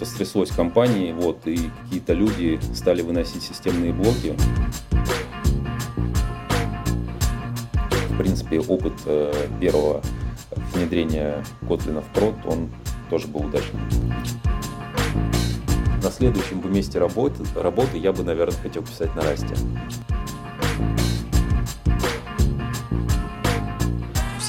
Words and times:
что-то 0.00 0.12
стряслось 0.12 0.50
в 0.50 0.56
компании, 0.56 1.12
вот, 1.12 1.46
и 1.46 1.70
какие-то 1.82 2.14
люди 2.14 2.58
стали 2.74 3.02
выносить 3.02 3.42
системные 3.42 3.92
блоки. 3.92 4.34
В 8.08 8.16
принципе, 8.16 8.60
опыт 8.60 8.94
э, 9.04 9.32
первого 9.60 10.00
внедрения 10.72 11.44
Kotlin 11.62 12.00
в 12.00 12.14
прод, 12.14 12.34
он 12.46 12.70
тоже 13.10 13.28
был 13.28 13.42
удачным. 13.42 13.82
На 16.02 16.10
следующем 16.10 16.60
бы 16.60 16.70
месте 16.70 16.98
работы, 16.98 17.44
работы 17.54 17.98
я 17.98 18.12
бы, 18.12 18.22
наверное, 18.22 18.56
хотел 18.62 18.82
писать 18.82 19.14
на 19.14 19.22
расте. 19.22 19.54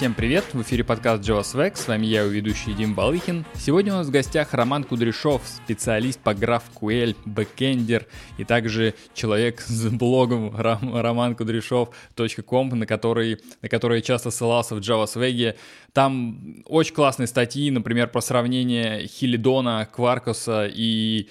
Всем 0.01 0.15
привет, 0.15 0.45
в 0.53 0.61
эфире 0.63 0.83
подкаст 0.83 1.21
Java 1.21 1.41
Swag, 1.41 1.75
с 1.75 1.87
вами 1.87 2.07
я, 2.07 2.21
его 2.21 2.31
ведущий 2.31 2.73
Дим 2.73 2.95
Балыхин. 2.95 3.45
Сегодня 3.53 3.93
у 3.93 3.97
нас 3.97 4.07
в 4.07 4.09
гостях 4.09 4.55
Роман 4.55 4.83
Кудряшов, 4.83 5.43
специалист 5.45 6.19
по 6.19 6.31
GraphQL, 6.31 7.15
бэкендер 7.25 8.07
и 8.39 8.43
также 8.43 8.95
человек 9.13 9.61
с 9.61 9.89
блогом 9.89 10.55
romankudryshov.com, 10.55 12.69
на 12.69 12.87
который, 12.87 13.41
на 13.61 13.69
который 13.69 13.97
я 13.97 14.01
часто 14.01 14.31
ссылался 14.31 14.73
в 14.73 14.79
Swag. 14.79 15.55
Там 15.93 16.63
очень 16.65 16.95
классные 16.95 17.27
статьи, 17.27 17.69
например, 17.69 18.07
про 18.07 18.21
сравнение 18.21 19.05
Хилидона, 19.05 19.87
Кваркуса 19.93 20.65
и 20.65 21.29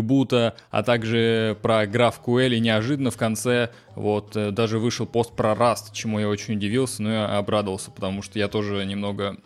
Boot, 0.00 0.54
а 0.70 0.82
также 0.82 1.56
про 1.62 1.84
GraphQL, 1.84 2.56
и 2.56 2.58
неожиданно 2.58 3.12
в 3.12 3.16
конце 3.16 3.70
вот 3.94 4.36
э, 4.36 4.50
даже 4.50 4.78
вышел 4.78 5.06
пост 5.06 5.32
про 5.34 5.52
Rust, 5.52 5.92
чему 5.92 6.18
я 6.18 6.28
очень 6.28 6.54
удивился, 6.54 7.02
но 7.02 7.12
я 7.12 7.38
обрадовался, 7.38 7.90
потому 7.90 8.22
что 8.22 8.38
я 8.38 8.48
тоже 8.48 8.84
немного 8.84 9.36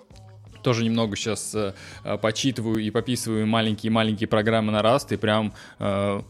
тоже 0.62 0.84
немного 0.84 1.14
сейчас 1.14 1.54
э, 1.54 1.74
почитываю 2.18 2.78
и 2.78 2.90
пописываю 2.90 3.46
маленькие-маленькие 3.46 4.26
программы 4.26 4.72
на 4.72 4.80
Rust, 4.80 5.14
и 5.14 5.16
прям 5.16 5.52
э, 5.78 6.22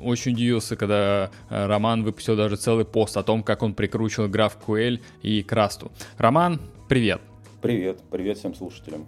очень 0.00 0.32
удивился, 0.32 0.76
когда 0.76 1.30
э, 1.50 1.66
Роман 1.66 2.04
выпустил 2.04 2.36
даже 2.36 2.56
целый 2.56 2.84
пост 2.84 3.16
о 3.16 3.22
том, 3.22 3.42
как 3.42 3.62
он 3.62 3.74
прикручивал 3.74 4.28
GraphQL 4.28 5.00
и 5.22 5.42
к 5.42 5.52
Rust. 5.52 5.90
Роман, 6.18 6.60
привет! 6.88 7.20
Привет, 7.60 8.00
привет 8.10 8.38
всем 8.38 8.54
слушателям. 8.54 9.06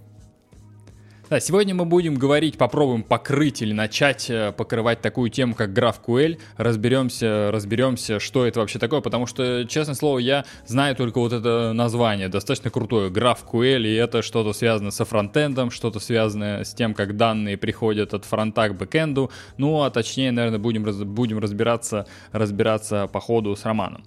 Да, 1.35 1.41
сегодня 1.41 1.75
мы 1.75 1.85
будем 1.85 2.15
говорить, 2.15 2.57
попробуем 2.57 3.03
покрыть 3.03 3.61
или 3.61 3.73
начать 3.73 4.31
э, 4.31 4.53
покрывать 4.53 5.01
такую 5.01 5.31
тему, 5.31 5.57
как 5.57 5.71
GraphQL. 5.71 6.39
Разберемся, 6.59 7.51
разберемся, 7.51 8.21
что 8.21 8.47
это 8.47 8.61
вообще 8.61 8.79
такое, 8.79 9.01
потому 9.01 9.27
что, 9.27 9.65
честное 9.65 9.97
слово, 9.97 10.21
я 10.21 10.45
знаю 10.65 10.95
только 10.95 11.19
вот 11.19 11.33
это 11.33 11.73
название, 11.73 12.29
достаточно 12.29 12.71
крутое, 12.71 13.11
GraphQL, 13.11 13.83
и 13.83 13.95
это 13.95 14.23
что-то 14.23 14.53
связано 14.53 14.93
со 14.93 15.05
фронтендом, 15.05 15.73
что-то 15.73 15.99
связанное 15.99 16.63
с 16.63 16.73
тем, 16.73 16.95
как 16.95 17.17
данные 17.17 17.57
приходят 17.57 18.15
от 18.15 18.25
фронта 18.25 18.69
к 18.69 18.77
бэкенду, 18.77 19.33
ну, 19.57 19.83
а 19.83 19.91
точнее, 19.91 20.31
наверное, 20.31 20.61
будем, 20.61 20.85
будем 21.13 21.41
разбираться, 21.41 22.07
разбираться 22.31 23.09
по 23.09 23.19
ходу 23.19 23.57
с 23.57 23.65
Романом. 23.65 24.05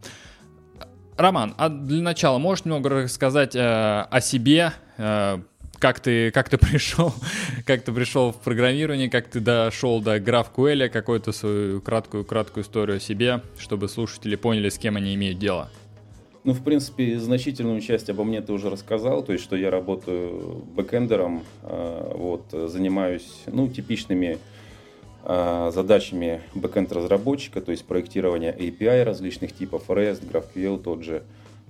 Роман, 1.17 1.55
а 1.57 1.67
для 1.67 2.01
начала 2.01 2.37
можешь 2.37 2.63
немного 2.63 2.87
рассказать 2.87 3.53
э, 3.53 3.59
о 3.59 4.21
себе, 4.21 4.71
э, 4.97 5.39
как 5.79 5.99
ты, 5.99 6.31
как 6.31 6.49
ты 6.49 6.57
пришел, 6.57 7.13
как 7.65 7.83
ты 7.83 7.91
пришел 7.91 8.31
в 8.31 8.37
программирование, 8.37 9.09
как 9.09 9.27
ты 9.27 9.39
дошел 9.39 10.01
до 10.01 10.17
GraphQL, 10.17 10.89
какую-то 10.89 11.31
свою 11.31 11.81
краткую-краткую 11.81 12.63
историю 12.63 12.97
о 12.97 12.99
себе, 12.99 13.41
чтобы 13.57 13.87
слушатели 13.89 14.35
поняли, 14.35 14.69
с 14.69 14.77
кем 14.77 14.95
они 14.97 15.15
имеют 15.15 15.39
дело. 15.39 15.69
Ну, 16.43 16.53
в 16.53 16.63
принципе, 16.63 17.19
значительную 17.19 17.81
часть 17.81 18.09
обо 18.09 18.23
мне 18.23 18.41
ты 18.41 18.53
уже 18.53 18.69
рассказал, 18.69 19.21
то 19.21 19.33
есть, 19.33 19.43
что 19.43 19.57
я 19.57 19.69
работаю 19.69 20.63
бэкэндером, 20.75 21.43
а, 21.63 22.13
вот, 22.15 22.69
занимаюсь, 22.69 23.41
ну, 23.47 23.67
типичными 23.67 24.37
а, 25.23 25.71
задачами 25.71 26.41
бэкэнд-разработчика, 26.55 27.59
то 27.59 27.71
есть 27.71 27.83
проектирование 27.83 28.55
API 28.57 29.03
различных 29.03 29.53
типов, 29.53 29.89
REST, 29.89 30.23
GraphQL 30.31 30.81
тот 30.81 31.03
же, 31.03 31.23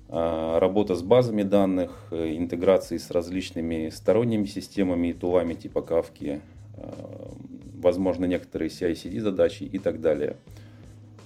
работа 0.10 0.96
с 0.96 1.02
базами 1.02 1.44
данных, 1.44 1.92
э, 2.12 2.38
интеграции 2.38 2.98
с 2.98 3.12
различными 3.12 3.90
сторонними 3.90 4.46
системами 4.46 5.08
и 5.10 5.14
тулами 5.14 5.54
типа 5.54 5.80
Kafka, 5.80 6.40
а, 6.78 7.34
возможно, 7.76 8.26
некоторые 8.26 8.70
CI-CD 8.70 9.20
задачи 9.20 9.64
и 9.64 9.80
так 9.80 10.00
далее. 10.00 10.38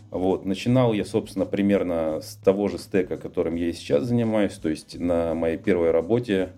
Вот. 0.09 0.45
Начинал 0.45 0.93
я, 0.93 1.05
собственно, 1.05 1.45
примерно 1.45 2.21
с 2.21 2.35
того 2.35 2.67
же 2.67 2.77
стека, 2.77 3.17
которым 3.17 3.55
я 3.55 3.69
и 3.69 3.73
сейчас 3.73 4.03
занимаюсь, 4.03 4.53
то 4.53 4.67
есть 4.67 4.99
на 4.99 5.33
моей 5.33 5.57
первой 5.57 5.91
работе. 5.91 6.49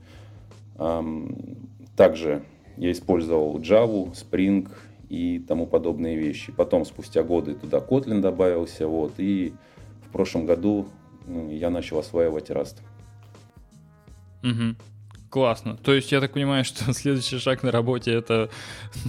Также 1.96 2.42
я 2.78 2.92
использовал 2.92 3.60
Java, 3.60 4.12
Spring 4.14 4.68
и 5.10 5.38
тому 5.38 5.68
подобные 5.68 6.18
вещи. 6.18 6.52
Потом, 6.52 6.84
спустя 6.84 7.22
годы, 7.22 7.54
туда 7.54 7.78
Kotlin 7.78 8.22
добавился, 8.22 8.88
вот, 8.88 9.14
и 9.20 9.54
в 10.02 10.12
прошлом 10.12 10.48
году 10.48 10.88
я 11.28 11.70
начал 11.70 12.00
осваивать 12.00 12.50
Rust. 12.50 12.78
Угу. 14.44 14.76
Классно. 15.30 15.78
То 15.78 15.94
есть 15.94 16.12
я 16.12 16.22
так 16.22 16.34
понимаю, 16.34 16.64
что 16.66 16.94
следующий 16.94 17.40
шаг 17.40 17.64
на 17.64 17.72
работе 17.72 18.14
это 18.14 18.50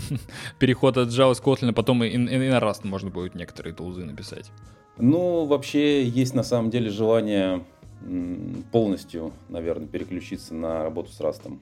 переход 0.59 0.97
от 0.97 1.09
Java 1.09 1.35
с 1.35 1.41
Kotlin, 1.41 1.71
а 1.71 1.73
потом 1.73 2.03
и, 2.03 2.09
и, 2.09 2.15
и 2.15 2.49
на 2.49 2.59
Rust 2.59 2.87
можно 2.87 3.11
будет 3.11 3.35
некоторые 3.35 3.75
тулзы 3.75 4.05
написать. 4.05 4.51
Ну, 4.97 5.45
вообще 5.45 6.05
есть 6.05 6.35
на 6.35 6.45
самом 6.45 6.71
деле 6.71 6.89
желание 6.89 7.65
полностью, 8.71 9.33
наверное, 9.49 9.87
переключиться 9.87 10.55
на 10.55 10.83
работу 10.83 11.11
с 11.11 11.21
Rust. 11.21 11.59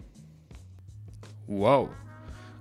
Вау, 1.48 1.88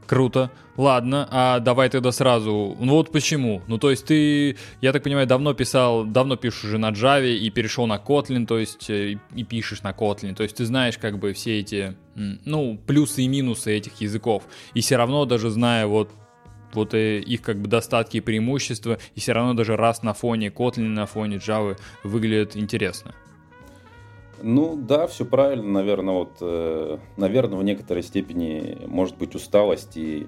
Круто. 0.07 0.51
Ладно, 0.77 1.27
а 1.29 1.59
давай 1.59 1.89
тогда 1.89 2.11
сразу. 2.11 2.75
Ну 2.79 2.93
вот 2.93 3.11
почему? 3.11 3.61
Ну 3.67 3.77
то 3.77 3.91
есть 3.91 4.05
ты, 4.05 4.57
я 4.81 4.93
так 4.93 5.03
понимаю, 5.03 5.27
давно 5.27 5.53
писал, 5.53 6.05
давно 6.05 6.35
пишешь 6.35 6.65
уже 6.65 6.77
на 6.77 6.91
Java 6.91 7.31
и 7.31 7.49
перешел 7.49 7.87
на 7.87 7.97
Kotlin, 7.97 8.45
то 8.45 8.57
есть 8.57 8.89
э, 8.89 9.17
и 9.35 9.43
пишешь 9.43 9.83
на 9.83 9.91
Kotlin. 9.91 10.33
То 10.33 10.43
есть 10.43 10.55
ты 10.57 10.65
знаешь 10.65 10.97
как 10.97 11.19
бы 11.19 11.33
все 11.33 11.59
эти, 11.59 11.95
ну, 12.15 12.79
плюсы 12.87 13.23
и 13.23 13.27
минусы 13.27 13.75
этих 13.75 14.01
языков. 14.01 14.43
И 14.73 14.81
все 14.81 14.97
равно 14.97 15.25
даже 15.25 15.49
зная 15.49 15.87
вот 15.87 16.09
вот 16.73 16.93
э, 16.93 17.19
их 17.19 17.41
как 17.41 17.59
бы 17.59 17.67
достатки 17.67 18.17
и 18.17 18.21
преимущества, 18.21 18.97
и 19.15 19.19
все 19.19 19.33
равно 19.33 19.53
даже 19.53 19.75
раз 19.75 20.03
на 20.03 20.13
фоне 20.13 20.47
Kotlin, 20.47 20.87
на 20.87 21.05
фоне 21.05 21.37
Java 21.37 21.77
выглядит 22.03 22.55
интересно. 22.55 23.13
Ну 24.41 24.75
да, 24.75 25.07
все 25.07 25.25
правильно, 25.25 25.69
наверное, 25.69 26.13
вот, 26.13 26.37
э, 26.41 26.97
наверное, 27.17 27.57
в 27.57 27.63
некоторой 27.63 28.03
степени 28.03 28.77
может 28.87 29.17
быть 29.17 29.35
усталость 29.35 29.97
и 29.97 30.27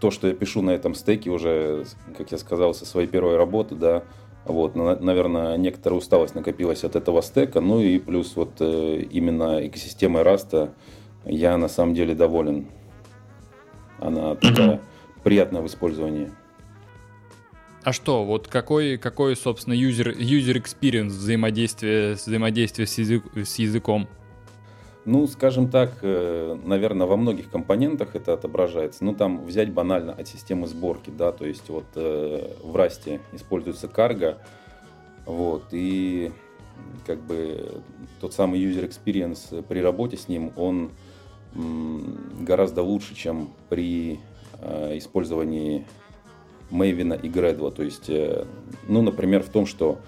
то, 0.00 0.10
что 0.10 0.28
я 0.28 0.34
пишу 0.34 0.62
на 0.62 0.70
этом 0.70 0.94
стеке 0.94 1.30
уже, 1.30 1.84
как 2.16 2.32
я 2.32 2.38
сказал, 2.38 2.74
со 2.74 2.86
своей 2.86 3.08
первой 3.08 3.36
работы, 3.36 3.74
да, 3.74 4.04
вот, 4.44 4.74
наверное, 4.74 5.56
некоторая 5.56 5.98
усталость 5.98 6.34
накопилась 6.34 6.84
от 6.84 6.96
этого 6.96 7.22
стека, 7.22 7.60
ну 7.60 7.80
и 7.80 7.98
плюс 7.98 8.34
вот 8.34 8.60
э, 8.60 9.06
именно 9.10 9.66
экосистемой 9.66 10.22
Раста 10.22 10.72
я 11.24 11.56
на 11.56 11.68
самом 11.68 11.94
деле 11.94 12.14
доволен. 12.14 12.66
Она 13.98 14.34
такая 14.34 14.80
приятная 15.22 15.62
в 15.62 15.66
использовании. 15.66 16.32
А 17.84 17.92
что, 17.92 18.24
вот 18.24 18.46
какой, 18.46 18.96
какой 18.96 19.34
собственно, 19.34 19.74
user, 19.74 20.16
user 20.16 20.54
experience 20.54 21.08
взаимодействия, 21.08 22.14
взаимодействия 22.14 22.86
с, 22.86 22.96
язык, 22.98 23.24
с 23.34 23.58
языком? 23.58 24.08
Ну, 25.04 25.26
скажем 25.26 25.68
так, 25.68 25.94
э, 26.02 26.56
наверное, 26.64 27.08
во 27.08 27.16
многих 27.16 27.50
компонентах 27.50 28.14
это 28.14 28.34
отображается. 28.34 29.04
Ну, 29.04 29.14
там 29.14 29.44
взять 29.44 29.72
банально 29.72 30.12
от 30.12 30.28
системы 30.28 30.68
сборки, 30.68 31.10
да, 31.10 31.32
то 31.32 31.44
есть 31.44 31.68
вот 31.68 31.86
э, 31.96 32.54
в 32.62 32.76
Расте 32.76 33.20
используется 33.32 33.88
карго, 33.88 34.38
вот, 35.26 35.64
и 35.72 36.30
как 37.04 37.20
бы 37.20 37.82
тот 38.20 38.32
самый 38.32 38.60
user 38.60 38.88
experience 38.88 39.60
при 39.62 39.80
работе 39.80 40.16
с 40.16 40.28
ним, 40.28 40.52
он 40.56 40.90
гораздо 42.40 42.82
лучше, 42.82 43.14
чем 43.14 43.50
при 43.68 44.20
э, 44.60 44.98
использовании 44.98 45.84
Maven 46.72 47.20
и 47.20 47.28
Gradle. 47.28 47.70
То 47.70 47.82
есть, 47.82 48.08
э, 48.08 48.44
ну, 48.88 49.02
например, 49.02 49.42
в 49.42 49.48
том, 49.48 49.66
что 49.66 49.98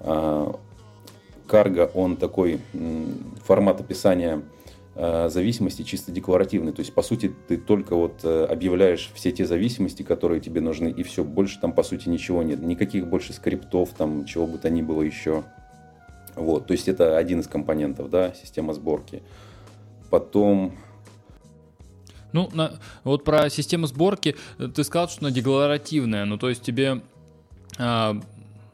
э, 0.00 0.52
он 1.94 2.16
такой 2.16 2.60
формат 3.44 3.80
описания 3.80 4.42
э, 4.94 5.28
зависимости 5.28 5.82
чисто 5.82 6.12
декларативный. 6.12 6.72
То 6.72 6.80
есть, 6.80 6.94
по 6.94 7.02
сути, 7.02 7.34
ты 7.48 7.56
только 7.56 7.96
вот 7.96 8.24
объявляешь 8.24 9.10
все 9.14 9.32
те 9.32 9.46
зависимости, 9.46 10.04
которые 10.04 10.40
тебе 10.40 10.60
нужны, 10.60 10.88
и 10.88 11.02
все, 11.02 11.24
больше 11.24 11.58
там, 11.60 11.72
по 11.72 11.82
сути, 11.82 12.08
ничего 12.08 12.44
нет. 12.44 12.62
Никаких 12.62 13.08
больше 13.08 13.32
скриптов, 13.32 13.90
там, 13.96 14.26
чего 14.26 14.46
бы 14.46 14.58
то 14.58 14.70
ни 14.70 14.82
было 14.82 15.02
еще. 15.02 15.42
Вот, 16.36 16.68
то 16.68 16.72
есть, 16.72 16.86
это 16.86 17.18
один 17.18 17.40
из 17.40 17.48
компонентов, 17.48 18.10
да, 18.10 18.32
система 18.40 18.72
сборки. 18.72 19.22
Потом 20.10 20.74
ну, 22.32 22.48
на, 22.52 22.78
вот 23.04 23.24
про 23.24 23.50
систему 23.50 23.86
сборки 23.86 24.36
э, 24.58 24.68
ты 24.68 24.84
сказал, 24.84 25.08
что 25.08 25.26
она 25.26 25.30
декларативная. 25.30 26.24
Ну, 26.24 26.38
то 26.38 26.48
есть 26.48 26.62
тебе, 26.62 27.02
э, 27.78 28.20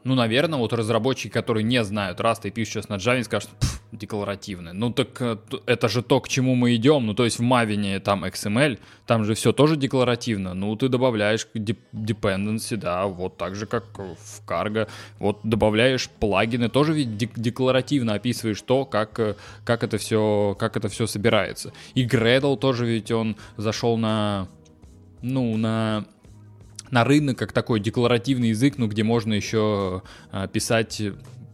ну, 0.03 0.15
наверное, 0.15 0.59
вот 0.59 0.73
разработчики, 0.73 1.31
которые 1.31 1.63
не 1.63 1.83
знают 1.83 2.19
Rust 2.19 2.47
и 2.47 2.51
пишут 2.51 2.73
сейчас 2.73 2.89
на 2.89 2.95
Java, 2.95 3.23
скажут, 3.23 3.49
декларативное. 3.97 4.73
Ну 4.73 4.91
так 4.91 5.21
э, 5.21 5.37
это 5.65 5.89
же 5.89 6.01
то, 6.01 6.19
к 6.19 6.29
чему 6.29 6.55
мы 6.55 6.75
идем. 6.75 7.05
Ну 7.05 7.13
то 7.13 7.25
есть 7.25 7.39
в 7.39 7.43
Maven 7.43 7.99
там 7.99 8.25
XML, 8.25 8.79
там 9.05 9.23
же 9.23 9.33
все 9.33 9.51
тоже 9.51 9.75
декларативно. 9.75 10.53
Ну 10.53 10.75
ты 10.75 10.89
добавляешь 10.89 11.47
dependency, 11.53 12.75
да, 12.75 13.07
вот 13.07 13.37
так 13.37 13.55
же, 13.55 13.65
как 13.65 13.85
в 13.97 14.47
Cargo. 14.47 14.87
Вот 15.19 15.39
добавляешь 15.43 16.09
плагины, 16.09 16.69
тоже 16.69 16.93
ведь 16.93 17.17
декларативно 17.17 18.13
описываешь 18.13 18.61
то, 18.61 18.85
как, 18.85 19.19
э, 19.19 19.35
как, 19.63 19.83
это 19.83 19.97
все, 19.97 20.55
как 20.59 20.77
это 20.77 20.89
все 20.89 21.07
собирается. 21.07 21.73
И 21.95 22.05
Gradle 22.05 22.57
тоже 22.57 22.85
ведь 22.85 23.11
он 23.11 23.35
зашел 23.57 23.97
на, 23.97 24.47
ну, 25.21 25.57
на 25.57 26.05
на 26.91 27.03
рынок 27.03 27.37
как 27.37 27.51
такой 27.51 27.79
декларативный 27.79 28.49
язык, 28.49 28.75
ну, 28.77 28.87
где 28.87 29.03
можно 29.03 29.33
еще 29.33 30.03
а, 30.31 30.47
писать 30.47 31.01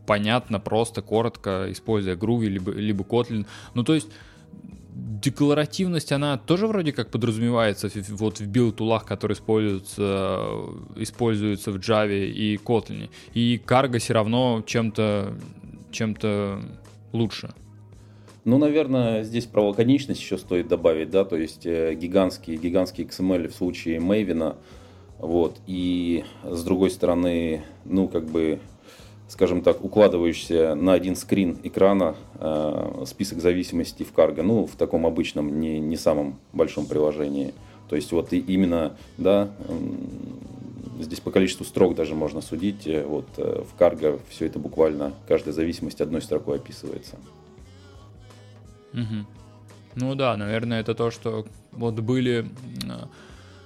понятно, 0.06 0.60
просто, 0.60 1.02
коротко, 1.02 1.68
используя 1.70 2.16
Groovy 2.16 2.46
либо, 2.46 2.72
либо 2.72 3.04
Kotlin. 3.04 3.46
Ну, 3.74 3.84
то 3.84 3.94
есть 3.94 4.10
декларативность, 4.96 6.12
она 6.12 6.38
тоже 6.38 6.68
вроде 6.68 6.92
как 6.92 7.10
подразумевается 7.10 7.90
вот 8.10 8.40
в 8.40 8.48
билд-тулах, 8.48 9.06
которые 9.06 9.36
используются, 9.36 10.46
используются 10.96 11.72
в 11.72 11.78
Java 11.78 12.26
и 12.26 12.58
Kotlin. 12.58 13.10
И 13.34 13.62
Cargo 13.66 14.00
все 14.00 14.14
равно 14.14 14.64
чем-то 14.66 15.34
чем-то 15.92 16.62
лучше. 17.14 17.54
Ну, 18.46 18.58
наверное, 18.58 19.24
здесь 19.24 19.46
про 19.46 19.70
лаконичность 19.70 20.20
еще 20.20 20.38
стоит 20.38 20.68
добавить, 20.68 21.10
да, 21.10 21.24
то 21.24 21.38
есть 21.38 21.66
э, 21.66 21.94
гигантский, 21.94 22.58
гигантский 22.58 23.06
XML 23.06 23.48
в 23.48 23.56
случае 23.56 24.00
Maven, 24.00 24.58
вот, 25.18 25.60
и 25.66 26.26
с 26.44 26.64
другой 26.64 26.90
стороны, 26.90 27.64
ну, 27.86 28.10
как 28.10 28.26
бы 28.26 28.60
скажем 29.28 29.62
так, 29.62 29.84
укладывающийся 29.84 30.76
на 30.76 30.94
один 30.94 31.16
скрин 31.16 31.58
экрана 31.64 32.16
э, 32.36 33.04
список 33.08 33.40
зависимостей 33.40 34.04
в 34.04 34.14
Cargo, 34.14 34.42
ну, 34.42 34.66
в 34.66 34.76
таком 34.76 35.06
обычном, 35.06 35.60
не, 35.60 35.80
не 35.80 35.98
самом 35.98 36.40
большом 36.52 36.86
приложении. 36.86 37.54
То 37.90 37.96
есть 37.96 38.12
вот 38.12 38.34
и 38.34 38.40
именно, 38.40 38.96
да, 39.18 39.50
э, 39.68 41.04
здесь 41.04 41.20
по 41.20 41.32
количеству 41.32 41.66
строк 41.66 41.96
даже 41.96 42.16
можно 42.16 42.42
судить, 42.42 42.88
э, 42.88 43.06
вот 43.06 43.28
э, 43.38 43.64
в 43.64 43.80
Cargo 43.80 44.20
все 44.30 44.46
это 44.46 44.60
буквально, 44.60 45.14
каждая 45.28 45.54
зависимость 45.54 46.02
одной 46.02 46.22
строкой 46.22 46.58
описывается. 46.58 47.18
Угу. 48.94 49.26
Ну 49.96 50.16
да, 50.16 50.36
наверное, 50.38 50.82
это 50.82 50.96
то, 50.96 51.12
что 51.12 51.46
вот 51.72 52.00
были 52.00 52.48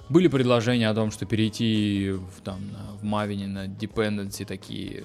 были 0.09 0.27
предложения 0.27 0.89
о 0.89 0.93
том, 0.93 1.11
что 1.11 1.25
перейти 1.25 2.11
в, 2.11 2.41
там, 2.41 2.59
в 3.01 3.05
Maven 3.05 3.47
на 3.47 3.65
dependency 3.67 4.45
такие, 4.45 5.03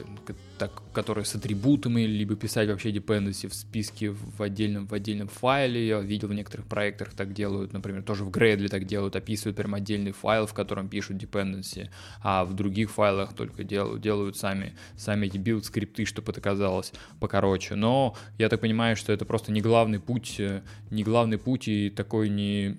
так, 0.58 0.70
которые 0.92 1.24
с 1.24 1.34
атрибутами, 1.34 2.02
либо 2.02 2.36
писать 2.36 2.68
вообще 2.68 2.92
dependency 2.92 3.48
в 3.48 3.54
списке 3.54 4.10
в 4.10 4.40
отдельном, 4.40 4.86
в 4.86 4.94
отдельном 4.94 5.28
файле. 5.28 5.86
Я 5.86 6.00
видел 6.00 6.28
в 6.28 6.34
некоторых 6.34 6.66
проектах 6.66 7.14
так 7.14 7.32
делают, 7.32 7.72
например, 7.72 8.02
тоже 8.02 8.24
в 8.24 8.30
Gradle 8.30 8.68
так 8.68 8.84
делают, 8.84 9.16
описывают 9.16 9.56
прям 9.56 9.74
отдельный 9.74 10.12
файл, 10.12 10.46
в 10.46 10.54
котором 10.54 10.88
пишут 10.88 11.16
dependency, 11.16 11.88
а 12.22 12.44
в 12.44 12.54
других 12.54 12.90
файлах 12.90 13.34
только 13.34 13.64
делают, 13.64 14.00
делают 14.02 14.36
сами, 14.36 14.74
сами 14.96 15.26
эти 15.26 15.38
build 15.38 15.64
скрипты, 15.64 16.04
чтобы 16.04 16.30
это 16.30 16.40
казалось 16.40 16.92
покороче. 17.18 17.74
Но 17.74 18.14
я 18.38 18.48
так 18.48 18.60
понимаю, 18.60 18.96
что 18.96 19.12
это 19.12 19.24
просто 19.24 19.50
не 19.50 19.60
главный 19.60 19.98
путь, 19.98 20.36
э, 20.38 20.62
не 20.90 21.02
главный 21.02 21.38
путь 21.38 21.66
и 21.66 21.90
такой 21.90 22.28
не 22.28 22.78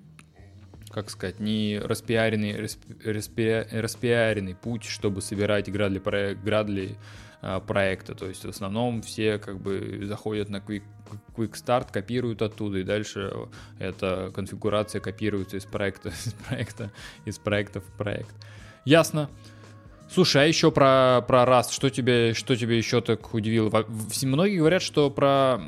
как 0.94 1.10
сказать, 1.10 1.40
не 1.40 1.80
распиаренный, 1.84 2.70
распи, 3.04 3.66
распиаренный 3.72 4.56
путь, 4.56 4.84
чтобы 4.84 5.22
собирать 5.22 5.72
градли, 5.72 6.00
градли 6.36 6.98
а, 7.42 7.60
проекта. 7.60 8.14
То 8.14 8.28
есть 8.28 8.46
в 8.46 8.50
основном 8.50 9.02
все 9.02 9.40
как 9.40 9.60
бы 9.60 10.02
заходят 10.04 10.50
на 10.50 10.58
Quick, 10.58 10.84
Quick 11.36 11.54
Start, 11.54 11.92
копируют 11.92 12.44
оттуда, 12.44 12.78
и 12.78 12.84
дальше 12.84 13.34
эта 13.80 14.32
конфигурация 14.36 15.02
копируется 15.02 15.58
из 15.58 15.66
проекта, 15.66 16.10
из 16.26 16.34
проекта, 16.34 16.92
из 17.26 17.40
проекта 17.40 17.82
в 17.82 17.86
проект. 17.98 18.36
Ясно. 18.86 19.30
Слушай, 20.12 20.44
а 20.44 20.46
еще 20.46 20.72
про, 20.72 21.24
про 21.28 21.44
Rust, 21.44 21.72
что 21.72 21.90
тебе, 21.90 22.36
что 22.36 22.56
тебе 22.56 22.78
еще 22.78 23.02
так 23.02 23.34
удивило? 23.34 23.72
Многие 24.22 24.58
говорят, 24.58 24.84
что 24.84 25.10
про 25.10 25.60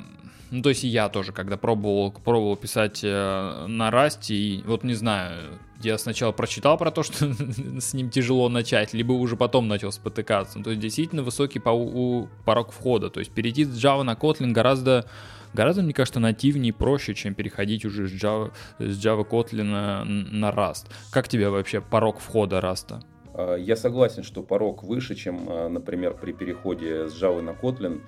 ну, 0.51 0.61
то 0.61 0.69
есть 0.69 0.83
я 0.83 1.09
тоже, 1.09 1.31
когда 1.31 1.57
пробовал, 1.57 2.11
пробовал 2.11 2.55
писать 2.55 3.01
э, 3.03 3.65
на 3.67 3.89
Rust, 3.89 4.27
и 4.29 4.63
вот 4.65 4.83
не 4.83 4.93
знаю, 4.93 5.59
я 5.81 5.97
сначала 5.97 6.31
прочитал 6.31 6.77
про 6.77 6.91
то, 6.91 7.03
что 7.03 7.33
с 7.79 7.93
ним 7.93 8.09
тяжело 8.09 8.49
начать, 8.49 8.93
либо 8.93 9.13
уже 9.13 9.35
потом 9.35 9.67
начал 9.67 9.91
спотыкаться. 9.91 10.57
Ну, 10.57 10.63
то 10.63 10.69
есть 10.71 10.81
действительно 10.81 11.23
высокий 11.23 11.59
по 11.59 11.69
у, 11.69 12.27
порог 12.45 12.71
входа. 12.71 13.09
То 13.09 13.19
есть 13.19 13.31
перейти 13.31 13.65
с 13.65 13.83
Java 13.83 14.03
на 14.03 14.13
Kotlin 14.13 14.51
гораздо 14.51 15.05
гораздо, 15.53 15.81
мне 15.81 15.93
кажется, 15.93 16.19
нативнее 16.19 16.69
и 16.69 16.71
проще, 16.71 17.13
чем 17.13 17.33
переходить 17.33 17.85
уже 17.85 18.07
с 18.07 18.11
Java, 18.11 18.51
с 18.77 19.03
Java 19.03 19.27
Kotlin 19.27 19.63
на, 19.63 20.03
на 20.03 20.49
Rust. 20.49 20.87
Как 21.11 21.27
тебе 21.27 21.49
вообще 21.49 21.81
порог 21.81 22.19
входа 22.19 22.59
Rust? 22.59 23.01
А, 23.33 23.55
я 23.55 23.75
согласен, 23.75 24.23
что 24.23 24.43
порог 24.43 24.83
выше, 24.83 25.15
чем, 25.15 25.47
а, 25.47 25.69
например, 25.69 26.13
при 26.13 26.33
переходе 26.33 27.07
с 27.07 27.21
Java 27.21 27.41
на 27.41 27.51
Kotlin. 27.51 28.01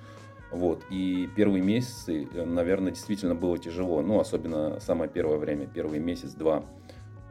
Вот. 0.50 0.82
И 0.90 1.28
первые 1.36 1.62
месяцы, 1.62 2.28
э, 2.32 2.44
наверное, 2.44 2.92
действительно 2.92 3.34
было 3.34 3.58
тяжело. 3.58 4.00
Ну, 4.02 4.18
особенно 4.20 4.80
самое 4.80 5.10
первое 5.10 5.36
время, 5.36 5.66
первый 5.66 5.98
месяц-два. 5.98 6.64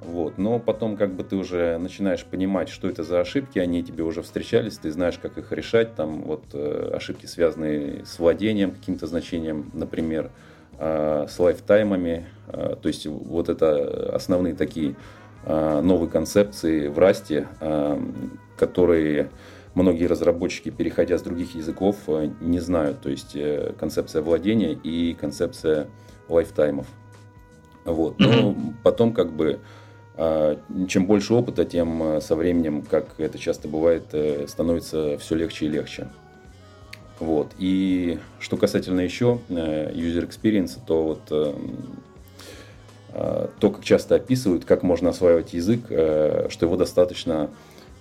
Вот. 0.02 0.38
Но 0.38 0.60
потом 0.60 0.96
как 0.96 1.16
бы 1.16 1.24
ты 1.24 1.36
уже 1.36 1.78
начинаешь 1.78 2.24
понимать, 2.24 2.70
что 2.70 2.88
это 2.88 3.04
за 3.04 3.20
ошибки, 3.20 3.58
они 3.58 3.84
тебе 3.84 4.04
уже 4.04 4.22
встречались, 4.22 4.78
ты 4.78 4.92
знаешь, 4.92 5.18
как 5.18 5.38
их 5.38 5.52
решать. 5.52 5.96
Там 5.96 6.24
вот 6.24 6.44
э, 6.54 6.92
ошибки, 6.94 7.26
связанные 7.26 8.06
с 8.06 8.20
владением 8.20 8.72
каким-то 8.72 9.08
значением, 9.08 9.72
например, 9.74 10.30
э, 10.78 11.26
с 11.28 11.40
лайфтаймами. 11.40 12.28
Э, 12.48 12.76
то 12.80 12.88
есть 12.88 13.08
вот 13.08 13.50
это 13.50 14.16
основные 14.16 14.54
такие 14.54 14.96
э, 15.46 15.82
новые 15.82 16.10
концепции 16.10 16.88
в 16.88 17.00
расте, 17.00 17.48
э, 17.60 18.00
которые 18.58 19.32
многие 19.78 20.06
разработчики, 20.06 20.70
переходя 20.70 21.18
с 21.18 21.22
других 21.22 21.54
языков, 21.56 21.98
э, 22.08 22.32
не 22.42 22.60
знают. 22.60 23.00
То 23.02 23.10
есть 23.10 23.36
э, 23.36 23.74
концепция 23.80 24.24
владения 24.24 24.74
и 24.74 25.14
концепция 25.14 25.88
лайфтаймов. 26.28 26.88
Вот. 27.86 28.20
Но 28.20 28.56
потом 28.84 29.14
как 29.14 29.32
бы 29.32 29.60
а, 30.16 30.60
чем 30.88 31.06
больше 31.06 31.36
опыта, 31.36 31.64
тем 31.64 32.02
э, 32.04 32.22
со 32.22 32.36
временем, 32.36 32.82
как 32.82 33.20
это 33.20 33.38
часто 33.38 33.68
бывает, 33.68 34.14
становится 34.50 35.18
все 35.20 35.36
легче 35.36 35.68
и 35.68 35.70
легче. 35.70 36.08
Вот. 37.20 37.52
И 37.60 38.18
что 38.40 38.58
касательно 38.58 39.02
еще 39.02 39.40
user 39.50 40.28
experience, 40.28 40.80
то 40.86 41.04
вот 41.04 41.64
то, 43.60 43.72
как 43.72 43.84
часто 43.84 44.16
описывают, 44.16 44.66
как 44.66 44.84
можно 44.84 45.10
осваивать 45.10 45.54
язык, 45.54 45.86
что 45.88 46.58
его 46.62 46.76
достаточно 46.76 47.50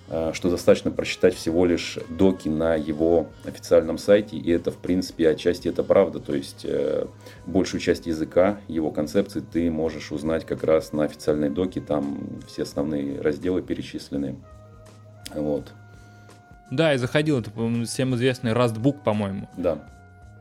что 0.07 0.49
достаточно 0.49 0.89
прочитать 0.89 1.35
всего 1.35 1.65
лишь 1.65 1.99
доки 2.09 2.47
на 2.47 2.75
его 2.75 3.27
официальном 3.45 3.97
сайте, 3.97 4.37
и 4.37 4.51
это, 4.51 4.71
в 4.71 4.77
принципе, 4.77 5.29
отчасти 5.29 5.67
это 5.67 5.83
правда, 5.83 6.19
то 6.19 6.33
есть 6.33 6.61
э, 6.63 7.07
большую 7.45 7.81
часть 7.81 8.05
языка, 8.05 8.57
его 8.67 8.91
концепции 8.91 9.41
ты 9.41 9.69
можешь 9.69 10.11
узнать 10.11 10.45
как 10.45 10.63
раз 10.63 10.93
на 10.93 11.03
официальной 11.03 11.49
доке, 11.49 11.81
там 11.81 12.39
все 12.47 12.63
основные 12.63 13.19
разделы 13.19 13.61
перечислены, 13.61 14.37
вот. 15.35 15.73
Да, 16.71 16.93
и 16.93 16.97
заходил, 16.97 17.39
это 17.39 17.51
всем 17.85 18.15
известный 18.15 18.51
Rustbook, 18.51 19.03
по-моему. 19.03 19.49
Да. 19.57 19.79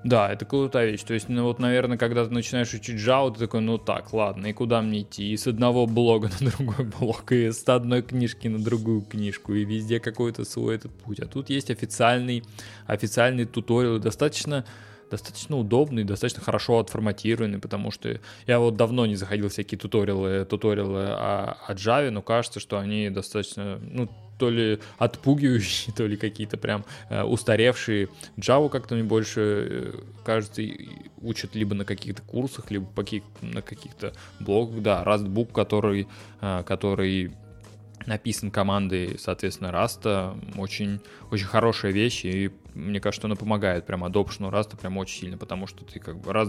Да, 0.07 0.33
это 0.33 0.45
крутая 0.45 0.93
вещь. 0.93 1.03
То 1.03 1.15
есть, 1.15 1.29
ну 1.29 1.43
вот, 1.43 1.59
наверное, 1.59 1.99
когда 1.99 2.25
ты 2.25 2.33
начинаешь 2.33 2.73
учить 2.73 2.95
Java, 2.95 3.33
ты 3.33 3.41
такой, 3.41 3.61
ну 3.61 3.77
так, 3.77 4.13
ладно, 4.13 4.47
и 4.47 4.53
куда 4.53 4.81
мне 4.81 5.03
идти? 5.03 5.33
И 5.33 5.37
с 5.37 5.49
одного 5.49 5.87
блога 5.87 6.31
на 6.41 6.51
другой 6.53 6.87
блог, 6.87 7.33
и 7.33 7.51
с 7.51 7.69
одной 7.69 8.03
книжки 8.03 8.47
на 8.47 8.63
другую 8.63 9.01
книжку, 9.03 9.55
и 9.55 9.65
везде 9.65 9.99
какой-то 9.99 10.45
свой 10.45 10.77
этот 10.77 10.93
путь. 10.93 11.19
А 11.19 11.27
тут 11.27 11.51
есть 11.51 11.73
официальный, 11.73 12.45
официальный 12.87 13.47
туториал, 13.47 13.99
достаточно 13.99 14.65
достаточно 15.11 15.57
удобный, 15.57 16.03
достаточно 16.03 16.43
хорошо 16.43 16.81
отформатированный, 16.81 17.61
потому 17.61 17.93
что 17.93 18.21
я 18.47 18.59
вот 18.59 18.77
давно 18.77 19.07
не 19.07 19.15
заходил 19.15 19.49
всякие 19.49 19.79
туториалы, 19.79 20.45
туториалы 20.45 21.05
о, 21.05 21.57
о 21.67 21.75
Java, 21.75 22.11
но 22.11 22.23
кажется, 22.23 22.59
что 22.59 22.79
они 22.79 23.11
достаточно, 23.11 23.79
ну, 23.83 24.09
то 24.39 24.51
ли 24.51 24.79
отпугивающие, 24.99 25.95
то 25.97 26.07
ли 26.07 26.17
какие-то 26.17 26.57
прям 26.57 26.85
э, 27.09 27.23
устаревшие. 27.23 28.09
Java 28.37 28.69
как-то 28.69 28.95
мне 28.95 29.05
больше, 29.05 29.41
э, 29.41 29.93
кажется, 30.25 30.63
учат 31.21 31.55
либо 31.55 31.75
на 31.75 31.85
каких-то 31.85 32.23
курсах, 32.23 32.71
либо 32.71 32.87
каких, 32.95 33.23
на 33.41 33.63
каких-то 33.63 34.13
блогах. 34.41 34.83
Да, 34.83 35.03
Rust 35.05 35.26
Book, 35.26 35.53
который, 35.53 36.09
э, 36.41 36.63
который 36.65 37.33
написан 38.07 38.51
командой, 38.51 39.17
соответственно, 39.19 39.73
Раста, 39.73 40.37
очень, 40.57 41.01
очень 41.31 41.47
хорошая 41.47 41.93
вещь, 41.93 42.25
и 42.25 42.51
мне 42.75 43.01
кажется, 43.01 43.27
она 43.27 43.37
помогает 43.37 43.87
прям 43.87 44.05
adoption 44.05 44.51
Раста 44.51 44.77
прям 44.77 44.97
очень 44.97 45.21
сильно, 45.21 45.39
потому 45.39 45.67
что 45.67 45.85
ты 45.85 45.99
как 45.99 46.19
бы 46.19 46.33
раз... 46.33 46.49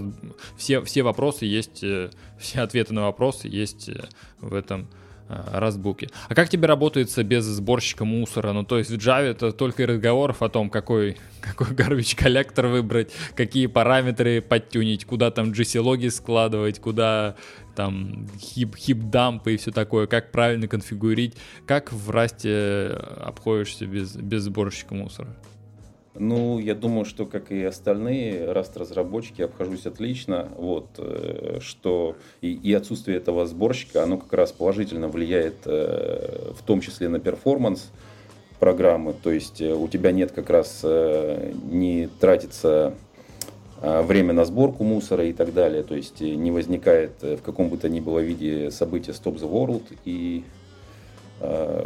все, 0.56 0.82
все 0.84 1.04
вопросы 1.04 1.46
есть, 1.46 1.84
э, 1.84 2.12
все 2.40 2.62
ответы 2.62 2.94
на 2.94 3.04
вопросы 3.04 3.48
есть 3.48 3.90
э, 3.90 4.08
в 4.40 4.54
этом 4.54 4.88
Rust 5.28 5.60
Book 5.60 5.93
е. 5.93 6.10
А 6.30 6.36
как 6.36 6.50
тебе 6.50 6.68
работается 6.68 7.24
без 7.24 7.44
сборщика 7.46 8.06
мусора? 8.06 8.54
Ну, 8.54 8.64
то 8.64 8.78
есть 8.78 8.90
в 8.90 8.96
Java 8.96 9.24
это 9.24 9.52
только 9.52 9.84
и 9.84 9.86
разговоров 9.86 10.42
о 10.42 10.50
том, 10.50 10.70
какой, 10.70 11.18
какой 11.42 11.68
garbage 11.68 12.16
collector 12.16 12.68
выбрать, 12.68 13.12
какие 13.36 13.68
параметры 13.68 14.42
подтюнить, 14.42 15.06
куда 15.06 15.32
там 15.32 15.52
GC-логи 15.52 16.08
складывать, 16.08 16.80
куда 16.80 17.36
там 17.76 18.28
хип, 18.40 18.76
хип-дампы 18.76 19.54
и 19.54 19.58
все 19.58 19.72
такое, 19.72 20.08
как 20.08 20.32
правильно 20.32 20.68
конфигурить, 20.68 21.36
как 21.66 21.94
в 21.94 22.10
расте 22.10 22.88
обходишься 23.18 23.86
без, 23.86 24.16
без 24.16 24.44
сборщика 24.44 24.96
мусора? 24.96 25.36
Ну, 26.20 26.58
я 26.60 26.74
думаю, 26.74 27.06
что, 27.06 27.26
как 27.26 27.52
и 27.52 27.64
остальные 27.64 28.52
раст-разработчики, 28.52 29.42
обхожусь 29.44 29.86
отлично. 29.86 30.50
Вот, 30.58 30.88
э, 30.98 31.60
что 31.62 32.16
и, 32.42 32.54
и 32.54 32.74
отсутствие 32.74 33.18
этого 33.18 33.46
сборщика, 33.46 34.04
оно 34.04 34.18
как 34.18 34.34
раз 34.34 34.52
положительно 34.52 35.10
влияет 35.10 35.56
э, 35.66 36.54
в 36.58 36.64
том 36.64 36.82
числе 36.82 37.08
на 37.10 37.20
перформанс 37.20 37.92
программы. 38.60 39.14
То 39.14 39.32
есть 39.32 39.62
э, 39.62 39.74
у 39.74 39.88
тебя 39.88 40.12
нет 40.12 40.32
как 40.32 40.50
раз 40.50 40.84
не 40.84 42.10
тратится 42.20 42.94
время 43.80 44.34
на 44.34 44.44
сборку 44.44 44.84
мусора 44.84 45.26
и 45.26 45.34
так 45.34 45.54
далее. 45.54 45.84
То 45.84 45.96
есть 45.96 46.22
не 46.22 46.50
возникает 46.50 47.22
в 47.22 47.42
каком 47.44 47.70
бы 47.70 47.78
то 47.78 47.90
ни 47.90 48.00
было 48.00 48.20
виде 48.20 48.72
события 48.72 49.12
Stop 49.12 49.36
the 49.36 49.48
World 49.48 49.84
и 50.04 50.44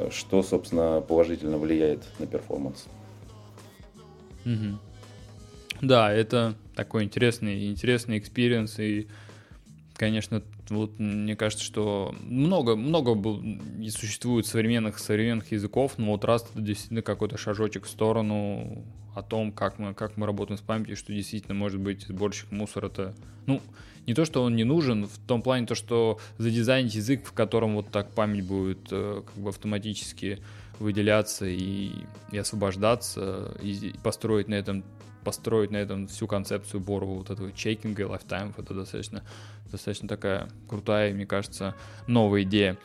что, 0.09 0.41
собственно, 0.41 1.03
положительно 1.05 1.57
влияет 1.57 1.99
на 2.17 2.27
перформанс. 2.27 2.85
Угу. 4.45 4.79
Да, 5.81 6.11
это 6.11 6.55
такой 6.75 7.03
интересный, 7.03 7.67
интересный 7.67 8.17
experience, 8.19 8.79
и, 8.79 9.07
конечно, 9.95 10.43
вот 10.69 10.99
мне 10.99 11.35
кажется, 11.35 11.65
что 11.65 12.15
много, 12.23 12.75
много 12.75 13.17
существует 13.89 14.45
современных, 14.45 14.99
современных 14.99 15.51
языков, 15.51 15.93
но 15.97 16.11
вот 16.11 16.23
Rust 16.23 16.47
это 16.51 16.61
действительно 16.61 17.01
какой-то 17.01 17.37
шажочек 17.37 17.85
в 17.85 17.89
сторону 17.89 18.85
о 19.15 19.21
том, 19.23 19.51
как 19.51 19.79
мы, 19.79 19.93
как 19.93 20.17
мы 20.17 20.25
работаем 20.25 20.57
с 20.57 20.61
памятью, 20.61 20.95
что 20.95 21.13
действительно 21.13 21.55
может 21.55 21.79
быть 21.79 22.03
сборщик 22.07 22.51
мусора, 22.51 22.87
это, 22.87 23.13
ну, 23.45 23.61
не 24.07 24.13
то, 24.13 24.25
что 24.25 24.43
он 24.43 24.55
не 24.55 24.63
нужен, 24.63 25.05
в 25.07 25.17
том 25.27 25.41
плане 25.41 25.67
то, 25.67 25.75
что 25.75 26.19
задизайнить 26.37 26.95
язык, 26.95 27.25
в 27.25 27.33
котором 27.33 27.75
вот 27.75 27.91
так 27.91 28.11
память 28.11 28.45
будет 28.45 28.87
э, 28.91 29.23
как 29.25 29.35
бы 29.35 29.49
автоматически 29.49 30.39
выделяться 30.81 31.45
и, 31.45 31.91
и 32.31 32.37
освобождаться, 32.37 33.55
и 33.61 33.93
построить 34.03 34.47
на 34.47 34.55
этом 34.55 34.83
построить 35.23 35.69
на 35.69 35.77
этом 35.77 36.07
всю 36.07 36.25
концепцию 36.25 36.81
Борова, 36.81 37.19
вот 37.19 37.29
этого 37.29 37.51
чекинга, 37.51 38.07
лайфтаймов, 38.07 38.57
это 38.57 38.73
достаточно, 38.73 39.23
достаточно 39.71 40.07
такая 40.07 40.49
крутая, 40.67 41.13
мне 41.13 41.27
кажется, 41.27 41.75
новая 42.07 42.41
идея. 42.41 42.77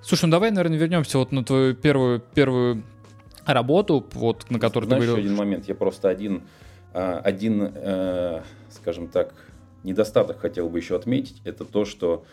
Слушай, 0.00 0.26
ну 0.26 0.30
давай, 0.30 0.50
наверное, 0.50 0.78
вернемся 0.78 1.18
вот 1.18 1.32
на 1.32 1.44
твою 1.44 1.74
первую, 1.74 2.20
первую 2.20 2.84
работу, 3.44 4.06
вот 4.12 4.48
на 4.50 4.58
которую 4.58 4.88
Знаешь, 4.88 5.02
ты 5.02 5.08
говорил. 5.08 5.26
один 5.26 5.36
момент, 5.36 5.68
я 5.68 5.74
просто 5.74 6.08
один, 6.08 6.42
а, 6.92 7.18
один, 7.18 7.72
э, 7.74 8.42
скажем 8.70 9.08
так, 9.08 9.34
недостаток 9.82 10.40
хотел 10.40 10.68
бы 10.68 10.78
еще 10.78 10.96
отметить, 10.96 11.40
это 11.44 11.64
то, 11.64 11.84
что 11.84 12.24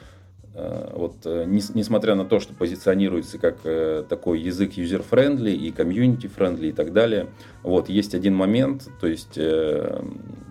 вот, 0.54 1.18
э, 1.26 1.46
несмотря 1.48 2.16
на 2.16 2.26
то, 2.26 2.40
что 2.40 2.54
позиционируется 2.54 3.38
как 3.38 3.58
э, 3.64 4.04
такой 4.10 4.42
язык 4.42 4.74
user-friendly 4.74 5.54
и 5.54 5.72
community-friendly 5.72 6.70
и 6.70 6.72
так 6.72 6.92
далее, 6.92 7.28
вот, 7.64 7.88
есть 7.88 8.16
один 8.16 8.36
момент, 8.36 8.90
то 9.00 9.08
есть 9.08 9.36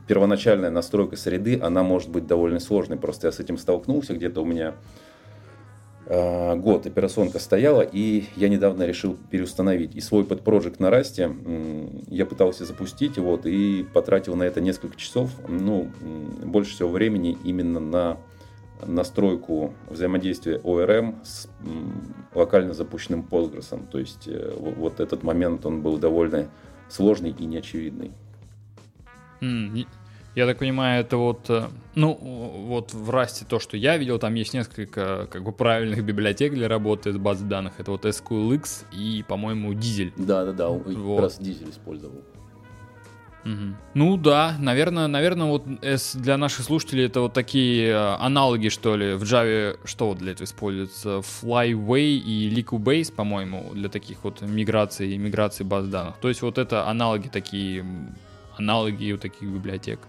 первоначальная 0.06 0.70
настройка 0.70 1.16
среды, 1.16 1.58
она 1.60 1.82
может 1.82 2.10
быть 2.10 2.26
довольно 2.26 2.60
сложной. 2.60 2.96
Просто 2.96 3.26
я 3.26 3.32
с 3.32 3.40
этим 3.40 3.58
столкнулся, 3.58 4.14
где-то 4.14 4.40
у 4.40 4.44
меня 4.44 4.74
год 6.06 6.86
операционка 6.86 7.38
стояла, 7.38 7.82
и 7.82 8.24
я 8.34 8.48
недавно 8.48 8.84
решил 8.84 9.18
переустановить. 9.30 9.94
И 9.94 10.00
свой 10.00 10.24
подпроект 10.24 10.80
на 10.80 10.88
расте 10.88 11.30
я 12.08 12.24
пытался 12.24 12.64
запустить, 12.64 13.18
вот, 13.18 13.44
и 13.44 13.84
потратил 13.92 14.34
на 14.34 14.44
это 14.44 14.62
несколько 14.62 14.96
часов, 14.96 15.30
ну, 15.46 15.90
больше 16.42 16.72
всего 16.72 16.88
времени 16.88 17.36
именно 17.44 17.78
на 17.78 18.16
настройку 18.86 19.74
взаимодействия 19.88 20.58
ORM 20.58 21.16
с 21.24 21.48
локально 22.34 22.74
запущенным 22.74 23.26
Postgres. 23.28 23.86
То 23.90 23.98
есть 23.98 24.28
э, 24.28 24.52
вот 24.56 25.00
этот 25.00 25.22
момент, 25.22 25.66
он 25.66 25.82
был 25.82 25.98
довольно 25.98 26.48
сложный 26.88 27.30
и 27.30 27.44
неочевидный. 27.44 28.12
Mm, 29.40 29.86
я 30.34 30.46
так 30.46 30.58
понимаю, 30.58 31.00
это 31.00 31.16
вот, 31.16 31.50
э, 31.50 31.64
ну, 31.94 32.14
вот 32.14 32.94
в 32.94 33.10
Расте 33.10 33.44
то, 33.44 33.58
что 33.58 33.76
я 33.76 33.96
видел, 33.96 34.18
там 34.18 34.34
есть 34.34 34.54
несколько 34.54 35.26
как 35.30 35.42
бы 35.42 35.52
правильных 35.52 36.04
библиотек 36.04 36.54
для 36.54 36.68
работы 36.68 37.12
с 37.12 37.16
базой 37.16 37.48
данных. 37.48 37.74
Это 37.78 37.90
вот 37.90 38.04
SQLX 38.04 38.84
и, 38.92 39.24
по-моему, 39.26 39.72
Diesel. 39.72 40.12
Да-да-да, 40.16 40.68
вот. 40.68 41.20
раз 41.20 41.40
Diesel 41.40 41.70
использовал. 41.70 42.22
Угу. 43.44 43.76
Ну 43.94 44.16
да, 44.16 44.56
наверное, 44.58 45.06
наверное, 45.06 45.46
вот 45.46 45.64
для 46.14 46.36
наших 46.36 46.64
слушателей 46.64 47.06
это 47.06 47.20
вот 47.20 47.32
такие 47.32 47.88
э, 47.88 48.16
аналоги, 48.18 48.68
что 48.68 48.96
ли. 48.96 49.14
В 49.14 49.22
Java 49.22 49.78
что 49.84 50.08
вот 50.08 50.18
для 50.18 50.32
этого 50.32 50.44
используется? 50.44 51.20
Flyway 51.20 52.16
и 52.18 52.50
Liquibase, 52.50 53.12
по-моему, 53.12 53.70
для 53.72 53.88
таких 53.88 54.24
вот 54.24 54.42
миграций 54.42 55.14
и 55.14 55.18
миграции 55.18 55.64
баз 55.64 55.86
данных. 55.86 56.16
То 56.20 56.28
есть 56.28 56.42
вот 56.42 56.58
это 56.58 56.86
аналоги 56.88 57.28
такие, 57.28 57.84
аналоги 58.56 59.12
у 59.12 59.18
таких 59.18 59.48
библиотек. 59.48 60.00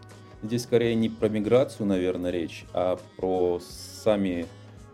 Здесь 0.42 0.64
скорее 0.64 0.96
не 0.96 1.10
про 1.10 1.30
миграцию, 1.30 1.86
наверное, 1.86 2.32
речь, 2.32 2.66
а 2.74 2.98
про 3.18 3.62
сами 4.04 4.48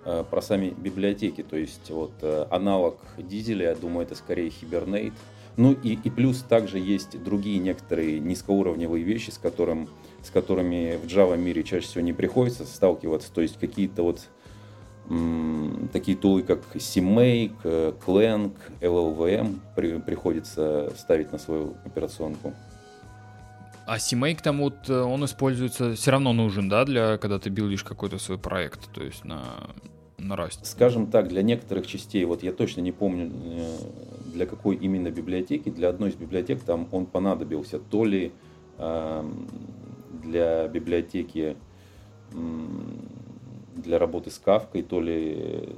э, 0.03 0.23
про 0.29 0.41
сами 0.41 0.73
библиотеки. 0.75 1.43
То 1.43 1.55
есть 1.55 1.89
вот 1.89 2.13
э, 2.21 2.47
аналог 2.49 2.97
дизеля, 3.17 3.69
я 3.69 3.75
думаю, 3.75 4.05
это 4.05 4.15
скорее 4.15 4.49
Hibernate, 4.49 5.13
ну 5.57 5.71
и, 5.71 5.93
и 5.93 6.09
плюс 6.09 6.39
также 6.39 6.79
есть 6.79 7.21
другие 7.23 7.59
некоторые 7.59 8.19
низкоуровневые 8.19 9.03
вещи, 9.03 9.29
с, 9.29 9.37
которым, 9.37 9.87
с 10.23 10.29
которыми 10.29 10.97
в 11.01 11.05
Java 11.05 11.37
мире 11.37 11.63
чаще 11.63 11.85
всего 11.87 12.01
не 12.01 12.13
приходится 12.13 12.65
сталкиваться. 12.65 13.31
То 13.33 13.41
есть 13.41 13.57
какие-то 13.57 14.03
вот 14.03 14.21
м, 15.09 15.89
такие 15.93 16.17
тулы, 16.17 16.43
как 16.43 16.59
CMake, 16.73 17.97
Clang, 18.05 18.53
LLVM 18.81 19.59
при, 19.75 19.99
приходится 19.99 20.91
ставить 20.97 21.31
на 21.31 21.37
свою 21.37 21.75
операционку. 21.85 22.53
А 23.85 23.97
CMake 23.97 24.41
там 24.41 24.59
вот 24.59 24.89
э, 24.89 24.99
он 24.99 25.23
используется, 25.25 25.93
все 25.93 26.11
равно 26.11 26.33
нужен, 26.33 26.67
да, 26.67 26.85
для 26.85 27.17
когда 27.17 27.37
ты 27.37 27.49
билдишь 27.49 27.83
какой-то 27.83 28.17
свой 28.17 28.39
проект, 28.39 28.91
то 28.91 29.03
есть 29.03 29.23
на 29.23 29.43
на 30.17 30.33
Rust? 30.33 30.59
Скажем 30.63 31.07
так, 31.07 31.27
для 31.27 31.41
некоторых 31.41 31.87
частей, 31.87 32.25
вот 32.25 32.43
я 32.43 32.51
точно 32.51 32.81
не 32.81 32.91
помню, 32.91 33.31
э, 33.31 33.77
для 34.33 34.45
какой 34.45 34.75
именно 34.75 35.11
библиотеки, 35.11 35.69
для 35.69 35.89
одной 35.89 36.09
из 36.09 36.15
библиотек 36.15 36.61
там 36.63 36.87
он 36.91 37.05
понадобился, 37.05 37.79
то 37.79 38.05
ли 38.05 38.31
э, 38.77 39.31
для 40.23 40.67
библиотеки 40.67 41.57
для 43.75 43.99
работы 43.99 44.31
с 44.31 44.39
кавкой, 44.39 44.81
то 44.81 44.99
ли 44.99 45.75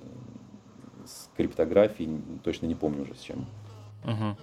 с 1.05 1.29
криптографией, 1.35 2.21
точно 2.43 2.65
не 2.67 2.75
помню 2.75 3.03
уже 3.03 3.15
с 3.15 3.19
чем. 3.19 3.45
Ага. 4.03 4.37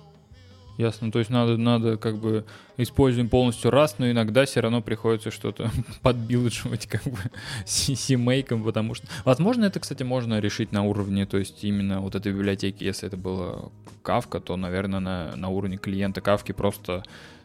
Ясно, 0.76 1.12
то 1.12 1.20
есть 1.20 1.30
надо, 1.30 1.56
надо 1.56 1.96
как 1.96 2.16
бы 2.16 2.44
используем 2.76 3.28
полностью 3.28 3.70
раз, 3.70 3.96
но 3.98 4.10
иногда 4.10 4.44
все 4.44 4.60
равно 4.60 4.82
приходится 4.82 5.30
что-то 5.30 5.70
подбилдживать 6.02 6.86
как 6.86 7.04
бы 7.04 7.18
симейком, 7.66 8.64
потому 8.64 8.94
что... 8.94 9.06
Возможно, 9.24 9.66
это, 9.66 9.78
кстати, 9.78 10.02
можно 10.02 10.40
решить 10.40 10.72
на 10.72 10.82
уровне, 10.82 11.26
то 11.26 11.38
есть 11.38 11.62
именно 11.62 12.00
вот 12.00 12.16
этой 12.16 12.32
библиотеки, 12.32 12.82
если 12.82 13.06
это 13.06 13.16
было 13.16 13.70
кавка, 14.02 14.40
то, 14.40 14.56
наверное, 14.56 15.00
на, 15.00 15.36
на 15.36 15.48
уровне 15.48 15.76
клиента 15.76 16.20
кавки 16.20 16.50
просто 16.50 17.04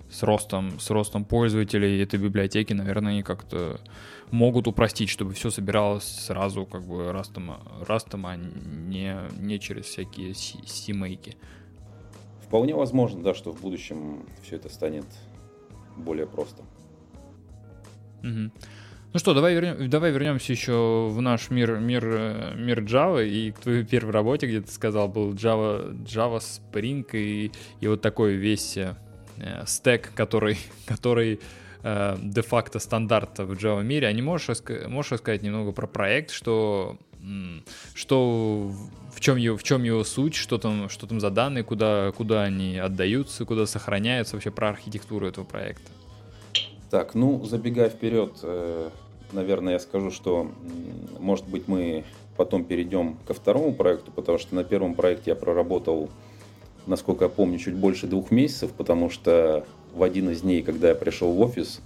с 0.09 0.23
ростом, 0.23 0.79
с 0.79 0.89
ростом 0.89 1.23
пользователей 1.23 2.01
этой 2.01 2.19
библиотеки, 2.19 2.73
наверное, 2.73 3.11
они 3.11 3.23
как-то 3.23 3.79
могут 4.31 4.67
упростить, 4.67 5.09
чтобы 5.09 5.33
все 5.33 5.51
собиралось 5.51 6.03
сразу 6.03 6.65
как 6.65 6.83
бы 6.83 7.11
растом, 7.11 7.57
растом 7.87 8.25
а 8.25 8.35
не, 8.35 9.15
не 9.37 9.59
через 9.59 9.85
всякие 9.85 10.33
симейки. 10.33 11.35
Вполне 12.49 12.73
возможно, 12.73 13.21
да, 13.21 13.35
что 13.35 13.51
в 13.51 13.61
будущем 13.61 14.25
все 14.41 14.55
это 14.55 14.69
станет 14.69 15.05
более 15.95 16.25
просто. 16.25 16.63
Угу. 18.23 18.51
Ну 19.13 19.19
что, 19.19 19.35
давай, 19.35 19.53
вернем, 19.53 19.87
давай 19.87 20.09
вернемся 20.09 20.51
еще 20.51 21.09
в 21.11 21.21
наш 21.21 21.51
мир, 21.51 21.77
мир, 21.77 22.55
мир 22.57 22.81
Java 22.81 23.23
и 23.23 23.51
к 23.51 23.59
твоей 23.59 23.83
первой 23.83 24.13
работе, 24.13 24.47
где 24.47 24.61
ты 24.61 24.71
сказал, 24.71 25.07
был 25.07 25.35
Java, 25.35 25.95
Java 26.05 26.39
Spring 26.39 27.05
и, 27.13 27.51
и 27.81 27.87
вот 27.87 28.01
такой 28.01 28.33
весь 28.33 28.77
э, 28.77 28.95
стек, 29.67 30.11
который, 30.15 30.57
который 30.87 31.41
э, 31.83 32.17
де-факто 32.19 32.79
стандарт 32.79 33.37
в 33.37 33.51
Java 33.51 33.83
мире. 33.83 34.07
А 34.07 34.11
не 34.11 34.23
можешь, 34.23 34.59
можешь 34.87 35.11
рассказать 35.11 35.43
немного 35.43 35.71
про 35.71 35.85
проект, 35.85 36.31
что 36.31 36.97
что 37.93 38.71
в 39.13 39.19
чем 39.19 39.37
его, 39.37 39.57
в 39.57 39.63
чем 39.63 39.83
его 39.83 40.03
суть, 40.03 40.35
что 40.35 40.57
там, 40.57 40.89
что 40.89 41.07
там 41.07 41.19
за 41.19 41.29
данные, 41.29 41.63
куда, 41.63 42.11
куда 42.11 42.43
они 42.43 42.77
отдаются, 42.77 43.45
куда 43.45 43.65
сохраняются, 43.65 44.35
вообще 44.35 44.51
про 44.51 44.69
архитектуру 44.69 45.27
этого 45.27 45.45
проекта. 45.45 45.91
Так, 46.89 47.15
ну, 47.15 47.43
забегая 47.45 47.89
вперед, 47.89 48.33
э, 48.41 48.89
наверное, 49.31 49.73
я 49.73 49.79
скажу, 49.79 50.09
что, 50.11 50.51
может 51.19 51.47
быть, 51.47 51.67
мы 51.67 52.03
потом 52.35 52.63
перейдем 52.63 53.17
ко 53.27 53.33
второму 53.33 53.73
проекту, 53.73 54.11
потому 54.11 54.37
что 54.37 54.55
на 54.55 54.63
первом 54.63 54.95
проекте 54.95 55.31
я 55.31 55.35
проработал, 55.35 56.09
насколько 56.87 57.25
я 57.25 57.29
помню, 57.29 57.59
чуть 57.59 57.75
больше 57.75 58.07
двух 58.07 58.31
месяцев, 58.31 58.71
потому 58.71 59.09
что 59.09 59.65
в 59.93 60.01
один 60.03 60.29
из 60.29 60.41
дней, 60.41 60.63
когда 60.63 60.89
я 60.89 60.95
пришел 60.95 61.31
в 61.31 61.41
офис, 61.41 61.81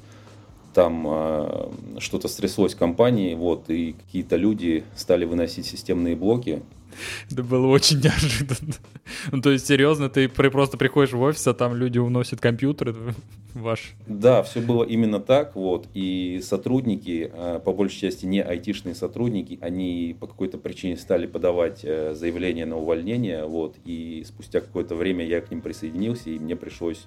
там 0.74 1.06
э, 1.08 1.70
что-то 2.00 2.28
стряслось 2.28 2.74
в 2.74 2.78
компании, 2.78 3.36
вот, 3.36 3.70
и 3.70 3.94
какие-то 3.94 4.36
люди 4.36 4.84
стали 4.96 5.26
выносить 5.26 5.66
системные 5.66 6.16
блоки, 6.16 6.62
это 7.32 7.44
было 7.44 7.68
очень 7.68 8.00
неожиданно. 8.04 8.76
Ну, 9.32 9.42
то 9.42 9.52
есть, 9.52 9.68
серьезно, 9.68 10.10
ты 10.10 10.30
просто 10.30 10.78
приходишь 10.78 11.14
в 11.14 11.22
офис, 11.22 11.46
а 11.48 11.54
там 11.54 11.76
люди 11.76 11.98
уносят 12.00 12.40
компьютеры 12.40 12.96
ваш. 13.54 13.94
Да, 14.08 14.44
все 14.44 14.62
было 14.62 14.84
именно 14.84 15.20
так, 15.20 15.56
вот. 15.56 15.88
И 15.94 16.42
сотрудники, 16.44 17.32
э, 17.34 17.60
по 17.64 17.74
большей 17.74 18.00
части 18.00 18.26
не 18.26 18.42
айтишные 18.42 18.96
сотрудники, 18.96 19.58
они 19.62 20.16
по 20.20 20.28
какой-то 20.28 20.58
причине 20.58 20.98
стали 20.98 21.26
подавать 21.26 21.82
э, 21.84 22.14
заявление 22.16 22.66
на 22.66 22.78
увольнение, 22.78 23.46
вот. 23.46 23.76
И 23.86 24.24
спустя 24.26 24.62
какое-то 24.62 24.96
время 24.96 25.26
я 25.26 25.42
к 25.42 25.52
ним 25.52 25.62
присоединился, 25.62 26.30
и 26.30 26.40
мне 26.40 26.56
пришлось 26.56 27.06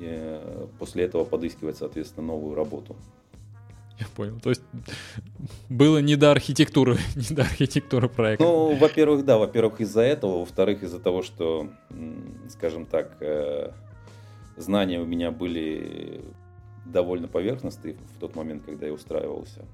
э, 0.00 0.66
после 0.78 1.04
этого 1.04 1.24
подыскивать, 1.24 1.76
соответственно, 1.76 2.26
новую 2.26 2.54
работу. 2.54 2.96
Я 3.98 4.06
понял. 4.14 4.38
То 4.40 4.50
есть 4.50 4.62
было 5.68 5.98
не 5.98 6.16
до 6.16 6.30
архитектуры, 6.30 6.98
не 7.16 7.34
до 7.34 7.42
архитектуры 7.42 8.08
проекта. 8.08 8.44
Ну, 8.44 8.76
во-первых, 8.76 9.24
да, 9.24 9.38
во-первых, 9.38 9.80
из-за 9.80 10.02
этого, 10.02 10.40
во-вторых, 10.40 10.82
из-за 10.82 11.00
того, 11.00 11.22
что, 11.22 11.68
скажем 12.48 12.86
так, 12.86 13.16
э, 13.20 13.72
знания 14.56 15.00
у 15.00 15.04
меня 15.04 15.30
были 15.30 16.24
довольно 16.84 17.28
поверхностные 17.28 17.94
в 17.94 18.20
тот 18.20 18.36
момент, 18.36 18.64
когда 18.64 18.86
я 18.86 18.92
устраивался. 18.92 19.64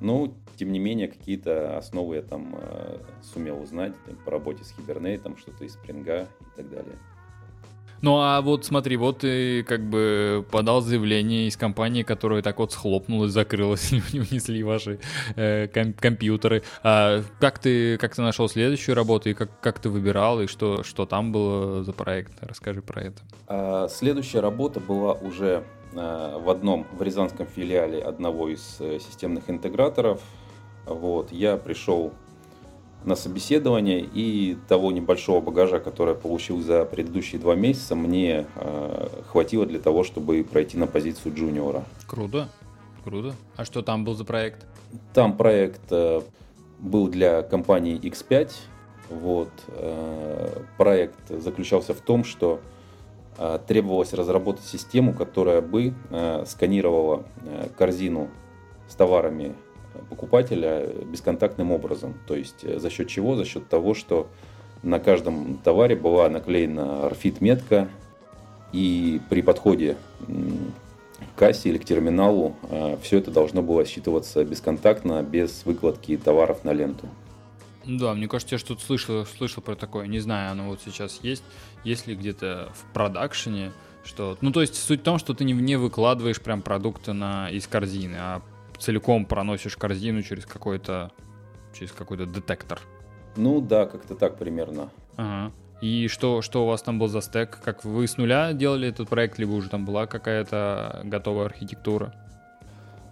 Но, 0.00 0.32
тем 0.56 0.72
не 0.72 0.78
менее, 0.78 1.08
какие-то 1.08 1.78
основы 1.78 2.16
я 2.16 2.22
там 2.22 2.54
э, 2.58 2.98
сумел 3.22 3.60
узнать 3.60 3.94
там, 4.04 4.16
по 4.24 4.30
работе 4.30 4.62
с 4.62 4.74
Hibernate, 4.76 5.38
что-то 5.38 5.64
из 5.64 5.72
спринга 5.72 6.28
и 6.40 6.56
так 6.56 6.70
далее. 6.70 6.98
Ну 8.02 8.18
а 8.18 8.40
вот 8.40 8.64
смотри, 8.64 8.96
вот 8.96 9.20
ты 9.20 9.62
как 9.64 9.88
бы 9.88 10.44
подал 10.50 10.80
заявление 10.80 11.48
из 11.48 11.56
компании, 11.56 12.02
которая 12.02 12.42
так 12.42 12.58
вот 12.58 12.72
схлопнулась, 12.72 13.32
закрылась, 13.32 13.92
не 14.12 14.20
унесли 14.20 14.62
ваши 14.62 15.00
э, 15.34 15.68
ком- 15.68 15.94
компьютеры. 15.94 16.62
А 16.82 17.22
как 17.40 17.58
ты 17.58 17.96
как 17.98 18.14
ты 18.14 18.22
нашел 18.22 18.48
следующую 18.48 18.94
работу 18.94 19.30
и 19.30 19.34
как 19.34 19.60
как 19.60 19.78
ты 19.78 19.88
выбирал 19.88 20.40
и 20.40 20.46
что 20.46 20.82
что 20.82 21.06
там 21.06 21.32
было 21.32 21.84
за 21.84 21.92
проект? 21.92 22.32
Расскажи 22.40 22.82
про 22.82 23.02
это. 23.02 23.22
А, 23.46 23.88
следующая 23.88 24.40
работа 24.40 24.80
была 24.80 25.12
уже 25.12 25.64
а, 25.94 26.38
в 26.38 26.50
одном 26.50 26.86
в 26.92 27.02
рязанском 27.02 27.46
филиале 27.46 28.02
одного 28.02 28.48
из 28.48 28.76
э, 28.80 28.98
системных 28.98 29.48
интеграторов. 29.48 30.20
Вот 30.86 31.32
я 31.32 31.56
пришел 31.56 32.12
на 33.06 33.14
собеседование 33.14 34.00
и 34.00 34.58
того 34.68 34.90
небольшого 34.90 35.40
багажа, 35.40 35.78
который 35.78 36.10
я 36.10 36.20
получил 36.20 36.60
за 36.60 36.84
предыдущие 36.84 37.40
два 37.40 37.54
месяца, 37.54 37.94
мне 37.94 38.46
э, 38.56 39.08
хватило 39.28 39.64
для 39.64 39.78
того, 39.78 40.02
чтобы 40.02 40.44
пройти 40.44 40.76
на 40.76 40.88
позицию 40.88 41.34
джуниора. 41.34 41.84
Круто, 42.08 42.48
круто. 43.04 43.34
А 43.54 43.64
что 43.64 43.82
там 43.82 44.04
был 44.04 44.14
за 44.14 44.24
проект? 44.24 44.66
Там 45.14 45.36
проект 45.36 45.80
э, 45.90 46.20
был 46.80 47.06
для 47.06 47.42
компании 47.42 47.98
X5. 47.98 48.50
Вот, 49.08 49.50
э, 49.68 50.62
проект 50.76 51.28
заключался 51.28 51.94
в 51.94 52.00
том, 52.00 52.24
что 52.24 52.60
э, 53.38 53.60
требовалось 53.68 54.12
разработать 54.14 54.64
систему, 54.64 55.14
которая 55.14 55.60
бы 55.60 55.94
э, 56.10 56.44
сканировала 56.44 57.22
э, 57.44 57.68
корзину 57.78 58.30
с 58.88 58.96
товарами 58.96 59.54
покупателя 60.08 60.86
бесконтактным 60.86 61.72
образом. 61.72 62.14
То 62.26 62.34
есть 62.34 62.64
э, 62.64 62.78
за 62.78 62.90
счет 62.90 63.08
чего? 63.08 63.36
За 63.36 63.44
счет 63.44 63.68
того, 63.68 63.94
что 63.94 64.28
на 64.82 64.98
каждом 64.98 65.58
товаре 65.58 65.96
была 65.96 66.28
наклеена 66.28 67.10
RFID-метка, 67.10 67.88
и 68.72 69.20
при 69.30 69.42
подходе 69.42 69.96
к 70.26 71.38
кассе 71.38 71.70
или 71.70 71.78
к 71.78 71.84
терминалу 71.84 72.56
э, 72.68 72.98
все 73.02 73.18
это 73.18 73.30
должно 73.30 73.62
было 73.62 73.84
считываться 73.84 74.44
бесконтактно, 74.44 75.22
без 75.22 75.64
выкладки 75.64 76.16
товаров 76.16 76.64
на 76.64 76.72
ленту. 76.72 77.08
Да, 77.86 78.14
мне 78.14 78.28
кажется, 78.28 78.56
я 78.56 78.58
что-то 78.58 78.82
слышал, 78.82 79.24
слышал 79.24 79.62
про 79.62 79.76
такое. 79.76 80.06
Не 80.08 80.18
знаю, 80.18 80.50
оно 80.50 80.68
вот 80.68 80.80
сейчас 80.84 81.20
есть. 81.22 81.44
Есть 81.84 82.06
ли 82.06 82.16
где-то 82.16 82.72
в 82.74 82.92
продакшене, 82.92 83.72
что... 84.04 84.36
Ну, 84.40 84.50
то 84.50 84.60
есть 84.60 84.74
суть 84.74 85.00
в 85.00 85.04
том, 85.04 85.18
что 85.18 85.34
ты 85.34 85.44
не, 85.44 85.52
не 85.52 85.76
выкладываешь 85.76 86.40
прям 86.40 86.62
продукты 86.62 87.12
на, 87.12 87.48
из 87.50 87.66
корзины, 87.66 88.16
а 88.18 88.42
целиком 88.78 89.26
проносишь 89.26 89.76
корзину 89.76 90.22
через 90.22 90.46
какой-то 90.46 91.10
через 91.74 91.92
какой-то 91.92 92.26
детектор. 92.26 92.80
Ну 93.36 93.60
да, 93.60 93.86
как-то 93.86 94.14
так 94.14 94.38
примерно. 94.38 94.90
Ага. 95.16 95.52
И 95.82 96.08
что, 96.08 96.40
что 96.40 96.64
у 96.64 96.66
вас 96.68 96.82
там 96.82 96.98
был 96.98 97.08
за 97.08 97.20
стек? 97.20 97.60
Как 97.62 97.84
вы 97.84 98.08
с 98.08 98.16
нуля 98.16 98.52
делали 98.54 98.88
этот 98.88 99.08
проект, 99.10 99.38
либо 99.38 99.52
уже 99.52 99.68
там 99.68 99.84
была 99.84 100.06
какая-то 100.06 101.02
готовая 101.04 101.46
архитектура? 101.46 102.14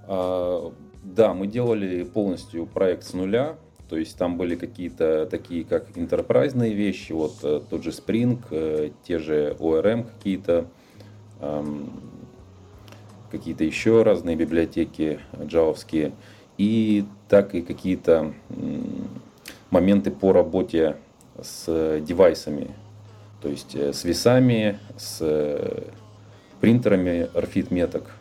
А, 0.07 0.72
да, 1.03 1.35
мы 1.35 1.46
делали 1.46 2.05
полностью 2.05 2.66
проект 2.66 3.05
с 3.05 3.12
нуля. 3.12 3.57
То 3.88 3.98
есть 3.98 4.16
там 4.16 4.38
были 4.38 4.57
какие-то 4.57 5.27
такие, 5.27 5.64
как 5.64 5.87
интерпрайзные 5.94 6.72
вещи, 6.72 7.12
вот 7.12 7.35
э, 7.42 7.61
тот 7.68 7.85
же 7.85 7.90
Spring, 7.90 8.42
э, 8.50 8.90
те 9.07 9.18
же 9.18 9.55
ORM 9.59 10.05
какие-то, 10.05 10.66
какие-то 13.35 13.64
еще 13.64 14.03
разные 14.03 14.37
библиотеки 14.37 15.18
джавовские, 15.42 16.12
и 16.57 17.05
так 17.29 17.55
и 17.55 17.62
какие-то 17.62 18.33
моменты 19.70 20.12
по 20.12 20.33
работе 20.33 20.97
с 21.42 22.01
девайсами, 22.01 22.70
то 23.42 23.49
есть 23.49 23.75
э, 23.75 23.92
с 23.92 24.05
весами, 24.05 24.79
с 24.97 25.18
э, 25.20 25.83
принтерами 26.61 27.29
RFID 27.35 27.75
меток. 27.75 28.12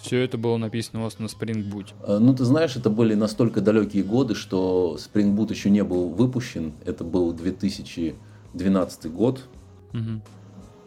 Все 0.00 0.22
это 0.22 0.38
было 0.38 0.56
написано 0.56 1.00
у 1.00 1.02
вас 1.02 1.18
на 1.18 1.24
Spring 1.24 1.68
Boot. 1.68 1.88
Э, 2.06 2.18
ну, 2.18 2.34
ты 2.34 2.44
знаешь, 2.44 2.76
это 2.76 2.88
были 2.88 3.14
настолько 3.14 3.60
далекие 3.60 4.04
годы, 4.04 4.36
что 4.36 4.96
Spring 4.96 5.34
Boot 5.34 5.50
еще 5.50 5.70
не 5.70 5.82
был 5.82 6.08
выпущен. 6.08 6.72
Это 6.84 7.02
был 7.02 7.32
2012 7.32 9.12
год. 9.12 9.44
Угу. 9.92 10.20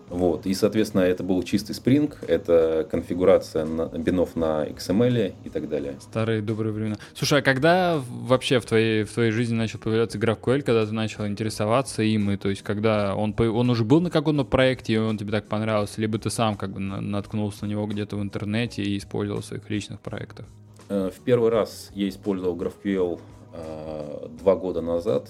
Вот. 0.10 0.46
И, 0.46 0.54
соответственно, 0.54 1.02
это 1.02 1.24
был 1.24 1.42
чистый 1.44 1.74
Spring, 1.74 2.14
это 2.28 2.88
конфигурация 2.90 3.66
на, 3.66 3.86
бинов 3.86 4.36
на 4.36 4.66
XML 4.66 5.36
и 5.44 5.50
так 5.50 5.70
далее. 5.70 5.96
Старые 6.02 6.42
добрые 6.42 6.74
времена. 6.74 6.98
Слушай, 7.14 7.40
а 7.40 7.42
когда 7.42 8.02
вообще 8.10 8.60
в 8.60 8.66
твоей, 8.66 9.04
в 9.04 9.12
твоей 9.12 9.32
жизни 9.32 9.56
начал 9.56 9.80
появляться 9.80 10.18
GraphQL, 10.18 10.62
когда 10.62 10.86
ты 10.86 10.94
начал 10.94 11.28
интересоваться 11.28 12.02
им, 12.02 12.32
и 12.32 12.38
то 12.38 12.50
есть 12.50 12.64
когда 12.64 13.16
он, 13.16 13.36
он 13.38 13.70
уже 13.70 13.84
был 13.84 14.02
на 14.02 14.10
каком-то 14.10 14.44
проекте, 14.44 14.94
и 14.94 14.98
он 14.98 15.18
тебе 15.18 15.32
так 15.32 15.48
понравился, 15.48 16.02
либо 16.02 16.18
ты 16.18 16.30
сам 16.30 16.56
как 16.56 16.72
бы 16.72 16.80
наткнулся 16.80 17.66
на 17.66 17.70
него 17.70 17.86
где-то 17.86 18.18
в 18.18 18.22
интернете 18.22 18.84
и 18.84 18.98
использовал 18.98 19.42
в 19.42 19.46
своих 19.46 19.70
личных 19.70 20.00
проектах? 20.00 20.46
Э, 20.90 21.12
в 21.16 21.20
первый 21.24 21.50
раз 21.52 21.92
я 21.94 22.10
использовал 22.10 22.58
GraphQL 22.58 23.20
э, 23.54 24.28
два 24.42 24.56
года 24.56 24.82
назад. 24.82 25.30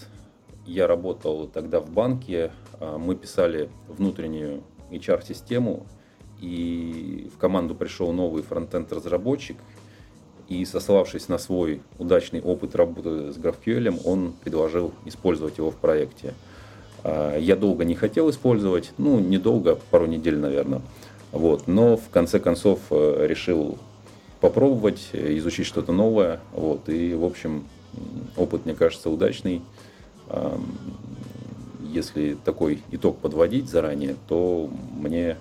Я 0.70 0.86
работал 0.86 1.48
тогда 1.48 1.80
в 1.80 1.90
банке, 1.90 2.52
а, 2.80 3.00
мы 3.00 3.16
писали 3.16 3.70
внутреннюю 3.88 4.62
HR-систему, 4.92 5.88
и 6.40 7.28
в 7.34 7.40
команду 7.40 7.74
пришел 7.74 8.14
новый 8.14 8.44
фронтенд-разработчик, 8.44 9.58
и 10.48 10.64
сославшись 10.66 11.28
на 11.28 11.40
свой 11.40 11.82
удачный 11.98 12.40
опыт 12.40 12.76
работы 12.76 13.34
с 13.34 13.38
GraphQL, 13.38 14.00
он 14.06 14.34
предложил 14.44 14.94
использовать 15.06 15.58
его 15.58 15.72
в 15.72 15.76
проекте. 15.76 16.36
А, 17.04 17.36
я 17.36 17.56
долго 17.56 17.84
не 17.84 17.96
хотел 17.96 18.30
использовать, 18.30 18.92
ну, 19.00 19.20
недолго, 19.20 19.76
пару 19.90 20.06
недель, 20.06 20.38
наверное. 20.38 20.84
Вот, 21.32 21.66
но 21.66 21.98
в 21.98 22.10
конце 22.12 22.40
концов 22.40 22.80
э, 22.92 23.26
решил 23.28 23.80
попробовать, 24.40 25.10
изучить 25.14 25.66
что-то 25.66 25.94
новое. 25.94 26.42
Вот, 26.54 26.90
и, 26.90 27.16
в 27.16 27.26
общем, 27.26 27.66
опыт, 28.38 28.66
мне 28.66 28.76
кажется, 28.76 29.10
удачный 29.10 29.64
если 31.92 32.36
такой 32.36 32.82
итог 32.92 33.20
подводить 33.20 33.70
заранее, 33.70 34.16
то 34.28 34.70
мне 34.96 35.38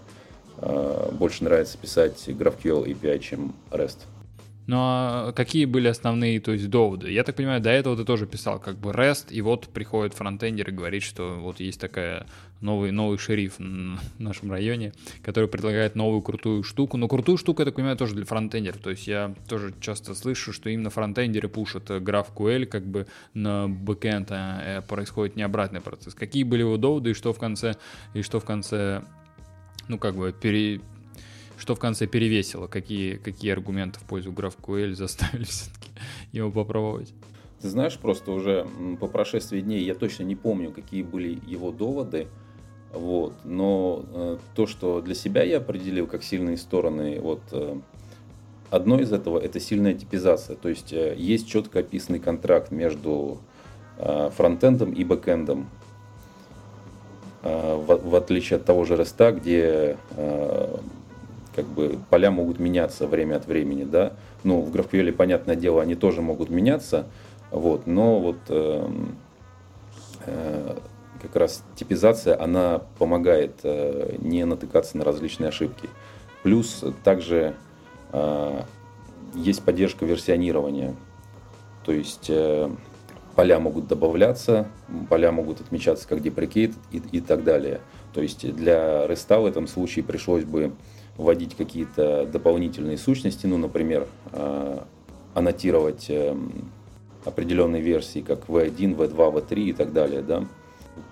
э, 0.59 1.11
больше 1.13 1.45
нравится 1.45 1.79
писать 1.79 2.29
GraphQL 2.29 2.87
API, 2.87 3.19
чем 3.19 3.55
REST. 3.71 3.99
Ну 4.67 4.77
а 4.79 5.33
какие 5.33 5.65
были 5.65 5.89
основные, 5.89 6.41
то 6.41 6.53
есть, 6.53 6.69
доводы? 6.69 7.11
Я 7.11 7.25
так 7.25 7.37
понимаю, 7.37 7.61
до 7.61 7.71
этого 7.71 7.97
ты 7.97 8.05
тоже 8.05 8.27
писал 8.27 8.59
как 8.59 8.77
бы 8.77 8.91
REST, 8.91 9.31
и 9.31 9.41
вот 9.41 9.69
приходит 9.69 10.15
фронтендер 10.15 10.69
и 10.69 10.73
говорит, 10.73 11.03
что 11.03 11.39
вот 11.41 11.61
есть 11.61 11.81
такая 11.81 12.27
новый, 12.61 12.91
новый 12.91 13.19
шериф 13.19 13.59
в 13.59 13.99
нашем 14.19 14.51
районе, 14.51 14.93
который 15.23 15.49
предлагает 15.49 15.95
новую 15.95 16.23
крутую 16.23 16.63
штуку. 16.63 16.97
Но 16.97 17.09
крутую 17.09 17.39
штуку, 17.39 17.63
я 17.63 17.67
так 17.67 17.75
понимаю, 17.75 17.97
тоже 17.97 18.15
для 18.15 18.25
фронтендеров. 18.25 18.79
То 18.81 18.91
есть 18.91 19.07
я 19.07 19.35
тоже 19.49 19.75
часто 19.81 20.15
слышу, 20.15 20.53
что 20.53 20.71
именно 20.71 20.91
фронтендеры 20.91 21.49
пушат 21.49 21.91
GraphQL, 21.91 22.67
как 22.67 22.87
бы 22.87 23.07
на 23.35 23.69
бэкэнд 23.69 24.29
а 24.31 24.61
э, 24.65 24.83
происходит 24.83 25.37
не 25.37 25.43
обратный 25.43 25.81
процесс. 25.81 26.15
Какие 26.15 26.45
были 26.45 26.61
его 26.61 26.77
доводы 26.77 27.11
и 27.11 27.15
что 27.15 27.33
в 27.33 27.39
конце, 27.39 27.77
и 28.15 28.23
что 28.23 28.41
в 28.41 28.45
конце, 28.45 29.03
ну 29.89 29.99
как 29.99 30.17
бы 30.17 30.33
пере, 30.39 30.81
что 31.59 31.75
в 31.75 31.79
конце 31.79 32.07
перевесило? 32.07 32.67
Какие, 32.67 33.17
какие 33.17 33.53
аргументы 33.53 34.01
в 34.01 34.05
пользу 34.05 34.33
GraphQL 34.33 34.95
заставили 34.95 35.45
все-таки 35.49 35.91
его 36.33 36.51
попробовать? 36.51 37.13
Ты 37.61 37.69
знаешь, 37.69 37.99
просто 37.99 38.31
уже 38.31 38.67
по 39.01 39.09
прошествии 39.09 39.61
дней 39.61 39.83
я 39.83 39.95
точно 39.95 40.23
не 40.23 40.37
помню, 40.37 40.71
какие 40.71 41.03
были 41.03 41.41
его 41.47 41.73
доводы. 41.73 42.29
Вот. 42.93 43.33
Но 43.45 44.05
э, 44.13 44.37
то, 44.55 44.67
что 44.67 45.01
для 45.01 45.15
себя 45.15 45.43
я 45.43 45.59
определил 45.59 46.07
как 46.07 46.23
сильные 46.23 46.57
стороны, 46.57 47.21
вот 47.21 47.41
э, 47.53 47.77
одно 48.71 48.99
из 49.01 49.13
этого 49.13 49.39
это 49.39 49.61
сильная 49.61 49.95
типизация. 49.95 50.57
То 50.57 50.69
есть 50.69 50.93
э, 50.93 51.15
есть 51.17 51.49
четко 51.49 51.81
описанный 51.81 52.19
контракт 52.19 52.71
между 52.71 53.39
э, 53.99 54.31
фронтендом 54.37 54.93
и 54.93 55.05
бэкендом. 55.05 55.69
Э, 57.43 57.77
в, 57.77 58.11
в 58.11 58.15
отличие 58.17 58.57
от 58.57 58.65
того 58.65 58.85
же 58.85 58.95
REST, 58.95 59.33
где 59.33 59.97
э, 60.17 60.77
как 61.55 61.67
бы 61.67 61.99
поля 62.09 62.31
могут 62.31 62.59
меняться 62.59 63.07
время 63.07 63.37
от 63.37 63.47
времени, 63.47 63.85
да. 63.85 64.13
Ну, 64.45 64.61
в 64.61 64.75
GraphQL, 64.75 65.13
понятное 65.13 65.57
дело, 65.57 65.83
они 65.83 65.97
тоже 65.97 66.23
могут 66.23 66.51
меняться, 66.51 67.07
вот, 67.51 67.87
но 67.87 68.21
вот 68.21 68.37
э, 68.49 68.89
э, 70.27 70.79
как 71.21 71.37
раз 71.37 71.63
типизация, 71.77 72.41
она 72.41 72.83
помогает 72.99 73.61
э, 73.63 74.17
не 74.19 74.45
натыкаться 74.45 74.97
на 74.97 75.05
различные 75.05 75.49
ошибки. 75.49 75.89
Плюс 76.43 76.85
также 77.05 77.55
э, 78.13 78.63
есть 79.35 79.63
поддержка 79.63 80.05
версионирования. 80.05 80.95
То 81.85 81.93
есть 81.93 82.27
э, 82.29 82.71
поля 83.35 83.61
могут 83.61 83.87
добавляться, 83.87 84.69
поля 85.09 85.33
могут 85.33 85.61
отмечаться 85.61 86.09
как 86.09 86.23
деприкейт 86.23 86.75
и, 86.91 87.03
и 87.13 87.21
так 87.21 87.45
далее. 87.45 87.81
То 88.13 88.23
есть 88.23 88.53
для 88.55 89.07
REST 89.07 89.41
в 89.41 89.47
этом 89.47 89.67
случае 89.67 90.05
пришлось 90.05 90.45
бы 90.45 90.73
вводить 91.17 91.57
какие-то 91.57 92.27
дополнительные 92.27 92.97
сущности, 92.97 93.47
ну, 93.47 93.59
например, 93.59 94.07
э, 94.33 94.79
аннотировать 95.35 96.07
э, 96.09 96.37
определенные 97.25 97.83
версии, 97.83 98.21
как 98.21 98.47
V1, 98.49 98.97
V2, 98.97 99.15
V3 99.15 99.55
и 99.61 99.73
так 99.73 99.93
далее, 99.93 100.23
да. 100.23 100.45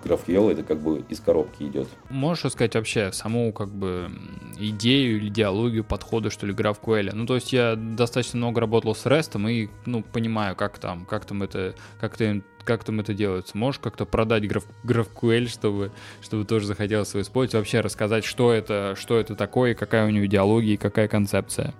GraphQL 0.03 0.51
это 0.51 0.63
как 0.63 0.79
бы 0.79 1.03
из 1.09 1.19
коробки 1.19 1.63
идет. 1.63 1.87
Можешь 2.09 2.45
рассказать 2.45 2.75
вообще 2.75 3.11
саму 3.11 3.51
как 3.53 3.69
бы 3.69 4.09
идею 4.57 5.17
или 5.17 5.27
идеологию 5.27 5.83
подхода, 5.83 6.29
что 6.29 6.45
ли, 6.45 6.53
GraphQL? 6.53 7.11
Ну, 7.13 7.25
то 7.25 7.35
есть 7.35 7.53
я 7.53 7.75
достаточно 7.75 8.37
много 8.37 8.61
работал 8.61 8.95
с 8.95 9.05
REST 9.05 9.49
и, 9.51 9.69
ну, 9.85 10.03
понимаю, 10.03 10.55
как 10.55 10.79
там, 10.79 11.05
как 11.05 11.25
там 11.25 11.43
это, 11.43 11.75
как 11.99 12.17
там, 12.17 12.43
как 12.63 12.83
там 12.83 12.99
это 12.99 13.13
делается. 13.13 13.57
Можешь 13.57 13.79
как-то 13.79 14.05
продать 14.05 14.47
граф, 14.47 14.65
GraphQL, 14.83 15.47
чтобы, 15.47 15.91
чтобы 16.21 16.45
тоже 16.45 16.67
захотелось 16.67 17.09
его 17.11 17.21
использовать? 17.21 17.53
Вообще 17.53 17.79
рассказать, 17.79 18.25
что 18.25 18.51
это, 18.51 18.95
что 18.97 19.17
это 19.17 19.35
такое, 19.35 19.73
какая 19.73 20.05
у 20.05 20.09
него 20.09 20.25
идеология 20.25 20.73
и 20.73 20.77
какая 20.77 21.07
концепция? 21.07 21.73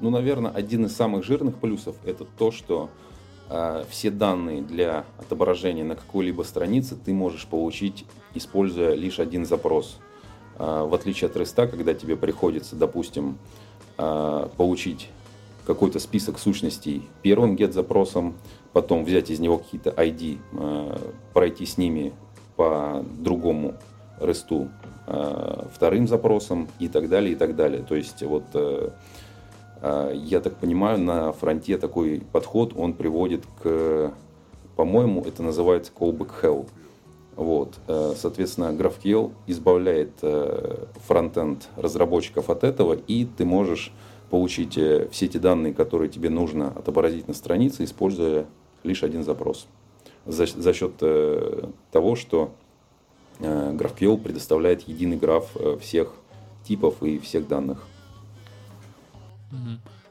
Ну, 0.00 0.10
наверное, 0.10 0.50
один 0.50 0.84
из 0.84 0.94
самых 0.94 1.24
жирных 1.24 1.56
плюсов 1.56 1.96
это 2.04 2.24
то, 2.24 2.52
что 2.52 2.90
все 3.88 4.10
данные 4.10 4.62
для 4.62 5.04
отображения 5.18 5.84
на 5.84 5.94
какой-либо 5.94 6.42
странице 6.42 6.96
ты 6.96 7.14
можешь 7.14 7.46
получить, 7.46 8.04
используя 8.34 8.94
лишь 8.94 9.20
один 9.20 9.46
запрос. 9.46 9.98
А, 10.58 10.84
в 10.84 10.94
отличие 10.94 11.28
от 11.28 11.36
REST, 11.36 11.68
когда 11.68 11.94
тебе 11.94 12.16
приходится, 12.16 12.76
допустим, 12.76 13.38
а, 13.98 14.48
получить 14.56 15.08
какой-то 15.66 15.98
список 15.98 16.38
сущностей 16.38 17.08
первым 17.22 17.56
get-запросом, 17.56 18.34
потом 18.72 19.04
взять 19.04 19.30
из 19.30 19.40
него 19.40 19.58
какие-то 19.58 19.90
ID, 19.90 20.38
пройти 21.32 21.66
с 21.66 21.76
ними 21.76 22.12
по 22.54 23.04
другому 23.18 23.74
REST 24.20 24.70
вторым 25.74 26.06
запросом 26.06 26.68
и 26.78 26.88
так 26.88 27.08
далее, 27.08 27.32
и 27.32 27.34
так 27.34 27.56
далее. 27.56 27.82
То 27.82 27.96
есть 27.96 28.22
вот 28.22 28.44
э, 28.54 28.90
а, 28.90 28.92
я 30.14 30.40
так 30.40 30.56
понимаю, 30.56 30.98
на 30.98 31.32
фронте 31.32 31.78
такой 31.78 32.22
подход, 32.32 32.72
он 32.76 32.94
приводит 32.94 33.44
к, 33.62 34.12
по-моему, 34.76 35.22
это 35.22 35.42
называется 35.42 35.92
callback 35.94 36.30
hell. 36.42 36.66
Вот. 37.36 37.74
Э, 37.86 38.14
соответственно, 38.16 38.72
GraphQL 38.72 39.30
избавляет 39.46 40.12
э, 40.22 40.86
фронтенд 41.06 41.68
разработчиков 41.76 42.48
от 42.48 42.64
этого, 42.64 42.94
и 42.94 43.26
ты 43.26 43.44
можешь 43.44 43.92
получить 44.30 44.78
э, 44.78 45.08
все 45.12 45.26
эти 45.26 45.36
данные, 45.36 45.74
которые 45.74 46.08
тебе 46.08 46.30
нужно 46.30 46.68
отобразить 46.68 47.28
на 47.28 47.34
странице, 47.34 47.84
используя 47.84 48.46
лишь 48.82 49.04
один 49.04 49.22
запрос. 49.22 49.66
За, 50.24 50.46
за 50.46 50.72
счет 50.72 50.92
того, 51.92 52.16
что 52.16 52.50
GraphQL 53.38 54.18
предоставляет 54.18 54.88
единый 54.88 55.16
граф 55.16 55.54
всех 55.80 56.12
типов 56.64 57.00
и 57.02 57.18
всех 57.18 57.46
данных. 57.46 57.86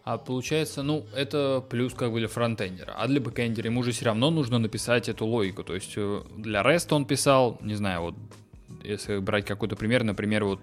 А 0.03 0.19
получается, 0.19 0.83
ну, 0.83 1.03
это 1.15 1.63
плюс 1.67 1.95
как 1.95 2.11
бы 2.11 2.19
для 2.19 2.27
фронтендера. 2.27 2.93
А 2.95 3.07
для 3.07 3.19
бэкендера 3.19 3.69
ему 3.69 3.81
же 3.81 3.91
все 3.91 4.05
равно 4.05 4.29
нужно 4.29 4.59
написать 4.59 5.09
эту 5.09 5.25
логику. 5.25 5.63
То 5.63 5.73
есть 5.73 5.93
э, 5.95 6.21
для 6.37 6.61
REST 6.61 6.93
он 6.93 7.05
писал, 7.05 7.57
не 7.61 7.73
знаю, 7.73 8.01
вот 8.01 8.15
если 8.83 9.17
брать 9.17 9.45
какой-то 9.45 9.75
пример, 9.75 10.03
например, 10.03 10.45
вот 10.45 10.59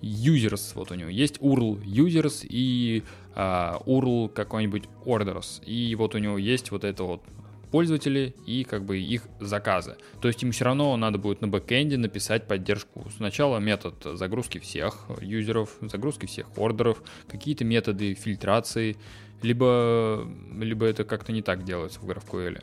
users, 0.00 0.72
вот 0.74 0.92
у 0.92 0.94
него 0.94 1.10
есть 1.10 1.38
URL 1.38 1.82
users 1.82 2.46
и 2.48 3.02
uh, 3.34 3.84
URL 3.84 4.28
какой-нибудь 4.28 4.84
orders. 5.04 5.62
И 5.64 5.94
вот 5.96 6.14
у 6.14 6.18
него 6.18 6.38
есть 6.38 6.70
вот 6.70 6.84
это 6.84 7.02
вот 7.02 7.22
пользователи 7.70 8.34
и 8.46 8.64
как 8.64 8.84
бы 8.84 8.98
их 8.98 9.22
заказы. 9.40 9.96
То 10.20 10.28
есть 10.28 10.42
им 10.42 10.52
все 10.52 10.64
равно 10.64 10.96
надо 10.96 11.18
будет 11.18 11.40
на 11.40 11.48
бэкэнде 11.48 11.96
написать 11.96 12.46
поддержку. 12.46 13.06
Сначала 13.16 13.58
метод 13.58 13.94
загрузки 14.14 14.58
всех 14.58 15.06
юзеров, 15.20 15.76
загрузки 15.80 16.26
всех 16.26 16.46
ордеров, 16.56 17.02
какие-то 17.28 17.64
методы 17.64 18.14
фильтрации, 18.14 18.96
либо, 19.42 20.26
либо 20.58 20.86
это 20.86 21.04
как-то 21.04 21.32
не 21.32 21.42
так 21.42 21.64
делается 21.64 22.00
в 22.00 22.08
GraphQL. 22.08 22.62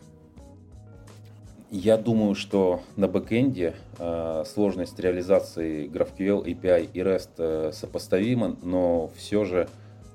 Я 1.70 1.98
думаю, 1.98 2.34
что 2.36 2.82
на 2.96 3.10
бэкэнде 3.10 3.76
э, 4.00 4.44
сложность 4.46 4.98
реализации 5.00 5.90
GraphQL 5.90 6.46
API 6.46 6.90
и 6.94 7.00
REST 7.00 7.30
э, 7.38 7.72
сопоставима, 7.74 8.56
но 8.64 9.12
все 9.18 9.44
же 9.44 9.68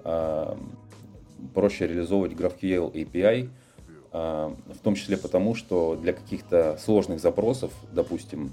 э, 0.02 0.56
проще 1.52 1.86
реализовывать 1.88 2.32
GraphQL 2.32 2.92
API– 2.92 3.48
в 4.12 4.78
том 4.82 4.94
числе 4.94 5.16
потому, 5.16 5.54
что 5.54 5.96
для 5.96 6.12
каких-то 6.12 6.78
сложных 6.84 7.20
запросов, 7.20 7.72
допустим, 7.92 8.52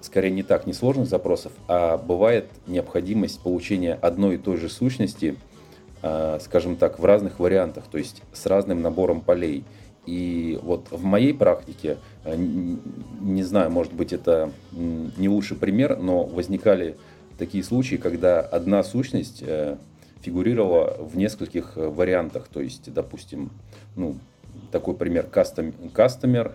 скорее 0.00 0.30
не 0.30 0.42
так, 0.42 0.66
не 0.66 0.72
сложных 0.72 1.08
запросов, 1.08 1.52
а 1.68 1.98
бывает 1.98 2.46
необходимость 2.66 3.40
получения 3.40 3.94
одной 3.94 4.36
и 4.36 4.38
той 4.38 4.56
же 4.56 4.68
сущности, 4.68 5.36
а, 6.02 6.38
скажем 6.40 6.76
так, 6.76 6.98
в 6.98 7.04
разных 7.04 7.40
вариантах, 7.40 7.84
то 7.90 7.98
есть 7.98 8.22
с 8.32 8.46
разным 8.46 8.82
набором 8.82 9.20
полей. 9.20 9.64
И 10.06 10.58
вот 10.62 10.86
в 10.90 11.02
моей 11.02 11.34
практике, 11.34 11.98
а, 12.24 12.36
не 12.36 13.42
знаю, 13.42 13.70
может 13.70 13.92
быть 13.92 14.12
это 14.12 14.52
не 14.72 15.28
лучший 15.28 15.56
пример, 15.56 15.98
но 15.98 16.22
возникали 16.22 16.96
такие 17.38 17.64
случаи, 17.64 17.96
когда 17.96 18.40
одна 18.40 18.82
сущность 18.82 19.42
э, 19.42 19.76
фигурировала 20.20 20.96
в 20.98 21.16
нескольких 21.16 21.72
э, 21.76 21.88
вариантах. 21.88 22.48
То 22.48 22.60
есть, 22.60 22.92
допустим, 22.92 23.50
ну, 23.94 24.16
такой 24.70 24.94
пример 24.94 25.26
custom, 25.32 25.74
customer, 25.94 26.52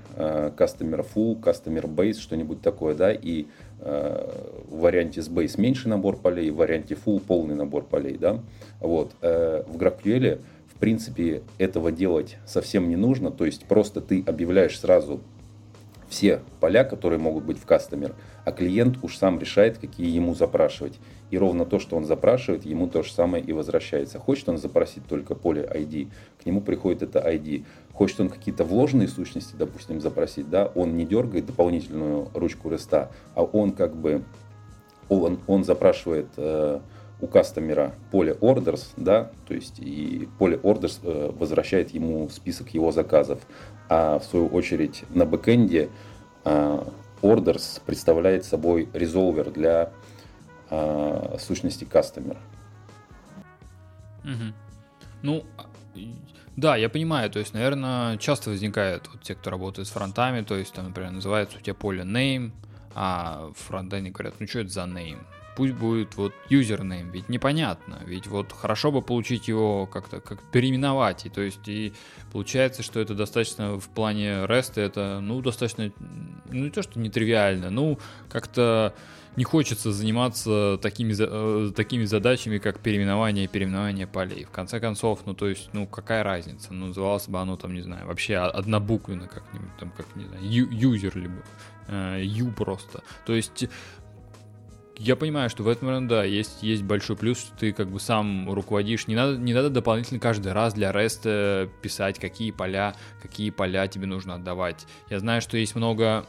customer 0.57 1.05
full, 1.15 1.39
customer 1.39 1.83
base, 1.83 2.19
что-нибудь 2.19 2.61
такое, 2.61 2.95
да, 2.95 3.11
и 3.11 3.45
uh, 3.79 4.65
в 4.69 4.79
варианте 4.79 5.21
с 5.21 5.29
base 5.29 5.59
меньший 5.59 5.87
набор 5.89 6.17
полей, 6.17 6.49
в 6.49 6.57
варианте 6.57 6.95
full 6.95 7.19
полный 7.19 7.55
набор 7.55 7.83
полей, 7.83 8.17
да, 8.17 8.39
вот. 8.79 9.11
Uh, 9.21 9.65
в 9.71 9.77
GraphQL, 9.77 10.41
в 10.67 10.79
принципе, 10.79 11.43
этого 11.57 11.91
делать 11.91 12.37
совсем 12.45 12.89
не 12.89 12.95
нужно, 12.95 13.31
то 13.31 13.45
есть 13.45 13.65
просто 13.65 14.01
ты 14.01 14.23
объявляешь 14.25 14.79
сразу 14.79 15.21
все 16.09 16.41
поля, 16.59 16.83
которые 16.83 17.19
могут 17.19 17.45
быть 17.45 17.57
в 17.57 17.65
кастомер, 17.65 18.13
а 18.45 18.51
клиент 18.51 18.97
уж 19.01 19.17
сам 19.17 19.39
решает, 19.39 19.77
какие 19.77 20.13
ему 20.13 20.35
запрашивать. 20.35 20.99
И 21.31 21.37
ровно 21.37 21.65
то, 21.65 21.79
что 21.79 21.95
он 21.95 22.05
запрашивает, 22.05 22.65
ему 22.65 22.87
то 22.87 23.03
же 23.03 23.11
самое 23.11 23.43
и 23.43 23.53
возвращается. 23.53 24.19
Хочет 24.19 24.49
он 24.49 24.57
запросить 24.57 25.07
только 25.07 25.33
поле 25.33 25.63
ID, 25.63 26.09
к 26.41 26.45
нему 26.45 26.61
приходит 26.61 27.01
это 27.01 27.19
ID. 27.19 27.65
Хочет 27.93 28.19
он 28.19 28.29
какие-то 28.29 28.65
вложенные 28.65 29.07
сущности, 29.07 29.55
допустим, 29.57 30.01
запросить, 30.01 30.49
да, 30.49 30.69
он 30.75 30.97
не 30.97 31.05
дергает 31.05 31.45
дополнительную 31.45 32.27
ручку 32.33 32.69
REST, 32.69 33.07
а 33.35 33.43
он 33.43 33.71
как 33.71 33.95
бы, 33.95 34.23
он, 35.07 35.39
он 35.47 35.63
запрашивает 35.63 36.27
э, 36.35 36.79
у 37.21 37.27
кастомера 37.27 37.93
поле 38.11 38.33
orders, 38.41 38.87
да, 38.97 39.31
то 39.47 39.53
есть 39.53 39.79
и 39.79 40.27
поле 40.37 40.57
orders 40.57 40.99
э, 41.03 41.31
возвращает 41.37 41.91
ему 41.91 42.27
список 42.29 42.73
его 42.73 42.91
заказов, 42.91 43.39
а 43.87 44.19
в 44.19 44.25
свою 44.25 44.47
очередь 44.47 45.03
на 45.09 45.25
бэкэнде 45.25 45.89
э, 46.43 46.83
orders 47.21 47.81
представляет 47.85 48.43
собой 48.45 48.89
резолвер 48.93 49.51
для 49.51 49.91
э, 50.71 51.37
сущности 51.39 51.83
customer. 51.83 52.37
Угу. 54.23 54.53
Ну, 55.23 55.45
да, 56.55 56.75
я 56.75 56.89
понимаю, 56.89 57.29
то 57.29 57.39
есть, 57.39 57.53
наверное, 57.53 58.17
часто 58.17 58.49
возникает 58.49 59.07
вот 59.11 59.21
те, 59.21 59.35
кто 59.35 59.49
работает 59.49 59.87
с 59.87 59.91
фронтами, 59.91 60.41
то 60.41 60.55
есть, 60.55 60.73
там, 60.73 60.85
например, 60.85 61.11
называется 61.11 61.57
у 61.57 61.61
тебя 61.61 61.75
поле 61.75 62.03
name, 62.03 62.51
а 62.93 63.51
фронтене 63.55 64.09
говорят, 64.09 64.35
ну 64.39 64.47
что 64.47 64.59
это 64.59 64.69
за 64.69 64.81
name? 64.81 65.19
пусть 65.55 65.73
будет 65.73 66.15
вот 66.15 66.33
username, 66.49 67.11
ведь 67.11 67.29
непонятно, 67.29 67.99
ведь 68.05 68.27
вот 68.27 68.51
хорошо 68.51 68.91
бы 68.91 69.01
получить 69.01 69.47
его 69.47 69.85
как-то, 69.85 70.19
как 70.19 70.39
переименовать, 70.51 71.25
и 71.25 71.29
то 71.29 71.41
есть 71.41 71.67
и 71.67 71.93
получается, 72.31 72.83
что 72.83 72.99
это 72.99 73.13
достаточно 73.13 73.79
в 73.79 73.89
плане 73.89 74.45
REST, 74.45 74.81
это, 74.81 75.19
ну, 75.21 75.41
достаточно, 75.41 75.91
ну, 76.49 76.63
не 76.63 76.69
то, 76.69 76.81
что 76.81 76.99
нетривиально, 76.99 77.69
ну, 77.69 77.99
как-то 78.29 78.93
не 79.35 79.43
хочется 79.43 79.91
заниматься 79.91 80.77
такими, 80.81 81.15
э, 81.17 81.71
такими 81.71 82.03
задачами, 82.03 82.57
как 82.57 82.79
переименование 82.79 83.45
и 83.45 83.47
переименование 83.47 84.07
полей. 84.07 84.43
В 84.43 84.51
конце 84.51 84.79
концов, 84.79 85.21
ну, 85.25 85.33
то 85.33 85.47
есть, 85.47 85.69
ну, 85.73 85.87
какая 85.87 86.23
разница? 86.23 86.73
Ну, 86.73 86.87
называлось 86.87 87.27
бы 87.27 87.39
оно, 87.39 87.55
там, 87.55 87.73
не 87.73 87.81
знаю, 87.81 88.07
вообще 88.07 88.37
однобуквенно 88.37 89.27
как-нибудь, 89.27 89.69
там, 89.79 89.91
как, 89.95 90.05
не 90.15 90.25
знаю, 90.25 90.43
юзер 90.43 91.15
либо 91.17 91.43
э, 91.87 92.21
ю 92.23 92.51
просто. 92.51 93.03
То 93.25 93.33
есть, 93.33 93.69
я 94.97 95.15
понимаю, 95.15 95.49
что 95.49 95.63
в 95.63 95.67
этом, 95.69 95.87
наверное, 95.87 96.09
да, 96.09 96.23
есть, 96.25 96.61
есть 96.61 96.83
большой 96.83 97.15
плюс, 97.15 97.39
что 97.39 97.57
ты 97.57 97.71
как 97.71 97.89
бы 97.89 97.99
сам 97.99 98.51
руководишь. 98.51 99.07
Не 99.07 99.15
надо, 99.15 99.37
не 99.37 99.53
надо 99.53 99.69
дополнительно 99.69 100.19
каждый 100.19 100.51
раз 100.51 100.73
для 100.73 100.91
REST 100.91 101.69
писать, 101.81 102.19
какие 102.19 102.51
поля, 102.51 102.95
какие 103.21 103.49
поля 103.49 103.87
тебе 103.87 104.05
нужно 104.05 104.35
отдавать. 104.35 104.85
Я 105.09 105.19
знаю, 105.19 105.41
что 105.41 105.57
есть 105.57 105.75
много 105.75 106.25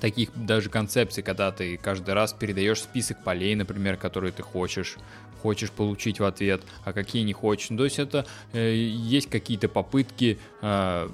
таких 0.00 0.30
даже 0.34 0.70
концепций, 0.70 1.22
когда 1.22 1.52
ты 1.52 1.76
каждый 1.76 2.14
раз 2.14 2.32
передаешь 2.32 2.80
список 2.80 3.22
полей, 3.22 3.54
например, 3.54 3.96
которые 3.96 4.32
ты 4.32 4.42
хочешь, 4.42 4.96
хочешь 5.42 5.70
получить 5.70 6.20
в 6.20 6.24
ответ, 6.24 6.62
а 6.84 6.92
какие 6.92 7.22
не 7.22 7.32
хочешь. 7.32 7.68
То 7.68 7.84
есть 7.84 7.98
это 7.98 8.26
э, 8.52 8.74
есть 8.74 9.30
какие-то 9.30 9.68
попытки 9.68 10.38
э, 10.62 11.08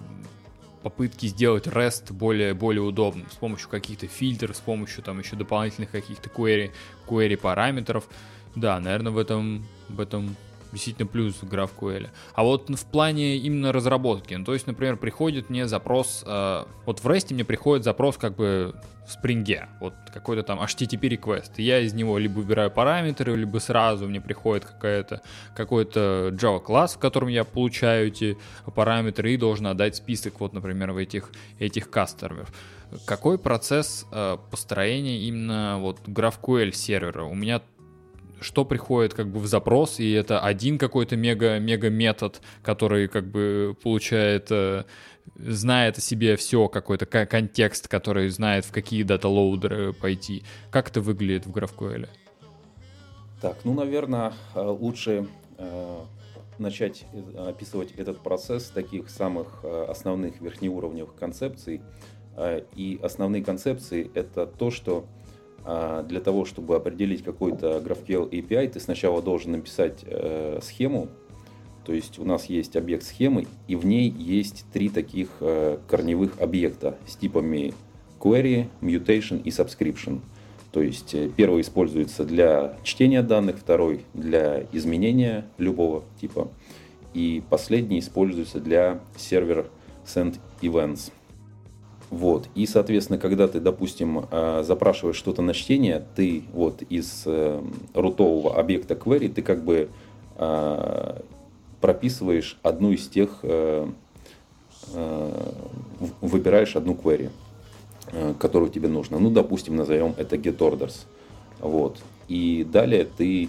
попытки 0.83 1.27
сделать 1.27 1.67
REST 1.67 2.13
более, 2.13 2.55
более 2.55 2.83
удобным 2.83 3.27
с 3.29 3.35
помощью 3.35 3.69
каких-то 3.69 4.07
фильтров, 4.07 4.57
с 4.57 4.61
помощью 4.61 5.03
там 5.03 5.19
еще 5.19 5.35
дополнительных 5.35 5.91
каких-то 5.91 6.29
query, 6.29 6.71
query 7.09 7.37
параметров. 7.37 8.09
Да, 8.55 8.79
наверное, 8.79 9.11
в 9.11 9.19
этом, 9.19 9.67
в 9.89 10.01
этом 10.01 10.37
действительно 10.73 11.07
плюс 11.07 11.35
в 11.35 11.45
GraphQL. 11.45 12.09
А 12.35 12.43
вот 12.43 12.69
в 12.69 12.87
плане 12.87 13.37
именно 13.37 13.73
разработки, 13.73 14.35
ну, 14.35 14.45
то 14.45 14.55
есть, 14.55 14.67
например, 14.67 14.97
приходит 14.97 15.51
мне 15.51 15.67
запрос, 15.67 16.25
э, 16.27 16.65
вот 16.85 17.01
в 17.01 17.07
REST 17.07 17.35
мне 17.35 17.45
приходит 17.45 17.85
запрос 17.85 18.17
как 18.17 18.37
бы 18.37 18.75
в 19.07 19.25
Spring, 19.25 19.67
вот 19.81 19.95
какой-то 20.13 20.43
там 20.43 20.61
HTTP 20.61 21.07
и 21.57 21.63
я 21.63 21.81
из 21.81 21.95
него 21.95 22.19
либо 22.19 22.39
выбираю 22.39 22.71
параметры, 22.71 23.37
либо 23.37 23.59
сразу 23.59 24.07
мне 24.09 24.21
приходит 24.21 24.65
какая-то, 24.65 25.23
какой-то 25.55 26.31
Java 26.33 26.61
класс, 26.61 26.95
в 26.95 26.99
котором 26.99 27.29
я 27.29 27.45
получаю 27.45 28.09
эти 28.09 28.37
параметры 28.75 29.33
и 29.33 29.37
должен 29.37 29.69
отдать 29.69 29.97
список, 29.97 30.41
вот, 30.41 30.53
например, 30.53 30.93
в 30.93 30.97
этих, 30.97 31.31
этих 31.59 31.89
кастеров. 31.89 32.53
Какой 33.05 33.39
процесс 33.39 34.07
э, 34.13 34.37
построения 34.51 35.19
именно 35.21 35.79
вот 35.79 36.01
GraphQL 36.07 36.73
сервера? 36.73 37.25
У 37.25 37.35
меня 37.35 37.61
что 38.41 38.65
приходит 38.65 39.15
как 39.15 39.29
бы 39.29 39.41
в 39.41 39.47
запрос, 39.47 39.99
и 40.01 40.13
это 40.13 40.41
один 40.41 40.79
какой-то 40.79 41.17
мега, 41.17 41.59
мега 41.59 41.91
метод, 41.91 42.41
который 42.63 43.09
как 43.09 43.27
бы 43.27 43.77
получает, 43.83 44.49
э, 44.51 44.85
знает 45.37 45.99
о 45.99 46.01
себе 46.01 46.37
все, 46.37 46.69
какой-то 46.69 47.07
контекст, 47.07 47.89
который 47.89 48.29
знает, 48.29 48.65
в 48.65 48.73
какие 48.73 49.03
data 49.03 49.35
loader 49.35 49.85
ы 49.85 49.93
пойти. 49.93 50.45
Как 50.71 50.91
это 50.91 51.01
выглядит 51.01 51.47
в 51.47 51.53
GraphQL? 51.53 52.09
Так, 53.41 53.59
ну, 53.65 53.75
наверное, 53.75 54.33
э, 54.55 54.61
лучше 54.61 55.27
э, 55.59 56.01
начать 56.59 57.05
описывать 57.37 57.93
этот 57.93 58.21
процесс 58.21 58.69
таких 58.69 59.11
самых 59.11 59.63
основных 59.65 60.41
верхнеуровневых 60.41 61.15
концепций. 61.15 61.83
И 62.75 62.99
основные 63.03 63.45
концепции— 63.45 64.11
это 64.15 64.47
то, 64.47 64.71
что 64.71 65.07
для 65.67 66.21
того, 66.21 66.45
чтобы 66.45 66.77
определить 66.77 67.25
какой-то 67.25 67.79
GraphQL 67.79 68.31
API, 68.31 68.69
ты 68.69 68.79
сначала 68.79 69.21
должен 69.21 69.53
написать 69.53 70.05
э, 70.05 70.61
схему. 70.63 71.09
То 71.85 71.93
есть 71.93 72.19
у 72.19 72.25
нас 72.25 72.47
есть 72.47 72.77
объект 72.77 73.05
схемы, 73.05 73.47
и 73.69 73.77
в 73.77 73.85
ней 73.85 74.09
есть 74.09 74.65
три 74.73 74.89
таких 74.89 75.29
э, 75.41 75.79
корневых 75.89 76.41
объекта 76.41 76.97
с 77.07 77.17
типами 77.17 77.75
query, 78.21 78.67
mutation 78.81 79.43
и 79.43 79.51
subscription. 79.51 80.21
То 80.73 80.83
есть 80.83 81.15
э, 81.15 81.31
первый 81.35 81.63
используется 81.63 82.25
для 82.25 82.77
чтения 82.83 83.23
данных, 83.23 83.59
второй 83.59 84.05
для 84.15 84.65
изменения 84.73 85.47
любого 85.59 86.05
типа, 86.21 86.49
и 87.15 87.43
последний 87.49 88.01
используется 88.01 88.61
для 88.61 89.01
сервер 89.17 89.67
send 90.05 90.39
events. 90.61 91.13
Вот. 92.11 92.49
И, 92.55 92.67
соответственно, 92.67 93.19
когда 93.19 93.49
ты, 93.49 93.59
допустим, 93.61 94.27
э, 94.31 94.63
запрашиваешь 94.65 95.17
что-то 95.17 95.43
на 95.43 95.55
чтение, 95.55 96.05
ты 96.15 96.45
вот 96.53 96.83
из 96.83 97.25
э, 97.27 97.61
рутового 97.95 98.59
объекта 98.59 98.95
query, 98.95 99.29
ты 99.29 99.43
как 99.43 99.65
бы 99.65 99.89
э, 100.37 101.21
прописываешь 101.81 102.59
одну 102.63 102.93
из 102.93 103.07
тех, 103.09 103.45
выбираешь 106.21 106.77
одну 106.77 106.95
query, 106.95 107.31
которую 108.39 108.71
тебе 108.71 108.89
нужно. 108.89 109.19
Ну, 109.19 109.31
допустим, 109.31 109.77
назовем 109.77 110.15
это 110.17 110.37
getOrders. 110.37 111.07
Вот. 111.61 111.99
И 112.29 112.65
далее 112.65 113.05
ты, 113.05 113.49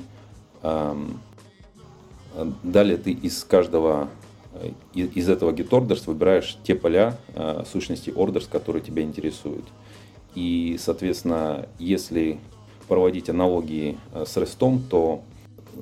далее 2.63 2.97
ты 2.97 3.11
из 3.11 3.43
каждого 3.43 4.09
из 4.93 5.29
этого 5.29 5.51
getOrders 5.51 6.03
выбираешь 6.05 6.57
те 6.63 6.75
поля 6.75 7.17
э, 7.33 7.63
сущности 7.71 8.09
orders, 8.09 8.47
которые 8.49 8.81
тебя 8.81 9.01
интересуют. 9.01 9.65
И, 10.35 10.77
соответственно, 10.79 11.67
если 11.79 12.39
проводить 12.87 13.29
аналогии 13.29 13.97
э, 14.13 14.25
с 14.25 14.37
REST, 14.37 14.79
то 14.89 15.21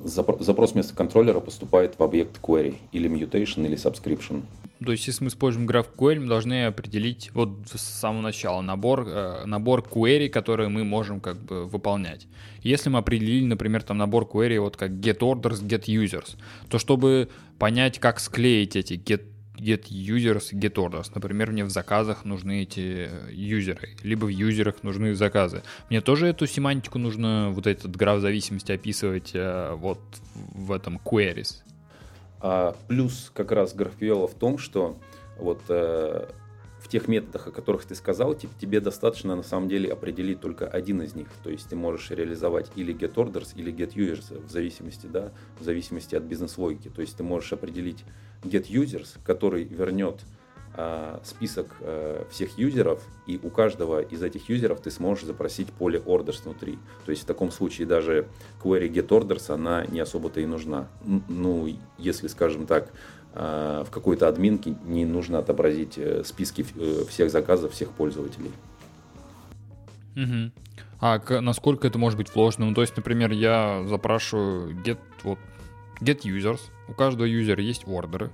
запрос 0.04 0.72
вместо 0.72 0.94
контроллера 0.94 1.40
поступает 1.40 1.98
в 1.98 2.02
объект 2.02 2.40
query 2.40 2.76
или 2.92 3.08
mutation 3.08 3.64
или 3.64 3.76
subscription. 3.76 4.42
То 4.84 4.92
есть, 4.92 5.06
если 5.06 5.24
мы 5.24 5.28
используем 5.28 5.66
GraphQL, 5.66 6.20
мы 6.20 6.26
должны 6.26 6.66
определить 6.66 7.30
вот 7.32 7.50
с 7.72 7.80
самого 7.80 8.20
начала 8.20 8.60
набор, 8.60 9.06
э, 9.08 9.44
набор 9.46 9.80
query, 9.80 10.28
которые 10.28 10.68
мы 10.68 10.84
можем 10.84 11.20
как 11.20 11.38
бы 11.38 11.66
выполнять. 11.66 12.26
Если 12.62 12.90
мы 12.90 12.98
определили, 12.98 13.46
например, 13.46 13.82
там 13.82 13.96
набор 13.96 14.24
query 14.24 14.60
вот 14.60 14.76
как 14.76 14.90
getOrders, 14.90 15.62
getUsers, 15.62 16.36
то 16.68 16.78
чтобы 16.78 17.30
понять, 17.58 17.98
как 17.98 18.20
склеить 18.20 18.76
эти 18.76 18.94
get 18.94 19.24
get 19.56 19.88
users, 19.88 20.52
get 20.52 20.74
orders. 20.74 21.10
Например, 21.14 21.50
мне 21.50 21.64
в 21.64 21.70
заказах 21.70 22.24
нужны 22.24 22.62
эти 22.62 23.08
э, 23.10 23.32
юзеры, 23.32 23.90
либо 24.02 24.26
в 24.26 24.28
юзерах 24.28 24.82
нужны 24.82 25.14
заказы. 25.14 25.62
Мне 25.90 26.00
тоже 26.00 26.26
эту 26.26 26.46
семантику 26.46 26.98
нужно, 26.98 27.50
вот 27.50 27.66
этот 27.66 27.96
граф 27.96 28.20
зависимости 28.20 28.72
описывать 28.72 29.32
э, 29.34 29.74
вот 29.74 30.00
в 30.34 30.72
этом 30.72 30.98
queries. 31.04 31.62
А 32.40 32.76
плюс 32.88 33.30
как 33.34 33.52
раз 33.52 33.74
GraphQL 33.74 34.28
в 34.28 34.34
том, 34.34 34.58
что 34.58 34.98
вот 35.38 35.62
э, 35.68 36.28
в 36.86 36.88
тех 36.88 37.08
методах, 37.08 37.48
о 37.48 37.50
которых 37.50 37.84
ты 37.84 37.96
сказал, 37.96 38.34
тебе 38.34 38.80
достаточно 38.80 39.34
на 39.34 39.42
самом 39.42 39.68
деле 39.68 39.92
определить 39.92 40.40
только 40.40 40.68
один 40.68 41.02
из 41.02 41.14
них. 41.14 41.26
То 41.42 41.50
есть 41.50 41.68
ты 41.68 41.74
можешь 41.74 42.10
реализовать 42.10 42.70
или 42.76 42.94
getOrders, 42.94 43.54
или 43.56 43.72
getUsers, 43.72 44.46
в 44.46 44.50
зависимости, 44.50 45.06
да, 45.06 45.32
в 45.58 45.64
зависимости 45.64 46.14
от 46.14 46.22
бизнес-логики. 46.22 46.88
То 46.88 47.00
есть 47.00 47.16
ты 47.16 47.24
можешь 47.24 47.52
определить 47.52 48.04
getUsers, 48.42 49.18
который 49.24 49.64
вернет 49.64 50.20
а, 50.74 51.20
список 51.24 51.68
а, 51.80 52.26
всех 52.30 52.58
юзеров, 52.58 53.02
и 53.26 53.40
у 53.42 53.48
каждого 53.48 54.02
из 54.02 54.22
этих 54.22 54.48
юзеров 54.48 54.80
ты 54.80 54.90
сможешь 54.90 55.24
запросить 55.24 55.68
поле 55.68 55.98
orders 55.98 56.42
внутри. 56.44 56.78
То 57.06 57.12
есть 57.12 57.22
в 57.22 57.26
таком 57.26 57.50
случае 57.50 57.86
даже 57.86 58.26
query 58.62 58.90
getOrders, 58.90 59.52
она 59.52 59.86
не 59.86 60.00
особо-то 60.00 60.40
и 60.40 60.46
нужна. 60.46 60.88
Ну, 61.28 61.68
если, 61.98 62.28
скажем 62.28 62.66
так, 62.66 62.92
а, 63.38 63.84
в 63.84 63.90
какой-то 63.90 64.28
админке 64.28 64.76
не 64.84 65.04
нужно 65.04 65.38
отобразить 65.38 65.98
э, 65.98 66.24
списки 66.24 66.64
э, 66.74 67.04
всех 67.06 67.30
заказов 67.30 67.72
всех 67.72 67.90
пользователей. 67.90 68.50
Угу. 70.16 70.52
А 71.00 71.20
насколько 71.42 71.86
это 71.86 71.98
может 71.98 72.16
быть 72.16 72.34
вложенным? 72.34 72.74
То 72.74 72.80
есть, 72.80 72.96
например, 72.96 73.32
я 73.32 73.84
запрашиваю 73.86 74.74
get, 74.82 74.98
вот, 75.22 75.38
get 76.00 76.22
users, 76.22 76.60
у 76.88 76.92
каждого 76.92 77.26
юзера 77.26 77.62
есть 77.62 77.86
ордеры, 77.86 78.30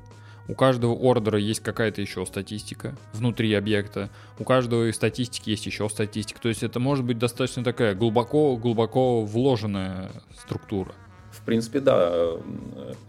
у 0.48 0.54
каждого 0.54 0.92
ордера 0.92 1.38
есть 1.38 1.60
какая-то 1.60 2.00
еще 2.00 2.26
статистика 2.26 2.96
внутри 3.12 3.54
объекта. 3.54 4.10
У 4.38 4.44
каждого 4.44 4.90
из 4.90 4.96
статистики 4.96 5.50
есть 5.50 5.66
еще 5.66 5.88
статистика. 5.88 6.40
То 6.40 6.48
есть 6.48 6.62
это 6.62 6.80
может 6.80 7.04
быть 7.04 7.18
достаточно 7.18 7.62
такая 7.62 7.94
глубоко, 7.94 8.56
глубоко 8.56 9.24
вложенная 9.24 10.10
структура. 10.36 10.92
В 11.30 11.42
принципе, 11.42 11.80
да, 11.80 12.36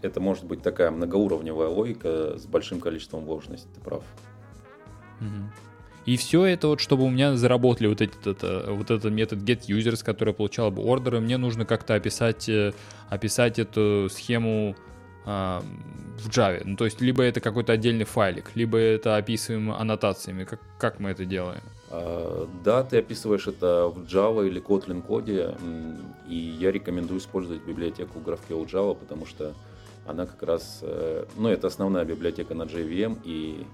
это 0.00 0.20
может 0.20 0.44
быть 0.44 0.62
такая 0.62 0.90
многоуровневая 0.90 1.68
логика 1.68 2.38
с 2.38 2.46
большим 2.46 2.80
количеством 2.80 3.24
вложенности, 3.24 3.68
ты 3.74 3.80
прав. 3.80 4.04
И 6.06 6.16
все 6.16 6.44
это 6.44 6.68
вот, 6.68 6.80
чтобы 6.80 7.04
у 7.04 7.10
меня 7.10 7.36
заработали 7.36 7.86
вот 7.86 8.00
этот, 8.00 8.26
это, 8.26 8.66
вот 8.72 8.90
этот 8.90 9.10
метод 9.10 9.38
getUsers, 9.40 10.04
который 10.04 10.34
получал 10.34 10.70
бы 10.70 10.82
ордеры, 10.82 11.20
мне 11.20 11.38
нужно 11.38 11.64
как-то 11.64 11.94
описать, 11.94 12.48
э, 12.48 12.72
описать 13.08 13.58
эту 13.58 14.08
схему 14.10 14.76
а, 15.24 15.62
в 16.18 16.28
Java. 16.28 16.62
Ну, 16.64 16.76
то 16.76 16.84
есть, 16.84 17.00
либо 17.00 17.22
это 17.22 17.40
какой-то 17.40 17.72
отдельный 17.72 18.04
файлик, 18.04 18.50
либо 18.54 18.76
это 18.76 19.16
описываем 19.16 19.72
аннотациями. 19.72 20.44
Как, 20.44 20.60
как 20.78 21.00
мы 21.00 21.10
это 21.10 21.24
делаем? 21.24 21.62
А, 21.90 22.46
да, 22.62 22.82
ты 22.82 22.98
описываешь 22.98 23.46
это 23.46 23.88
в 23.88 24.04
Java 24.04 24.46
или 24.46 24.60
Kotlin 24.60 25.00
коде, 25.00 25.56
и 26.28 26.34
я 26.34 26.70
рекомендую 26.70 27.20
использовать 27.20 27.62
библиотеку 27.64 28.18
GraphQL 28.18 28.66
Java, 28.66 28.94
потому 28.94 29.24
что 29.24 29.54
она 30.06 30.26
как 30.26 30.42
раз, 30.42 30.80
э, 30.82 31.24
ну, 31.36 31.48
это 31.48 31.68
основная 31.68 32.04
библиотека 32.04 32.54
на 32.54 32.64
JVM, 32.64 33.20
и 33.24 33.66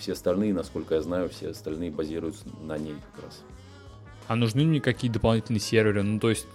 все 0.00 0.12
остальные, 0.12 0.54
насколько 0.54 0.96
я 0.96 1.02
знаю, 1.02 1.28
все 1.28 1.50
остальные 1.50 1.90
базируются 1.90 2.44
на 2.62 2.76
ней 2.78 2.96
как 3.14 3.24
раз. 3.24 3.42
А 4.26 4.36
нужны 4.36 4.64
мне 4.64 4.80
какие 4.80 5.10
дополнительные 5.10 5.60
серверы? 5.60 6.02
Ну, 6.02 6.18
то 6.18 6.30
есть, 6.30 6.46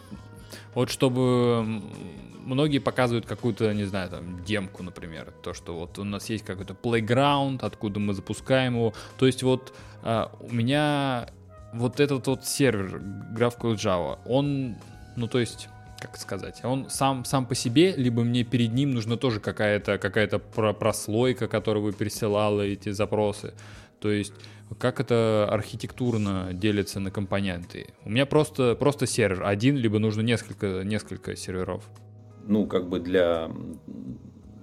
вот 0.74 0.90
чтобы 0.90 1.82
многие 2.46 2.80
показывают 2.80 3.26
какую-то, 3.26 3.74
не 3.74 3.86
знаю, 3.86 4.10
там, 4.10 4.44
демку, 4.44 4.84
например, 4.84 5.34
то, 5.44 5.54
что 5.54 5.78
вот 5.78 6.00
у 6.00 6.04
нас 6.04 6.30
есть 6.30 6.46
какой-то 6.46 6.74
playground, 6.74 7.60
откуда 7.62 8.00
мы 8.00 8.14
запускаем 8.14 8.76
его. 8.76 8.94
То 9.18 9.26
есть 9.26 9.44
вот 9.44 9.74
а, 10.04 10.32
у 10.40 10.54
меня 10.54 11.30
вот 11.74 12.00
этот 12.00 12.28
вот 12.28 12.46
сервер 12.46 13.02
GraphQL 13.36 13.76
Java, 13.76 14.20
он, 14.26 14.76
ну, 15.16 15.28
то 15.28 15.40
есть 15.40 15.68
как 16.08 16.18
сказать, 16.18 16.62
он 16.64 16.90
сам, 16.90 17.26
сам 17.26 17.46
по 17.46 17.56
себе, 17.56 17.96
либо 17.96 18.24
мне 18.24 18.44
перед 18.44 18.74
ним 18.74 18.92
нужна 18.92 19.18
тоже 19.18 19.40
какая-то 19.40 19.98
какая 19.98 20.28
прослойка, 20.28 21.48
которую 21.48 21.84
вы 21.84 21.94
пересылала 21.94 22.62
эти 22.62 22.90
запросы. 22.90 23.54
То 24.00 24.12
есть 24.12 24.34
как 24.80 25.00
это 25.00 25.48
архитектурно 25.50 26.50
делится 26.54 27.00
на 27.00 27.12
компоненты. 27.12 27.88
У 28.04 28.10
меня 28.10 28.26
просто, 28.26 28.76
просто 28.76 29.06
сервер 29.06 29.44
один, 29.46 29.78
либо 29.78 30.00
нужно 30.00 30.22
несколько, 30.22 30.84
несколько 30.84 31.36
серверов. 31.36 31.84
Ну, 32.48 32.66
как 32.68 32.90
бы 32.90 33.00
для 33.00 33.50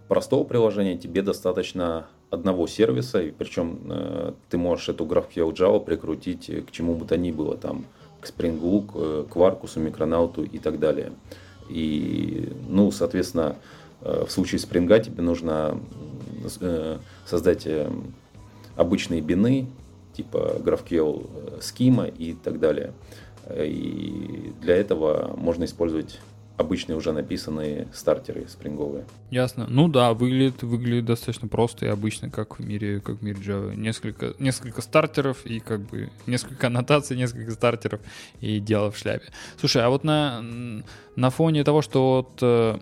простого 0.08 0.44
приложения 0.44 0.98
тебе 0.98 1.22
достаточно 1.22 2.06
одного 2.30 2.66
сервиса, 2.66 3.22
и 3.22 3.30
причем 3.30 3.80
э, 3.90 4.32
ты 4.48 4.58
можешь 4.58 4.88
эту 4.88 5.04
GraphQL 5.04 5.52
Java 5.52 5.84
прикрутить 5.84 6.50
к 6.66 6.70
чему 6.70 6.94
бы 6.94 7.06
то 7.06 7.16
ни 7.16 7.30
было, 7.30 7.56
там, 7.56 7.86
к 8.22 8.26
Spring 8.26 8.58
Boot, 8.58 8.90
э, 8.94 9.24
к 9.28 9.36
Quarkus, 9.36 9.76
Micronaut 9.76 10.48
и 10.48 10.58
так 10.58 10.78
далее. 10.78 11.12
И, 11.68 12.50
ну, 12.68 12.90
соответственно, 12.90 13.56
э, 14.00 14.24
в 14.26 14.30
случае 14.30 14.60
Spring 14.60 14.88
тебе 15.02 15.22
нужно 15.22 15.78
э, 16.60 16.98
создать 17.26 17.68
обычные 18.76 19.20
бины, 19.20 19.66
типа 20.14 20.56
GraphQL 20.64 21.60
Schema 21.60 22.12
и 22.16 22.32
так 22.32 22.58
далее. 22.58 22.92
И 23.54 24.52
для 24.60 24.76
этого 24.76 25.34
можно 25.36 25.64
использовать 25.64 26.20
обычные 26.56 26.96
уже 26.96 27.12
написанные 27.12 27.88
стартеры 27.92 28.46
спринговые. 28.48 29.04
Ясно. 29.30 29.66
Ну 29.68 29.88
да, 29.88 30.12
выглядит, 30.12 30.62
выглядит 30.62 31.06
достаточно 31.06 31.48
просто 31.48 31.86
и 31.86 31.88
обычно, 31.88 32.30
как 32.30 32.58
в 32.58 32.64
мире, 32.64 33.00
как 33.00 33.18
в 33.18 33.22
мире 33.22 33.38
Java. 33.40 33.74
Несколько, 33.74 34.34
несколько 34.38 34.82
стартеров 34.82 35.44
и 35.46 35.60
как 35.60 35.80
бы 35.80 36.10
несколько 36.26 36.68
аннотаций, 36.68 37.16
несколько 37.16 37.52
стартеров 37.52 38.00
и 38.40 38.60
дело 38.60 38.90
в 38.90 38.98
шляпе. 38.98 39.26
Слушай, 39.58 39.82
а 39.82 39.88
вот 39.88 40.04
на, 40.04 40.42
на 41.16 41.30
фоне 41.30 41.64
того, 41.64 41.82
что 41.82 42.28
вот 42.40 42.80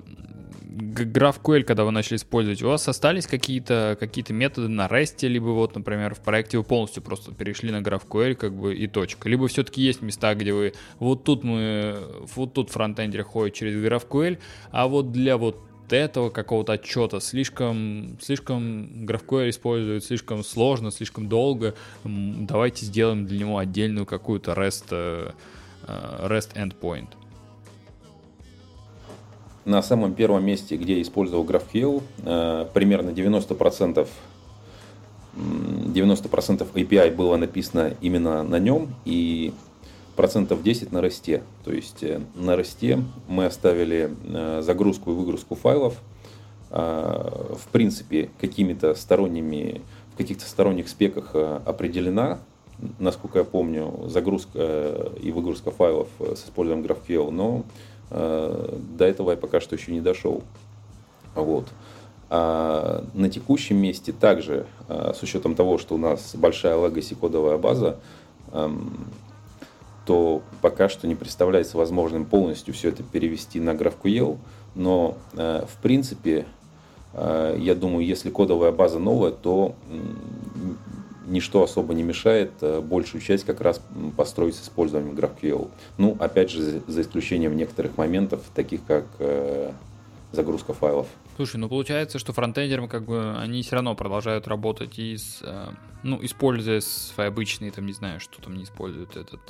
э, 0.70 1.04
GraphQL, 1.04 1.62
когда 1.62 1.85
вы 1.85 1.90
начали 1.90 2.16
использовать, 2.16 2.62
у 2.62 2.68
вас 2.68 2.87
остались 2.88 3.26
какие-то 3.26 3.96
какие 3.98 4.30
методы 4.33 4.68
на 4.68 4.87
REST, 4.87 5.26
либо 5.28 5.48
вот, 5.48 5.74
например, 5.74 6.14
в 6.14 6.20
проекте 6.20 6.59
вы 6.59 6.64
полностью 6.64 7.02
просто 7.02 7.33
перешли 7.33 7.70
на 7.70 7.80
GraphQL, 7.80 8.35
как 8.35 8.54
бы 8.54 8.74
и 8.74 8.87
точка. 8.87 9.28
Либо 9.28 9.48
все-таки 9.48 9.83
есть 9.83 10.02
места, 10.02 10.35
где 10.35 10.52
вы 10.52 10.74
вот 10.98 11.24
тут 11.24 11.44
мы, 11.44 11.98
вот 12.35 12.54
тут 12.54 12.70
фронтендер 12.70 13.24
ходит 13.24 13.54
через 13.54 13.74
GraphQL, 13.74 14.38
а 14.70 14.87
вот 14.87 15.12
для 15.12 15.37
вот 15.37 15.59
этого 15.92 16.30
какого-то 16.30 16.74
отчета 16.74 17.20
слишком, 17.20 18.16
слишком 18.20 19.06
GraphQL 19.06 19.50
использует, 19.50 20.04
слишком 20.04 20.44
сложно, 20.44 20.90
слишком 20.90 21.28
долго. 21.28 21.74
Давайте 22.04 22.87
сделаем 22.87 23.26
для 23.26 23.40
него 23.40 23.59
отдельную 23.59 24.06
какую-то 24.06 24.52
REST, 24.52 24.85
э, 24.90 25.33
э, 25.87 26.26
REST 26.28 26.54
endpoint 26.54 27.19
на 29.70 29.83
самом 29.83 30.14
первом 30.14 30.44
месте, 30.44 30.76
где 30.76 30.96
я 30.96 31.02
использовал 31.02 31.44
GraphQL, 31.44 32.02
э, 32.24 32.66
примерно 32.74 33.11
90%, 33.11 34.06
90% 35.35 36.66
API 36.74 37.14
было 37.14 37.37
написано 37.37 37.94
именно 38.00 38.42
на 38.42 38.59
нем, 38.59 38.88
и 39.04 39.54
процентов 40.16 40.62
10 40.62 40.92
на 40.92 41.00
росте. 41.00 41.42
То 41.64 41.72
есть 41.72 42.02
э, 42.02 42.20
на 42.35 42.56
росте 42.56 43.02
мы 43.28 43.46
оставили 43.46 44.11
э, 44.24 44.61
загрузку 44.62 45.12
и 45.12 45.14
выгрузку 45.14 45.54
файлов, 45.54 45.94
в 46.72 47.66
принципе, 47.72 48.30
какими-то 48.40 48.94
сторонними, 48.94 49.80
в 50.14 50.16
каких-то 50.16 50.44
сторонних 50.44 50.88
спеках 50.88 51.35
определена, 51.35 52.38
насколько 53.00 53.40
я 53.40 53.44
помню, 53.44 54.04
загрузка 54.06 55.11
и 55.20 55.33
выгрузка 55.33 55.72
файлов 55.72 56.06
с 56.20 56.44
использованием 56.44 56.87
GraphQL, 56.87 57.33
но 57.33 57.64
до 58.11 59.05
этого 59.05 59.31
я 59.31 59.37
пока 59.37 59.61
что 59.61 59.77
еще 59.77 59.92
не 59.92 60.01
дошел. 60.01 60.42
Вот. 61.35 61.66
А 62.33 63.05
на 63.12 63.29
текущем 63.29 63.77
месте 63.77 64.12
также, 64.12 64.66
э, 64.88 65.12
с 65.16 65.23
учетом 65.23 65.57
того, 65.57 65.79
что 65.79 65.96
у 65.96 65.99
нас 65.99 66.35
большая 66.37 66.77
legacy 66.77 67.16
кодовая 67.16 67.59
база, 67.59 67.96
эм, 68.53 69.07
то 70.07 70.42
пока 70.61 70.88
что 70.88 71.09
не 71.09 71.16
представляется 71.16 71.77
возможным 71.77 72.25
полностью 72.25 72.73
все 72.73 72.90
это 72.90 73.03
перевести 73.03 73.59
на 73.59 73.70
GraphQL, 73.70 74.38
но 74.77 75.16
э, 75.35 75.64
в 75.68 75.83
принципе, 75.83 76.46
я 77.12 77.75
думаю, 77.75 78.07
если 78.07 78.31
кодовая 78.31 78.70
база 78.70 79.01
новая, 79.01 79.33
то 79.33 79.75
ничто 81.26 81.62
особо 81.62 81.94
не 81.94 82.02
мешает 82.02 82.52
э, 82.61 82.80
большую 82.80 83.20
часть 83.20 83.44
как 83.44 83.61
раз 83.61 83.80
построить 84.16 84.54
с 84.54 84.62
использованием 84.62 85.14
GraphQL. 85.14 85.70
Ну, 85.98 86.16
опять 86.18 86.50
же, 86.50 86.83
за 86.87 87.02
исключением 87.02 87.56
некоторых 87.56 87.96
моментов, 87.96 88.42
таких 88.54 88.85
как 88.87 89.06
э, 89.18 89.72
загрузка 90.33 90.72
файлов. 90.72 91.06
Слушай, 91.37 91.56
ну 91.56 91.68
получается, 91.68 92.18
что 92.18 92.33
фронтендерам 92.33 92.88
как 92.88 93.04
бы 93.04 93.37
они 93.38 93.62
все 93.62 93.76
равно 93.76 93.94
продолжают 93.94 94.46
работать 94.46 94.98
и 94.98 95.16
с, 95.16 95.40
э, 95.42 95.68
ну, 96.02 96.18
используя 96.22 96.80
свои 96.80 97.28
обычные, 97.28 97.70
там, 97.70 97.87
не 97.87 97.92
знаю, 97.92 98.20
что 98.20 98.40
там 98.42 98.56
не 98.56 98.64
используют 98.64 99.16
этот 99.16 99.40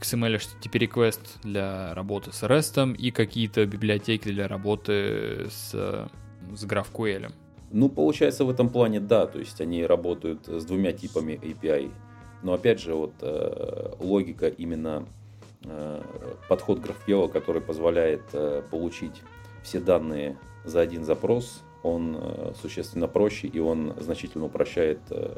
XML 0.00 0.36
HTTP 0.36 0.88
request 0.88 1.20
для 1.42 1.94
работы 1.94 2.32
с 2.32 2.42
REST 2.42 2.96
и 2.96 3.10
какие-то 3.10 3.66
библиотеки 3.66 4.28
для 4.28 4.48
работы 4.48 5.48
с, 5.50 5.70
с 5.72 6.64
GraphQL. 6.64 7.32
Ну, 7.70 7.88
получается, 7.88 8.44
в 8.44 8.50
этом 8.50 8.70
плане 8.70 9.00
да, 9.00 9.26
то 9.26 9.38
есть 9.38 9.60
они 9.60 9.84
работают 9.84 10.48
с 10.48 10.64
двумя 10.64 10.92
типами 10.92 11.38
API. 11.42 11.90
Но 12.42 12.54
опять 12.54 12.80
же, 12.80 12.94
вот 12.94 13.12
э, 13.20 13.94
логика 13.98 14.46
именно 14.48 15.04
э, 15.64 16.02
подход 16.48 16.78
GraphQL, 16.78 17.28
который 17.28 17.60
позволяет 17.60 18.22
э, 18.32 18.62
получить 18.70 19.22
все 19.62 19.80
данные 19.80 20.38
за 20.64 20.80
один 20.80 21.04
запрос, 21.04 21.62
он 21.82 22.16
э, 22.18 22.52
существенно 22.60 23.08
проще 23.08 23.48
и 23.48 23.58
он 23.58 23.94
значительно 23.98 24.46
упрощает 24.46 25.00
э, 25.10 25.36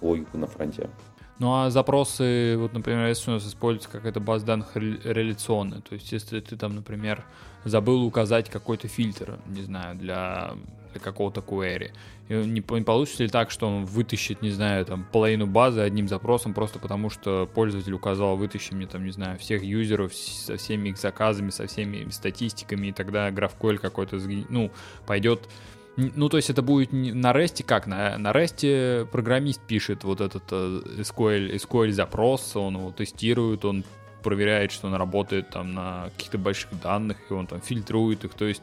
логику 0.00 0.38
на 0.38 0.46
фронте. 0.46 0.90
Ну 1.38 1.52
а 1.54 1.70
запросы, 1.70 2.56
вот, 2.56 2.72
например, 2.72 3.08
если 3.08 3.30
у 3.30 3.34
нас 3.34 3.46
используется 3.46 3.90
какая-то 3.90 4.20
база 4.20 4.46
данных 4.46 4.76
реляционная, 4.76 5.80
то 5.80 5.94
есть 5.94 6.12
если 6.12 6.40
ты 6.40 6.56
там, 6.56 6.74
например, 6.74 7.24
забыл 7.64 8.04
указать 8.04 8.48
какой-то 8.50 8.86
фильтр, 8.86 9.38
не 9.46 9.62
знаю, 9.62 9.96
для 9.96 10.52
для 10.92 11.00
какого-то 11.00 11.40
query. 11.40 11.90
И 12.28 12.34
не, 12.34 12.62
не 12.66 12.82
получится 12.82 13.22
ли 13.22 13.28
так, 13.28 13.50
что 13.50 13.66
он 13.66 13.84
вытащит, 13.84 14.42
не 14.42 14.50
знаю, 14.50 14.84
там, 14.84 15.06
половину 15.10 15.46
базы 15.46 15.80
одним 15.80 16.08
запросом, 16.08 16.54
просто 16.54 16.78
потому 16.78 17.10
что 17.10 17.48
пользователь 17.52 17.92
указал, 17.92 18.36
вытащи 18.36 18.74
мне, 18.74 18.86
там, 18.86 19.04
не 19.04 19.12
знаю, 19.12 19.38
всех 19.38 19.62
юзеров 19.62 20.14
со 20.14 20.56
всеми 20.56 20.90
их 20.90 20.98
заказами, 20.98 21.50
со 21.50 21.66
всеми 21.66 22.08
статистиками, 22.10 22.88
и 22.88 22.92
тогда 22.92 23.28
GraphQL 23.30 23.78
какой-то, 23.78 24.18
ну, 24.48 24.70
пойдет 25.06 25.48
ну, 25.96 26.30
то 26.30 26.38
есть 26.38 26.48
это 26.48 26.62
будет 26.62 26.90
на 26.92 27.32
REST 27.32 27.64
как? 27.64 27.86
На, 27.86 28.16
на 28.16 28.32
REST 28.32 29.06
программист 29.06 29.60
пишет 29.60 30.04
вот 30.04 30.22
этот 30.22 30.44
э, 30.50 30.80
SQL, 31.00 31.54
SQL 31.56 31.90
запрос, 31.90 32.56
он 32.56 32.76
его 32.76 32.90
тестирует, 32.92 33.66
он 33.66 33.84
проверяет, 34.22 34.72
что 34.72 34.86
он 34.86 34.94
работает 34.94 35.50
там 35.50 35.74
на 35.74 36.08
каких-то 36.16 36.38
больших 36.38 36.80
данных, 36.80 37.18
и 37.28 37.34
он 37.34 37.46
там 37.46 37.60
фильтрует 37.60 38.24
их, 38.24 38.32
то 38.32 38.46
есть 38.46 38.62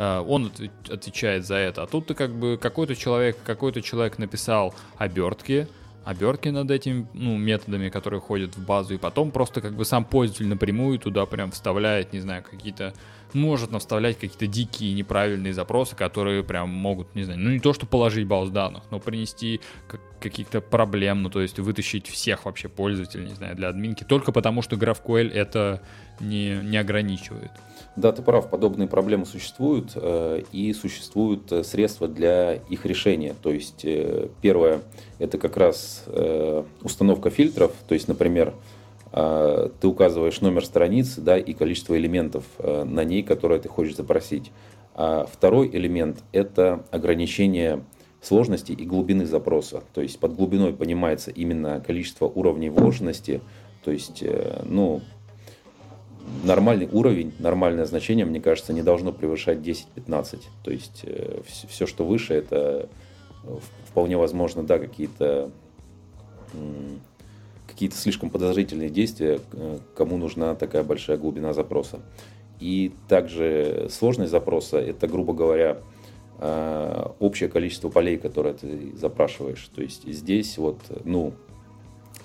он 0.00 0.50
отвечает 0.88 1.46
за 1.46 1.56
это. 1.56 1.82
А 1.82 1.86
тут 1.86 2.06
ты 2.06 2.14
как 2.14 2.34
бы 2.34 2.58
какой-то 2.60 2.96
человек, 2.96 3.36
какой-то 3.44 3.82
человек 3.82 4.18
написал 4.18 4.74
обертки, 4.96 5.68
обертки 6.04 6.48
над 6.48 6.70
этими 6.70 7.06
ну, 7.12 7.36
методами, 7.36 7.90
которые 7.90 8.20
ходят 8.20 8.56
в 8.56 8.64
базу, 8.64 8.94
и 8.94 8.98
потом 8.98 9.30
просто 9.30 9.60
как 9.60 9.74
бы 9.74 9.84
сам 9.84 10.04
пользователь 10.04 10.46
напрямую 10.46 10.98
туда 10.98 11.26
прям 11.26 11.50
вставляет, 11.50 12.12
не 12.12 12.20
знаю, 12.20 12.42
какие-то 12.42 12.94
может 13.34 13.70
вставлять 13.78 14.18
какие-то 14.18 14.46
дикие 14.46 14.92
неправильные 14.94 15.52
запросы, 15.52 15.96
которые 15.96 16.42
прям 16.42 16.70
могут, 16.70 17.14
не 17.14 17.24
знаю, 17.24 17.40
ну 17.40 17.50
не 17.50 17.60
то, 17.60 17.72
что 17.72 17.86
положить 17.86 18.26
базу 18.26 18.50
данных, 18.50 18.84
но 18.90 19.00
принести 19.00 19.60
каких-то 20.20 20.60
проблем, 20.60 21.22
ну 21.22 21.30
то 21.30 21.40
есть 21.40 21.58
вытащить 21.58 22.06
всех 22.06 22.44
вообще 22.44 22.68
пользователей, 22.68 23.26
не 23.28 23.34
знаю, 23.34 23.56
для 23.56 23.68
админки, 23.68 24.04
только 24.04 24.32
потому 24.32 24.62
что 24.62 24.76
GraphQL 24.76 25.30
это 25.30 25.82
не, 26.20 26.60
не 26.62 26.76
ограничивает. 26.76 27.50
Да, 27.96 28.12
ты 28.12 28.22
прав, 28.22 28.48
подобные 28.48 28.88
проблемы 28.88 29.26
существуют, 29.26 29.92
э, 29.94 30.42
и 30.52 30.72
существуют 30.72 31.50
э, 31.50 31.64
средства 31.64 32.06
для 32.06 32.54
их 32.54 32.86
решения. 32.86 33.34
То 33.42 33.50
есть, 33.50 33.84
э, 33.84 34.28
первое, 34.40 34.80
это 35.18 35.38
как 35.38 35.56
раз 35.56 36.04
установка 36.82 37.28
фильтров, 37.30 37.72
то 37.86 37.94
есть, 37.94 38.08
например, 38.08 38.54
ты 39.12 39.88
указываешь 39.88 40.40
номер 40.40 40.64
страницы 40.64 41.20
да, 41.20 41.36
и 41.36 41.52
количество 41.52 41.98
элементов 41.98 42.44
э, 42.58 42.84
на 42.84 43.04
ней, 43.04 43.22
которые 43.22 43.60
ты 43.60 43.68
хочешь 43.68 43.96
запросить. 43.96 44.52
А 44.94 45.26
второй 45.30 45.68
элемент– 45.68 46.22
это 46.32 46.84
ограничение 46.90 47.84
сложности 48.22 48.72
и 48.72 48.84
глубины 48.84 49.26
запроса. 49.26 49.82
То 49.94 50.00
есть 50.00 50.20
под 50.20 50.36
глубиной 50.36 50.72
понимается 50.72 51.30
именно 51.30 51.80
количество 51.80 52.26
уровней 52.26 52.70
вложенности. 52.70 53.40
То 53.82 53.90
есть, 53.90 54.22
э, 54.22 54.62
ну, 54.64 55.00
нормальный 56.44 56.88
уровень, 56.90 57.32
нормальное 57.40 57.86
значение, 57.86 58.26
мне 58.26 58.40
кажется, 58.40 58.72
не 58.72 58.82
должно 58.82 59.12
превышать 59.12 59.58
10-15. 59.58 60.40
То 60.62 60.70
есть 60.70 61.00
э, 61.02 61.40
все, 61.44 61.86
что 61.86 62.04
выше, 62.04 62.34
это 62.34 62.88
вполне 63.88 64.16
возможно, 64.16 64.62
да, 64.62 64.78
какие-то 64.78 65.50
какие-то 67.70 67.96
слишком 67.96 68.30
подозрительные 68.30 68.90
действия, 68.90 69.40
э, 69.52 69.78
кому 69.94 70.16
нужна 70.16 70.54
такая 70.54 70.82
большая 70.82 71.16
глубина 71.16 71.52
запроса. 71.52 72.00
И 72.58 72.92
также 73.08 73.88
сложность 73.90 74.30
запроса– 74.30 74.78
это, 74.78 75.06
грубо 75.06 75.32
говоря, 75.32 75.78
э, 76.38 77.06
общее 77.20 77.48
количество 77.48 77.88
полей, 77.88 78.18
которые 78.18 78.54
ты 78.54 78.96
запрашиваешь. 78.96 79.70
То 79.74 79.82
есть 79.82 80.06
здесь 80.06 80.58
вот, 80.58 80.78
ну, 81.04 81.32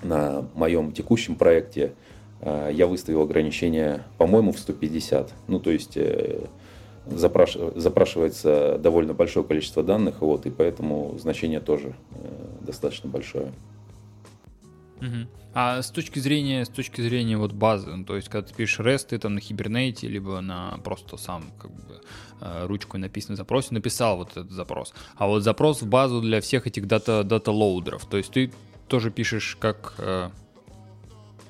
на 0.02 0.46
моем 0.54 0.92
текущем 0.92 1.36
проекте 1.36 1.92
э, 2.40 2.70
я 2.72 2.86
выставил 2.86 3.22
ограничение, 3.22 4.02
по-моему, 4.18 4.52
в 4.52 4.58
150. 4.58 5.32
Ну, 5.46 5.60
то 5.60 5.70
есть 5.70 5.96
запраш... 7.06 7.56
запрашивается 7.76 8.78
довольно 8.78 9.14
большое 9.14 9.46
количество 9.46 9.82
данных, 9.82 10.20
вот, 10.20 10.44
и 10.44 10.50
поэтому 10.50 11.16
значение 11.18 11.60
тоже 11.60 11.94
достаточно 12.60 13.08
большое. 13.08 13.52
Угу. 15.00 15.28
А 15.54 15.80
с 15.80 15.90
точки 15.90 16.18
зрения, 16.18 16.64
с 16.64 16.68
точки 16.68 17.00
зрения 17.00 17.36
вот 17.38 17.52
базы, 17.52 17.90
ну, 17.90 18.04
то 18.04 18.16
есть 18.16 18.28
когда 18.28 18.46
ты 18.46 18.54
пишешь 18.54 18.80
REST, 18.80 19.08
ты 19.08 19.18
там 19.18 19.34
на 19.34 19.38
Hibernate, 19.38 20.06
либо 20.06 20.40
на 20.40 20.78
просто 20.84 21.16
сам 21.16 21.44
как 21.58 21.70
бы 21.70 22.00
э, 22.40 22.66
ручкой 22.66 23.00
написанный 23.00 23.36
запрос, 23.36 23.70
написал 23.70 24.18
вот 24.18 24.32
этот 24.32 24.50
запрос. 24.50 24.92
А 25.16 25.26
вот 25.26 25.42
запрос 25.42 25.82
в 25.82 25.86
базу 25.86 26.20
для 26.20 26.40
всех 26.40 26.66
этих 26.66 26.86
дата, 26.86 27.24
дата 27.24 27.52
лоудеров, 27.52 28.04
то 28.04 28.16
есть 28.16 28.32
ты 28.32 28.52
тоже 28.88 29.10
пишешь 29.10 29.56
как 29.58 29.94
э, 29.98 30.30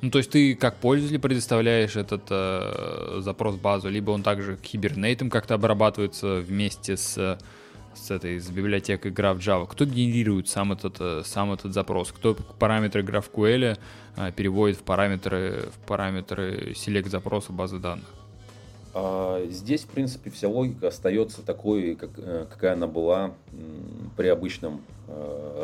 ну, 0.02 0.10
то 0.10 0.18
есть 0.18 0.30
ты 0.30 0.54
как 0.54 0.76
пользователь 0.76 1.18
предоставляешь 1.18 1.96
этот 1.96 2.22
э, 2.30 3.18
запрос 3.20 3.56
базу, 3.56 3.88
либо 3.88 4.10
он 4.10 4.22
также 4.22 4.58
хибернейтом 4.62 5.30
как-то 5.30 5.54
обрабатывается 5.54 6.36
вместе 6.36 6.96
с, 6.96 7.38
с 7.96 8.10
этой 8.10 8.38
с 8.38 8.48
библиотекой 8.50 9.10
GraphJava. 9.10 9.66
Кто 9.66 9.84
генерирует 9.84 10.48
сам 10.48 10.72
этот, 10.72 10.96
э, 11.00 11.22
сам 11.24 11.52
этот 11.52 11.72
запрос? 11.72 12.12
Кто 12.12 12.36
параметры 12.58 13.02
GraphQL 13.02 13.78
э, 14.16 14.32
переводит 14.32 14.78
в 14.78 14.82
параметры, 14.82 15.70
в 15.72 15.86
параметры 15.86 16.72
select 16.72 17.08
запроса 17.08 17.52
базы 17.52 17.78
данных? 17.78 18.06
А, 18.94 19.44
здесь, 19.50 19.82
в 19.82 19.88
принципе, 19.88 20.30
вся 20.30 20.48
логика 20.48 20.88
остается 20.88 21.42
такой, 21.42 21.96
как, 21.96 22.10
э, 22.16 22.46
какая 22.48 22.74
она 22.74 22.86
была 22.86 23.34
при 24.16 24.28
обычном 24.28 24.80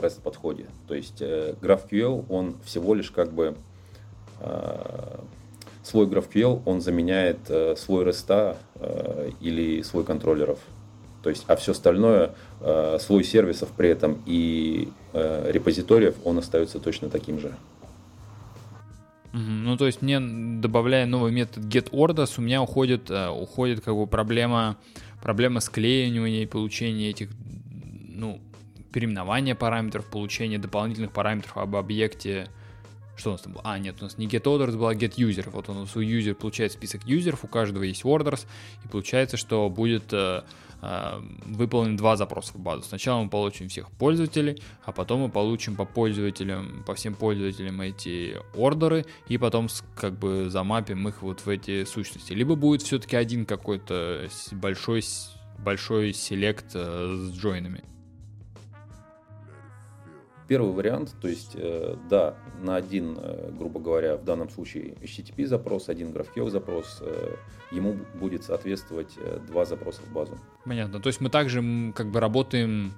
REST-подходе. 0.01 0.67
То 0.87 0.95
есть 0.95 1.21
GraphQL, 1.21 2.27
он 2.29 2.55
всего 2.65 2.95
лишь 2.95 3.11
как 3.11 3.33
бы 3.33 3.57
свой 5.83 6.07
GraphQL, 6.07 6.63
он 6.65 6.81
заменяет 6.81 7.39
свой 7.77 8.05
REST 8.05 8.57
или 9.41 9.83
свой 9.83 10.05
контроллеров. 10.05 10.61
То 11.23 11.31
есть, 11.31 11.45
а 11.47 11.57
все 11.57 11.73
остальное, 11.73 12.35
свой 12.99 13.25
сервисов 13.25 13.71
при 13.77 13.89
этом 13.89 14.23
и 14.27 14.89
репозиториев, 15.13 16.17
он 16.25 16.39
остается 16.39 16.79
точно 16.79 17.09
таким 17.11 17.39
же. 17.39 17.55
Ну, 19.33 19.77
то 19.79 19.87
есть 19.87 20.03
мне, 20.03 20.21
добавляя 20.21 21.07
новый 21.07 21.33
метод 21.33 21.65
getOrders, 21.65 22.35
у 22.37 22.43
меня 22.43 22.61
уходит, 22.61 23.11
уходит 23.11 23.81
как 23.81 23.95
бы 23.95 24.07
проблема, 24.07 24.77
проблема 25.23 25.61
склеивания 25.61 26.43
и 26.43 26.47
получения 26.47 27.09
этих, 27.09 27.31
ну, 28.09 28.41
переименования 28.93 29.55
параметров, 29.55 30.11
получения 30.11 30.59
дополнительных 30.59 31.13
параметров 31.13 31.57
об 31.57 31.77
объекте, 31.77 32.49
что 33.17 33.31
у 33.31 33.33
нас 33.33 33.41
там 33.41 33.55
было? 33.55 33.63
А, 33.65 33.79
нет, 33.79 33.97
у 34.01 34.05
нас 34.05 34.19
не 34.19 34.27
get 34.27 34.43
orders 34.43 34.77
была, 34.77 34.95
get 34.95 35.15
user. 35.17 35.49
Вот 35.51 35.71
он 35.71 35.79
у 35.79 35.85
user 35.85 36.35
получает 36.35 36.73
список 36.73 37.07
юзеров, 37.07 37.45
у 37.45 37.47
каждого 37.47 37.85
есть 37.85 38.05
orders, 38.05 38.47
и 38.85 38.89
получается, 38.89 39.39
что 39.39 39.71
будет 39.71 40.13
э, 40.83 40.87
э, 40.87 41.21
выполнен 41.47 41.97
два 41.97 42.17
запроса 42.17 42.53
в 42.55 42.61
базу. 42.61 42.83
Сначала 42.83 43.23
мы 43.23 43.31
получим 43.31 43.69
всех 43.69 43.91
пользователей, 43.91 44.63
а 44.85 44.93
потом 44.93 45.21
мы 45.21 45.29
получим 45.31 45.77
по 45.77 45.85
пользователям, 45.85 46.83
по 46.87 46.95
всем 46.95 47.15
пользователям 47.15 47.81
эти 47.81 48.37
ордеры, 48.55 49.07
и 49.29 49.39
потом 49.39 49.69
как 49.97 50.19
бы 50.19 50.51
замапим 50.51 51.09
их 51.09 51.23
вот 51.23 51.41
в 51.41 51.49
эти 51.49 51.85
сущности. 51.85 52.33
Либо 52.33 52.57
будет 52.57 52.83
все-таки 52.83 53.17
один 53.17 53.47
какой-то 53.47 54.29
большой 54.53 55.03
большой 55.59 56.13
селект 56.13 56.73
э, 56.75 57.17
с 57.17 57.37
джойнами. 57.37 57.85
Первый 60.53 60.75
вариант, 60.75 61.15
то 61.19 61.29
есть, 61.29 61.53
э, 61.55 61.97
да, 62.11 62.35
на 62.61 62.77
один, 62.77 63.17
э, 63.19 63.51
грубо 63.59 63.81
говоря, 63.81 64.19
в 64.19 64.25
данном 64.25 64.51
случае 64.51 64.93
HTTP 65.01 65.47
запрос, 65.47 65.89
один 65.89 66.11
GraphQL 66.11 66.51
запрос, 66.51 66.99
э, 67.01 67.37
ему 67.71 67.97
будет 68.21 68.45
соответствовать 68.45 69.17
два 69.47 69.65
запроса 69.65 70.03
в 70.03 70.13
базу. 70.13 70.39
Понятно. 70.67 71.01
То 71.01 71.07
есть 71.07 71.23
мы 71.23 71.31
также 71.31 71.63
как 71.95 72.11
бы 72.11 72.21
работаем 72.21 72.93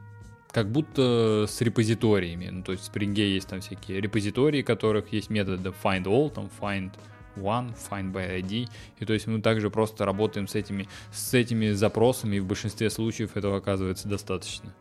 как 0.50 0.68
будто 0.68 1.46
с 1.48 1.60
репозиториями. 1.60 2.48
Ну, 2.50 2.64
то 2.64 2.72
есть 2.72 2.88
в 2.88 2.92
Spring 2.92 3.14
есть 3.14 3.46
там 3.46 3.60
всякие 3.60 4.00
репозитории, 4.00 4.62
которых 4.62 5.12
есть 5.12 5.30
методы 5.30 5.72
find 5.84 6.06
all, 6.06 6.30
там 6.30 6.50
find 6.60 6.90
one, 7.36 7.72
find 7.88 8.12
by 8.12 8.42
ID. 8.42 8.68
И 8.98 9.04
то 9.04 9.12
есть 9.12 9.28
мы 9.28 9.40
также 9.40 9.70
просто 9.70 10.04
работаем 10.04 10.48
с 10.48 10.56
этими, 10.56 10.88
с 11.12 11.32
этими 11.34 11.70
запросами, 11.70 12.34
и 12.34 12.40
в 12.40 12.46
большинстве 12.46 12.90
случаев 12.90 13.36
этого 13.36 13.58
оказывается 13.58 14.08
достаточно. 14.08 14.74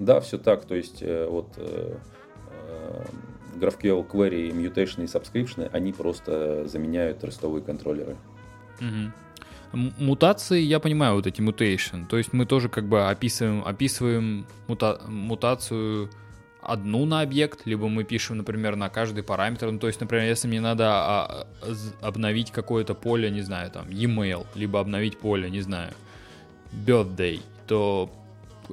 Да, 0.00 0.20
все 0.20 0.38
так. 0.38 0.64
То 0.64 0.74
есть 0.74 1.02
э, 1.02 1.26
вот 1.28 1.52
э, 1.58 1.94
э, 2.68 3.04
GraphQL 3.56 4.08
query, 4.10 4.50
mutation 4.50 5.04
и 5.04 5.06
subscription, 5.06 5.68
они 5.72 5.92
просто 5.92 6.66
заменяют 6.66 7.22
ростовые 7.22 7.62
контроллеры. 7.62 8.16
Угу. 8.80 9.12
Мутации, 9.98 10.60
я 10.60 10.80
понимаю, 10.80 11.14
вот 11.14 11.26
эти 11.26 11.42
mutation. 11.42 12.06
То 12.08 12.16
есть 12.16 12.32
мы 12.32 12.46
тоже 12.46 12.70
как 12.70 12.88
бы 12.88 13.08
описываем, 13.08 13.62
описываем 13.64 14.46
мута, 14.66 15.00
мутацию 15.06 16.10
одну 16.62 17.04
на 17.04 17.20
объект, 17.20 17.66
либо 17.66 17.88
мы 17.88 18.04
пишем, 18.04 18.38
например, 18.38 18.76
на 18.76 18.88
каждый 18.88 19.22
параметр. 19.22 19.70
Ну, 19.70 19.78
то 19.78 19.86
есть, 19.86 20.00
например, 20.00 20.26
если 20.26 20.48
мне 20.48 20.60
надо 20.60 20.88
а, 20.88 21.46
обновить 22.00 22.50
какое-то 22.50 22.94
поле, 22.94 23.30
не 23.30 23.42
знаю, 23.42 23.70
там, 23.70 23.88
e-mail, 23.90 24.46
либо 24.54 24.80
обновить 24.80 25.18
поле, 25.18 25.50
не 25.50 25.60
знаю, 25.60 25.92
birthday, 26.72 27.40
то 27.66 28.10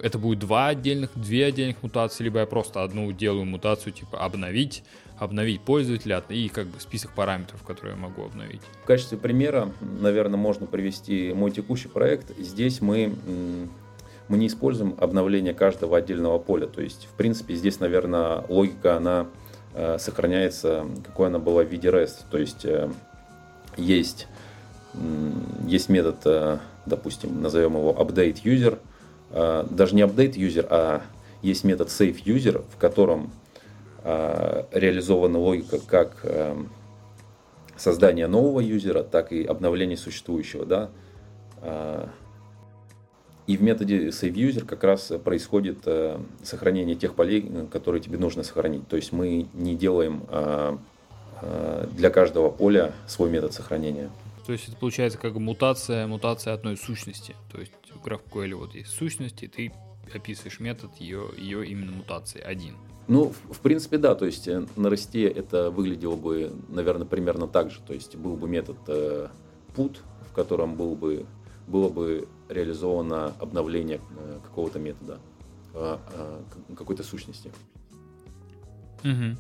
это 0.04 0.18
будет 0.18 0.40
два 0.40 0.68
отдельных, 0.68 1.12
две 1.16 1.46
отдельных 1.46 1.82
мутации, 1.84 2.24
либо 2.24 2.40
я 2.40 2.46
просто 2.46 2.84
одну 2.84 3.12
делаю 3.12 3.46
мутацию, 3.46 3.94
типа 3.94 4.20
обновить, 4.20 4.84
обновить 5.18 5.62
пользователя 5.62 6.24
и 6.30 6.50
как 6.50 6.68
бы 6.68 6.80
список 6.80 7.12
параметров, 7.14 7.64
которые 7.64 7.96
я 7.96 8.02
могу 8.02 8.24
обновить. 8.24 8.62
В 8.84 8.86
качестве 8.86 9.18
примера, 9.18 9.72
наверное, 9.82 10.38
можно 10.38 10.68
привести 10.68 11.34
мой 11.34 11.52
текущий 11.52 11.88
проект. 11.88 12.38
Здесь 12.38 12.82
мы 12.82 13.14
мы 14.28 14.38
не 14.38 14.48
используем 14.48 14.96
обновление 15.00 15.54
каждого 15.54 15.98
отдельного 15.98 16.38
поля. 16.38 16.68
То 16.68 16.82
есть, 16.82 17.08
в 17.12 17.16
принципе, 17.16 17.56
здесь, 17.56 17.80
наверное, 17.80 18.44
логика, 18.50 18.98
она 18.98 19.28
э, 19.74 19.98
сохраняется, 20.00 20.86
какой 21.06 21.28
она 21.28 21.40
была 21.40 21.64
в 21.64 21.70
виде 21.70 21.88
REST. 21.90 22.26
То 22.30 22.38
есть, 22.38 22.66
э, 22.66 22.90
есть, 23.78 24.28
э, 24.96 25.32
есть 25.66 25.88
метод, 25.90 26.18
э, 26.26 26.58
допустим, 26.86 27.42
назовем 27.42 27.78
его 27.78 27.94
update 27.94 28.44
user, 28.44 28.80
даже 29.32 29.96
не 29.96 30.02
update 30.02 30.36
user, 30.36 30.66
а 30.70 31.02
есть 31.42 31.64
метод 31.64 31.90
save 31.90 32.24
user, 32.24 32.64
в 32.72 32.78
котором 32.78 33.32
э, 34.04 34.64
реализована 34.72 35.38
логика 35.38 35.80
как 35.80 36.20
э, 36.24 36.56
создание 37.76 38.28
нового 38.28 38.60
юзера, 38.60 39.04
так 39.04 39.32
и 39.32 39.44
обновление 39.44 39.98
существующего. 39.98 40.66
Да? 40.66 40.90
И 43.48 43.56
в 43.56 43.62
методе 43.64 44.10
SaveUser 44.10 44.66
как 44.66 44.84
раз 44.84 45.12
происходит 45.24 45.88
сохранение 46.44 46.96
тех 46.96 47.16
полей, 47.16 47.50
которые 47.72 48.02
тебе 48.02 48.18
нужно 48.18 48.44
сохранить. 48.44 48.88
То 48.88 48.98
есть 48.98 49.14
мы 49.14 49.48
не 49.54 49.76
делаем 49.76 50.24
для 51.94 52.10
каждого 52.10 52.50
поля 52.50 52.94
свой 53.08 53.30
метод 53.30 53.54
сохранения. 53.54 54.10
То 54.48 54.54
есть 54.54 54.70
это 54.70 54.78
получается 54.78 55.18
как 55.18 55.36
мутация, 55.36 56.08
мутация 56.08 56.54
одной 56.54 56.78
сущности. 56.78 57.36
То 57.52 57.60
есть 57.60 57.74
в 57.94 58.02
GraphQL 58.02 58.56
вот 58.56 58.76
есть 58.76 58.92
сущность, 58.92 59.44
и 59.44 59.48
ты 59.48 59.74
описываешь 60.14 60.62
метод 60.62 60.90
ее, 61.00 61.32
ее 61.38 61.68
именно 61.68 61.92
мутации 61.92 62.40
один. 62.40 62.76
Ну, 63.10 63.34
в, 63.50 63.60
принципе, 63.60 63.98
да. 63.98 64.16
То 64.16 64.26
есть 64.26 64.48
э, 64.48 64.66
на 64.78 64.90
расте 64.90 65.28
это 65.28 65.70
выглядело 65.70 66.16
бы, 66.16 66.54
наверное, 66.70 67.06
примерно 67.06 67.50
так 67.50 67.72
же. 67.72 67.82
То 67.86 67.94
есть 67.94 68.16
был 68.16 68.38
бы 68.38 68.48
метод 68.48 68.78
э, 68.88 69.28
put, 69.76 69.98
в 70.30 70.34
котором 70.34 70.76
был 70.76 70.96
бы, 70.96 71.26
было 71.68 71.90
бы 71.90 72.30
реализовано 72.48 73.34
обновление 73.40 74.00
э, 74.18 74.40
какого-то 74.46 74.80
метода, 74.80 75.20
э, 75.74 75.98
э, 76.14 76.42
какой-то 76.74 77.04
сущности. 77.04 77.52
Угу. 79.04 79.38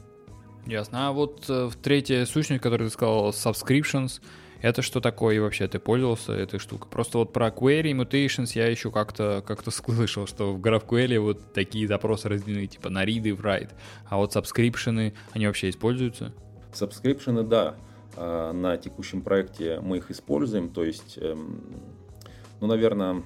Ясно. 0.65 1.07
А 1.07 1.11
вот 1.13 1.45
э, 1.47 1.69
третья 1.81 2.25
сущность, 2.25 2.61
которую 2.61 2.89
ты 2.89 2.93
сказал, 2.93 3.29
subscriptions, 3.29 4.21
это 4.61 4.81
что 4.81 4.99
такое 5.01 5.35
и 5.35 5.39
вообще 5.39 5.67
ты 5.67 5.79
пользовался 5.79 6.33
этой 6.33 6.59
штукой? 6.59 6.89
Просто 6.89 7.19
вот 7.19 7.33
про 7.33 7.47
query 7.47 7.91
mutations 7.91 8.51
я 8.55 8.67
еще 8.67 8.91
как-то 8.91 9.43
как 9.45 9.61
слышал, 9.71 10.27
что 10.27 10.53
в 10.53 10.61
GraphQL 10.61 11.19
вот 11.19 11.53
такие 11.53 11.87
запросы 11.87 12.29
разделены 12.29 12.67
типа 12.67 12.89
на 12.89 13.05
read 13.05 13.27
и 13.27 13.31
write, 13.31 13.71
а 14.05 14.17
вот 14.17 14.35
subscription, 14.35 15.13
они 15.31 15.47
вообще 15.47 15.69
используются? 15.69 16.33
Subscription, 16.73 17.43
да. 17.43 17.75
А, 18.15 18.51
на 18.51 18.77
текущем 18.77 19.21
проекте 19.21 19.79
мы 19.79 19.97
их 19.97 20.09
используем, 20.09 20.69
то 20.69 20.83
есть, 20.83 21.17
эм, 21.17 21.61
ну, 22.59 22.67
наверное, 22.67 23.23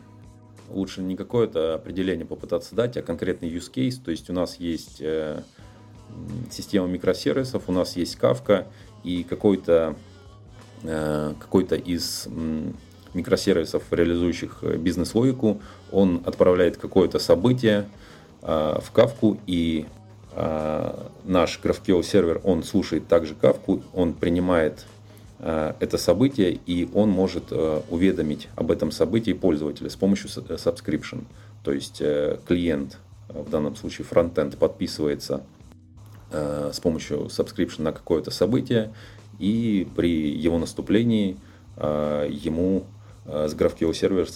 лучше 0.70 1.02
не 1.02 1.16
какое-то 1.16 1.76
определение 1.76 2.26
попытаться 2.26 2.76
дать, 2.76 2.98
а 2.98 3.02
конкретный 3.02 3.50
use 3.50 3.72
case, 3.72 4.04
то 4.04 4.12
есть 4.12 4.30
у 4.30 4.34
нас 4.34 4.58
есть 4.58 5.02
э, 5.02 5.42
система 6.50 6.88
микросервисов, 6.88 7.64
у 7.68 7.72
нас 7.72 7.96
есть 7.96 8.18
Kafka, 8.18 8.68
и 9.04 9.24
какой-то 9.24 9.96
какой-то 10.84 11.76
из 11.76 12.28
микросервисов, 13.14 13.84
реализующих 13.92 14.60
э, 14.62 14.78
бизнес-логику, 14.78 15.62
он 15.92 16.22
отправляет 16.26 16.78
какое-то 16.78 17.20
событие 17.20 17.88
в 18.42 18.86
кавку, 18.92 19.38
и 19.46 19.86
наш 20.34 21.60
GraphQL 21.62 22.02
сервер, 22.02 22.42
он 22.44 22.64
слушает 22.64 23.08
также 23.08 23.36
кавку, 23.36 23.84
он 23.94 24.14
принимает 24.14 24.88
это 25.38 26.00
событие, 26.00 26.60
и 26.66 26.90
он 26.92 27.12
может 27.12 27.52
уведомить 27.52 28.48
об 28.56 28.72
этом 28.72 28.92
событии 28.92 29.34
пользователя 29.34 29.92
с 29.92 29.96
помощью 29.96 30.28
subscription. 30.28 31.26
То 31.64 31.72
есть 31.72 32.02
клиент, 32.48 32.98
в 33.28 33.48
данном 33.52 33.76
случае 33.76 34.06
фронтенд, 34.06 34.58
подписывается 34.58 35.44
Э, 36.34 36.72
с 36.74 36.80
помощью 36.80 37.26
subscription 37.26 37.82
на 37.82 37.92
какое-то 37.92 38.32
событие, 38.32 38.94
и 39.42 39.88
при 39.96 40.30
его 40.30 40.60
наступлении 40.60 41.38
э, 41.78 42.30
ему 42.30 42.86
э, 43.26 43.48
с 43.50 43.56
GraphQL 43.56 43.94
сервер, 43.94 44.28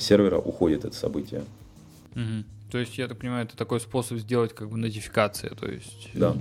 сервера 0.00 0.38
уходит 0.38 0.84
это 0.84 0.96
событие. 0.96 1.44
Угу. 2.14 2.44
То 2.70 2.78
есть, 2.78 2.98
я 2.98 3.08
так 3.08 3.18
понимаю, 3.18 3.46
это 3.46 3.56
такой 3.56 3.80
способ 3.80 4.18
сделать 4.18 4.54
как 4.54 4.68
бы 4.68 4.76
нотификации, 4.76 5.48
то 5.48 5.66
есть... 5.66 6.10
Да. 6.14 6.36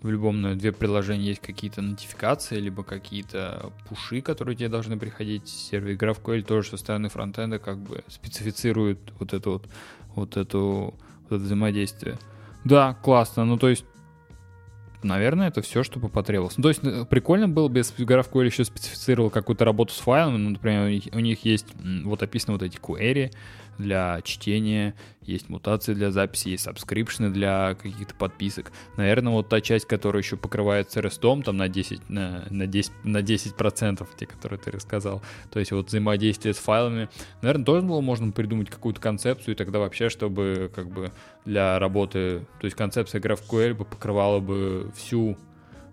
В 0.00 0.08
любом 0.10 0.40
на 0.40 0.54
две 0.54 0.70
приложения 0.70 1.26
есть 1.26 1.40
какие-то 1.40 1.82
нотификации, 1.82 2.60
либо 2.60 2.84
какие-то 2.84 3.72
пуши, 3.88 4.20
которые 4.20 4.54
тебе 4.54 4.68
должны 4.68 4.96
приходить. 4.96 5.48
Сервер 5.48 5.96
GraphQL 5.96 6.42
тоже 6.42 6.70
со 6.70 6.76
стороны 6.76 7.08
фронтенда 7.08 7.58
как 7.58 7.78
бы 7.78 8.04
специфицирует 8.06 8.98
вот 9.18 9.32
это 9.32 9.50
вот, 9.50 9.66
вот 10.14 10.36
эту 10.36 10.94
вот 11.28 11.36
это 11.36 11.44
взаимодействие. 11.44 12.16
Да, 12.64 12.94
классно. 13.02 13.44
Ну, 13.44 13.58
то 13.58 13.68
есть, 13.68 13.84
наверное, 15.02 15.48
это 15.48 15.62
все, 15.62 15.82
что 15.82 15.98
бы 15.98 16.08
потребовалось. 16.08 16.56
Ну, 16.56 16.62
то 16.62 16.68
есть, 16.68 16.80
э, 16.82 17.04
прикольно 17.08 17.48
было 17.48 17.68
бы, 17.68 17.78
если 17.78 18.04
GraphQL 18.04 18.46
еще 18.46 18.64
специфицировал 18.64 19.30
какую-то 19.30 19.64
работу 19.64 19.92
с 19.92 19.98
файлами. 19.98 20.36
Ну, 20.36 20.50
например, 20.50 21.02
у 21.12 21.20
них 21.20 21.44
есть 21.44 21.66
вот 22.04 22.22
описаны 22.22 22.54
вот 22.54 22.62
эти 22.62 22.78
query, 22.78 23.32
для 23.78 24.20
чтения, 24.22 24.94
есть 25.22 25.48
мутации 25.48 25.94
для 25.94 26.10
записи, 26.10 26.48
есть 26.48 26.64
subscription 26.64 27.25
ы 27.25 27.30
для 27.30 27.74
каких-то 27.74 28.14
подписок. 28.14 28.72
Наверное, 28.96 29.32
вот 29.32 29.48
та 29.48 29.60
часть, 29.60 29.86
которая 29.86 30.22
еще 30.22 30.36
покрывается 30.36 31.00
REST, 31.00 31.42
там 31.44 31.56
на 31.56 31.68
10, 31.68 32.10
на, 32.10 32.44
на 32.50 32.66
10, 32.66 32.92
на 33.04 33.18
10%, 33.18 34.06
те, 34.18 34.26
которые 34.26 34.58
ты 34.58 34.70
рассказал. 34.70 35.22
То 35.50 35.58
есть 35.58 35.72
вот 35.72 35.88
взаимодействие 35.88 36.54
с 36.54 36.58
файлами. 36.58 37.08
Наверное, 37.42 37.64
тоже 37.64 37.86
было 37.86 38.00
можно 38.00 38.32
придумать 38.32 38.70
какую-то 38.70 39.00
концепцию, 39.00 39.54
и 39.54 39.56
тогда 39.56 39.78
вообще, 39.78 40.08
чтобы 40.08 40.70
как 40.74 40.90
бы 40.90 41.12
для 41.44 41.78
работы, 41.78 42.46
то 42.60 42.64
есть 42.64 42.76
концепция 42.76 43.20
GraphQL 43.20 43.74
бы 43.74 43.84
покрывала 43.84 44.40
бы 44.40 44.92
всю 44.96 45.36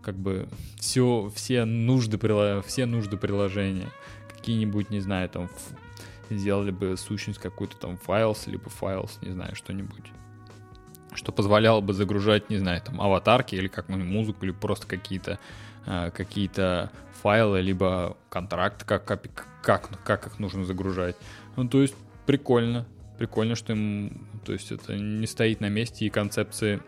как 0.01 0.15
бы 0.15 0.47
все, 0.79 1.31
все 1.35 1.65
нужды, 1.65 2.19
все 2.67 2.85
нужды 2.85 3.17
приложения. 3.17 3.89
Какие-нибудь, 4.29 4.91
не 4.91 4.99
знаю, 4.99 5.27
там 5.29 5.49
сделали 6.29 6.71
бы 6.71 6.97
сущность 6.97 7.39
какую-то 7.39 7.77
там 7.77 7.97
files, 8.05 8.49
либо 8.49 8.65
files, 8.65 9.11
не 9.21 9.31
знаю, 9.31 9.55
что-нибудь. 9.55 10.11
Что 11.13 11.31
позволяло 11.31 11.81
бы 11.81 11.93
загружать, 11.93 12.49
не 12.49 12.57
знаю, 12.57 12.81
там 12.81 13.01
аватарки 13.01 13.55
или 13.55 13.67
как-нибудь 13.67 14.05
музыку, 14.05 14.45
или 14.45 14.51
просто 14.51 14.87
какие-то 14.87 15.39
э, 15.85 16.11
какие-то 16.11 16.91
файлы, 17.21 17.61
либо 17.61 18.17
контракт, 18.29 18.83
как, 18.83 19.05
как, 19.05 19.47
как, 19.61 20.03
как 20.03 20.27
их 20.27 20.39
нужно 20.39 20.65
загружать. 20.65 21.15
Ну, 21.55 21.67
то 21.67 21.81
есть 21.81 21.95
прикольно. 22.25 22.85
Прикольно, 23.17 23.55
что 23.55 23.71
им, 23.71 24.27
то 24.45 24.51
есть 24.51 24.71
это 24.71 24.97
не 24.97 25.25
стоит 25.25 25.61
на 25.61 25.69
месте, 25.69 26.05
и 26.05 26.09
концепции 26.09 26.81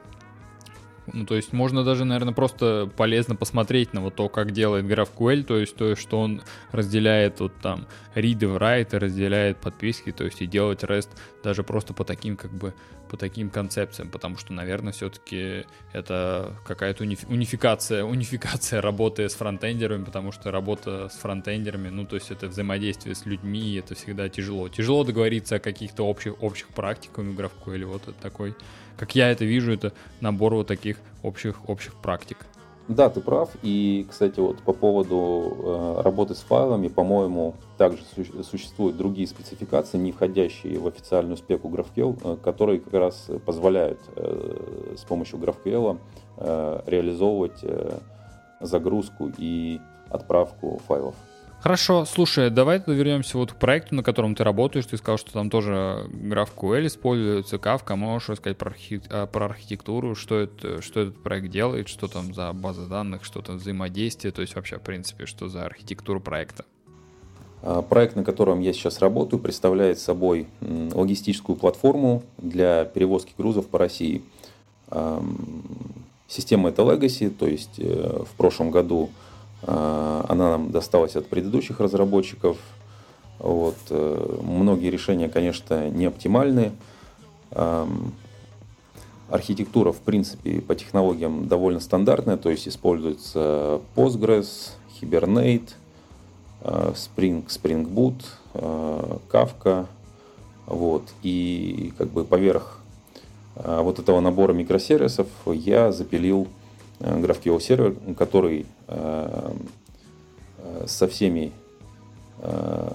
ну, 1.13 1.25
то 1.25 1.35
есть 1.35 1.53
можно 1.53 1.83
даже, 1.83 2.05
наверное, 2.05 2.33
просто 2.33 2.89
полезно 2.95 3.35
посмотреть 3.35 3.93
на 3.93 4.01
вот 4.01 4.15
то, 4.15 4.29
как 4.29 4.51
делает 4.51 4.85
GraphQL, 4.85 5.43
то 5.43 5.57
есть 5.57 5.75
то, 5.75 5.95
что 5.95 6.19
он 6.19 6.41
разделяет 6.71 7.39
вот 7.39 7.53
там 7.61 7.87
read 8.15 8.39
и 8.41 8.45
write, 8.45 8.97
разделяет 8.97 9.57
подписки, 9.57 10.11
то 10.11 10.25
есть 10.25 10.41
и 10.41 10.45
делать 10.45 10.83
REST 10.83 11.09
даже 11.43 11.63
просто 11.63 11.93
по 11.93 12.03
таким 12.03 12.35
как 12.35 12.51
бы 12.51 12.73
по 13.07 13.15
таким 13.15 13.49
концепциям, 13.49 14.09
потому 14.09 14.37
что, 14.37 14.51
наверное, 14.51 14.91
все-таки 14.91 15.65
это 15.93 16.53
какая-то 16.65 17.03
унификация, 17.03 18.03
унификация 18.05 18.81
работы 18.81 19.29
с 19.29 19.33
фронтендерами, 19.33 20.03
потому 20.03 20.33
что 20.33 20.51
работа 20.51 21.07
с 21.09 21.17
фронтендерами, 21.17 21.87
ну, 21.87 22.05
то 22.05 22.15
есть 22.15 22.31
это 22.31 22.47
взаимодействие 22.47 23.15
с 23.15 23.25
людьми, 23.25 23.75
это 23.75 23.95
всегда 23.95 24.27
тяжело. 24.27 24.67
Тяжело 24.67 25.05
договориться 25.05 25.55
о 25.55 25.59
каких-то 25.59 26.05
общих, 26.05 26.41
общих 26.43 26.67
практиках 26.67 27.23
в 27.23 27.39
GraphQL, 27.39 27.85
вот 27.85 28.03
это 28.03 28.21
такой 28.21 28.55
как 28.97 29.15
я 29.15 29.29
это 29.29 29.45
вижу, 29.45 29.71
это 29.71 29.93
набор 30.21 30.55
вот 30.55 30.67
таких 30.67 30.96
общих, 31.23 31.69
общих 31.69 31.93
практик. 31.95 32.37
Да, 32.87 33.09
ты 33.09 33.19
прав. 33.19 33.49
И, 33.63 34.07
кстати, 34.09 34.39
вот 34.39 34.59
по 34.59 34.71
поводу 34.71 35.57
э, 35.59 36.01
работы 36.03 36.35
с 36.35 36.39
файлами, 36.39 36.87
по-моему, 36.87 37.55
также 37.77 38.01
су- 38.15 38.43
существуют 38.43 38.95
другие 38.95 39.27
спецификации, 39.27 39.97
не 39.97 40.13
входящие 40.13 40.79
в 40.79 40.87
официальную 40.87 41.35
спеку 41.35 41.69
GraphQL, 41.69 42.19
э, 42.23 42.37
которые 42.41 42.79
как 42.79 42.93
раз 42.93 43.29
позволяют 43.45 43.99
э, 44.15 44.95
с 44.97 45.03
помощью 45.03 45.37
GraphQL 45.39 45.97
э, 46.37 46.81
реализовывать 46.85 47.59
э, 47.63 47.99
загрузку 48.61 49.31
и 49.37 49.81
отправку 50.09 50.79
файлов. 50.87 51.15
Хорошо, 51.59 52.05
слушай, 52.05 52.51
давай 52.51 52.81
вернемся 52.85 53.37
вот 53.37 53.51
к 53.51 53.55
проекту, 53.55 53.95
на 53.95 54.03
котором 54.03 54.35
ты 54.35 54.43
работаешь. 54.43 54.85
Ты 54.85 54.95
сказал, 54.97 55.17
что 55.17 55.33
там 55.33 55.49
тоже 55.49 56.07
GraphQL 56.11 56.85
используется, 56.85 57.55
Kafka. 57.55 57.95
Можешь 57.95 58.29
рассказать 58.29 58.57
про, 58.57 58.69
архи... 58.69 59.01
А, 59.09 59.25
про 59.25 59.45
архитектуру, 59.45 60.13
что, 60.15 60.39
это, 60.39 60.83
что 60.83 60.99
этот 61.01 61.17
проект 61.23 61.49
делает, 61.49 61.87
что 61.87 62.07
там 62.07 62.33
за 62.33 62.53
база 62.53 62.85
данных, 62.85 63.25
что 63.25 63.41
там 63.41 63.57
взаимодействие, 63.57 64.31
то 64.31 64.41
есть 64.41 64.55
вообще, 64.55 64.77
в 64.77 64.81
принципе, 64.81 65.25
что 65.25 65.49
за 65.49 65.65
архитектура 65.65 66.19
проекта? 66.19 66.63
А, 67.63 67.81
проект, 67.81 68.15
на 68.15 68.23
котором 68.23 68.59
я 68.59 68.71
сейчас 68.71 68.99
работаю, 68.99 69.39
представляет 69.39 69.97
собой 69.97 70.47
логистическую 70.61 71.55
платформу 71.55 72.23
для 72.37 72.85
перевозки 72.85 73.33
грузов 73.35 73.67
по 73.67 73.79
России. 73.79 74.21
Система 76.27 76.69
это 76.69 76.83
Legacy, 76.83 77.29
то 77.29 77.47
есть 77.47 77.79
э, 77.79 78.23
в 78.23 78.35
прошлом 78.35 78.69
году 78.69 79.09
она 79.63 80.51
нам 80.51 80.71
досталась 80.71 81.15
от 81.15 81.27
предыдущих 81.27 81.79
разработчиков. 81.79 82.57
Вот. 83.39 83.77
Э, 83.89 84.39
многие 84.41 84.89
решения, 84.89 85.29
конечно, 85.29 85.89
не 85.89 86.05
оптимальны. 86.05 86.71
Архитектура, 89.29 89.91
в 89.91 89.99
принципе, 89.99 90.61
по 90.61 90.73
технологиям 90.75 91.47
довольно 91.47 91.79
стандартная, 91.79 92.37
то 92.37 92.49
есть 92.49 92.67
используется 92.67 93.81
Postgres, 93.95 94.71
Hibernate, 94.99 95.69
э, 96.61 96.93
Spring, 96.95 97.45
Spring 97.47 97.85
Boot, 97.89 98.23
э, 98.53 99.17
Kafka. 99.29 99.85
Вот. 100.65 101.03
И 101.23 101.93
как 101.97 102.09
бы 102.09 102.25
поверх 102.25 102.79
вот 103.55 103.97
этого 103.97 104.19
набора 104.19 104.53
микросервисов 104.53 105.27
я 105.47 105.91
запилил 105.91 106.47
GraphQL 106.99 107.59
сервер, 107.59 107.95
который 108.17 108.65
э, 108.87 109.51
э, 110.57 110.85
со 110.87 111.07
всеми, 111.07 111.51
э, 112.39 112.91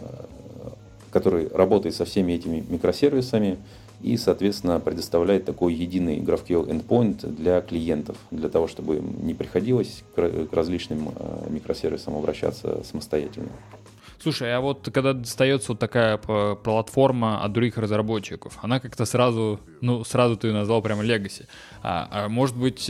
который 1.10 1.48
работает 1.48 1.94
со 1.94 2.04
всеми 2.04 2.32
этими 2.32 2.64
микросервисами 2.68 3.58
и, 4.02 4.16
соответственно, 4.16 4.80
предоставляет 4.80 5.44
такой 5.44 5.74
единый 5.74 6.18
GraphQL 6.18 6.68
endpoint 6.68 7.26
для 7.26 7.60
клиентов, 7.60 8.16
для 8.30 8.48
того, 8.48 8.66
чтобы 8.66 8.96
им 8.96 9.24
не 9.24 9.34
приходилось 9.34 10.02
к 10.16 10.48
различным 10.50 11.10
микросервисам 11.48 12.16
обращаться 12.16 12.82
самостоятельно. 12.82 13.50
Слушай, 14.20 14.56
а 14.56 14.60
вот 14.60 14.88
когда 14.92 15.12
достается 15.12 15.72
вот 15.72 15.80
такая 15.80 16.16
платформа 16.16 17.44
от 17.44 17.52
других 17.52 17.76
разработчиков, 17.76 18.56
она 18.62 18.78
как-то 18.80 19.04
сразу, 19.04 19.60
ну, 19.80 20.04
сразу 20.04 20.36
ты 20.36 20.52
назвал 20.52 20.80
прямо 20.80 21.04
Legacy. 21.04 21.46
А, 21.82 22.08
а 22.10 22.28
может 22.28 22.56
быть, 22.56 22.88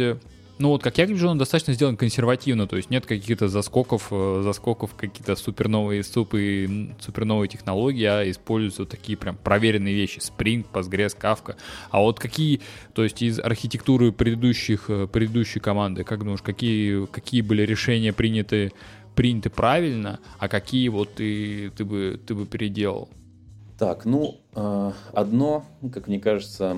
Ну 0.58 0.68
вот, 0.68 0.82
как 0.82 0.98
я 0.98 1.06
вижу, 1.06 1.28
он 1.28 1.38
достаточно 1.38 1.72
сделан 1.72 1.96
консервативно, 1.96 2.66
то 2.66 2.76
есть 2.76 2.90
нет 2.90 3.06
каких-то 3.06 3.48
заскоков, 3.48 4.08
э, 4.10 4.42
заскоков 4.44 4.94
какие-то 4.94 5.34
суперновые 5.34 6.04
супы, 6.04 6.94
суперновые 7.00 7.48
технологии, 7.48 8.04
а 8.04 8.30
используются 8.30 8.84
такие 8.84 9.16
прям 9.16 9.36
проверенные 9.36 9.94
вещи, 9.94 10.18
Spring, 10.18 10.64
Postgres, 10.72 11.16
Kafka. 11.18 11.56
А 11.90 12.00
вот 12.00 12.20
какие, 12.20 12.60
то 12.94 13.02
есть 13.02 13.22
из 13.22 13.40
архитектуры 13.40 14.12
предыдущих, 14.12 14.88
э, 14.88 15.06
предыдущей 15.06 15.58
команды, 15.58 16.04
как 16.04 16.20
думаешь, 16.20 16.42
какие, 16.42 17.06
какие 17.06 17.40
были 17.40 17.62
решения 17.62 18.12
приняты, 18.12 18.72
приняты 19.16 19.50
правильно, 19.50 20.20
а 20.38 20.48
какие 20.48 20.88
вот 20.88 21.14
ты, 21.14 21.70
ты, 21.70 21.84
бы, 21.84 22.20
ты 22.24 22.34
бы 22.34 22.46
переделал? 22.46 23.08
Так, 23.78 24.04
ну, 24.04 24.40
э, 24.54 24.92
одно, 25.12 25.64
как 25.92 26.06
мне 26.06 26.20
кажется, 26.20 26.76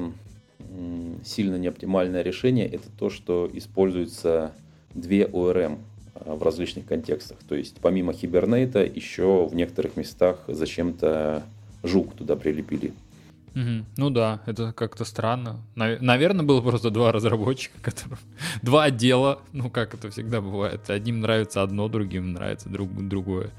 сильно 1.25 1.57
неоптимальное 1.57 2.23
решение– 2.23 2.67
это 2.73 2.89
то, 2.99 3.11
что 3.11 3.51
используются 3.53 4.53
две 4.95 5.25
ORM 5.25 5.79
а, 6.15 6.35
в 6.35 6.43
различных 6.43 6.87
контекстах. 6.87 7.39
То 7.49 7.55
есть 7.55 7.77
помимо 7.81 8.13
Hibernate 8.13 8.91
еще 8.95 9.47
в 9.47 9.55
некоторых 9.55 9.97
местах 9.97 10.45
зачем-то 10.49 11.45
жук 11.83 12.15
туда 12.15 12.37
прилепили. 12.37 12.93
Угу. 13.55 13.85
Ну 13.97 14.11
да, 14.11 14.41
это 14.47 14.73
как-то 14.73 15.05
странно. 15.05 15.61
Наверное, 15.77 16.45
было 16.45 16.61
просто 16.61 16.91
два 16.91 17.13
разработчика, 17.13 17.81
которые... 17.81 18.19
два 18.63 18.85
отдела, 18.85 19.41
ну 19.53 19.71
как 19.71 19.95
это 19.95 20.11
всегда 20.11 20.41
бывает. 20.41 20.91
Одним 20.91 21.21
нравится 21.21 21.63
одно, 21.63 21.89
другим 21.89 22.33
нравится 22.33 22.69
друг... 22.69 22.91
другое. 23.09 23.51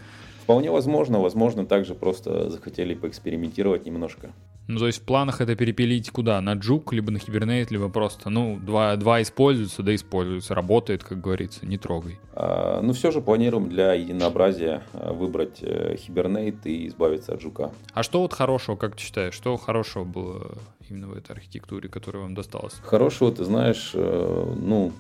Вполне 0.44 0.70
возможно, 0.70 1.20
возможно, 1.20 1.66
также 1.66 1.96
просто 1.96 2.50
захотели 2.50 2.94
поэкспериментировать 2.94 3.86
немножко. 3.86 4.32
Ну, 4.68 4.80
то 4.80 4.88
есть 4.88 5.00
в 5.00 5.04
планах 5.04 5.42
это 5.42 5.56
перепилить 5.56 6.10
куда? 6.10 6.42
На 6.42 6.54
Джук, 6.54 6.92
либо 6.94 7.12
на 7.12 7.18
Hibernate, 7.18 7.68
либо 7.70 7.90
просто, 7.90 8.30
ну, 8.30 8.60
два, 8.60 8.96
два 8.96 9.22
используются, 9.22 9.84
да 9.84 9.94
используются, 9.94 10.56
работает, 10.56 11.04
как 11.04 11.22
говорится, 11.22 11.66
не 11.66 11.78
трогай. 11.78 12.18
А, 12.34 12.82
ну, 12.82 12.94
все 12.94 13.12
же 13.12 13.22
планируем 13.22 13.70
для 13.70 13.94
единообразия 13.94 14.82
а, 14.94 15.14
выбрать 15.14 15.60
э, 15.62 15.96
Hibernate 15.96 16.64
и 16.66 16.88
избавиться 16.88 17.34
от 17.34 17.42
Жука. 17.42 17.72
А 17.94 18.02
что 18.02 18.22
вот 18.22 18.34
хорошего, 18.34 18.76
как 18.76 18.96
ты 18.96 19.04
считаешь, 19.04 19.36
что 19.36 19.56
хорошего 19.58 20.04
было 20.04 20.58
именно 20.90 21.08
в 21.08 21.14
этой 21.14 21.34
архитектуре, 21.34 21.88
которая 21.88 22.24
вам 22.24 22.34
досталась? 22.34 22.74
Хорошего, 22.84 23.32
ты 23.32 23.44
знаешь, 23.44 23.92
э, 23.94 24.54
ну, 24.58 24.92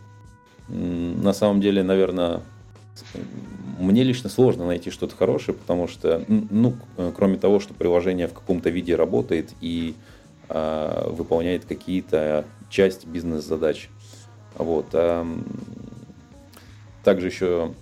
на 0.67 1.33
самом 1.33 1.61
деле, 1.61 1.83
наверное, 1.83 2.41
мне 3.77 4.03
лично 4.03 4.29
сложно 4.29 4.65
найти 4.65 4.89
что-то 4.89 5.15
хорошее, 5.15 5.57
потому 5.57 5.87
что, 5.87 6.23
ну, 6.27 6.75
кроме 7.15 7.37
того, 7.37 7.59
что 7.59 7.73
приложение 7.73 8.27
в 8.27 8.33
каком-то 8.33 8.69
виде 8.69 8.95
работает 8.95 9.51
и 9.61 9.95
э, 10.49 11.09
выполняет 11.09 11.65
какие-то 11.65 12.45
часть 12.69 13.05
бизнес-задач. 13.05 13.89
Вот. 14.57 14.87
А, 14.93 15.27
также 17.03 17.27
еще 17.27 17.73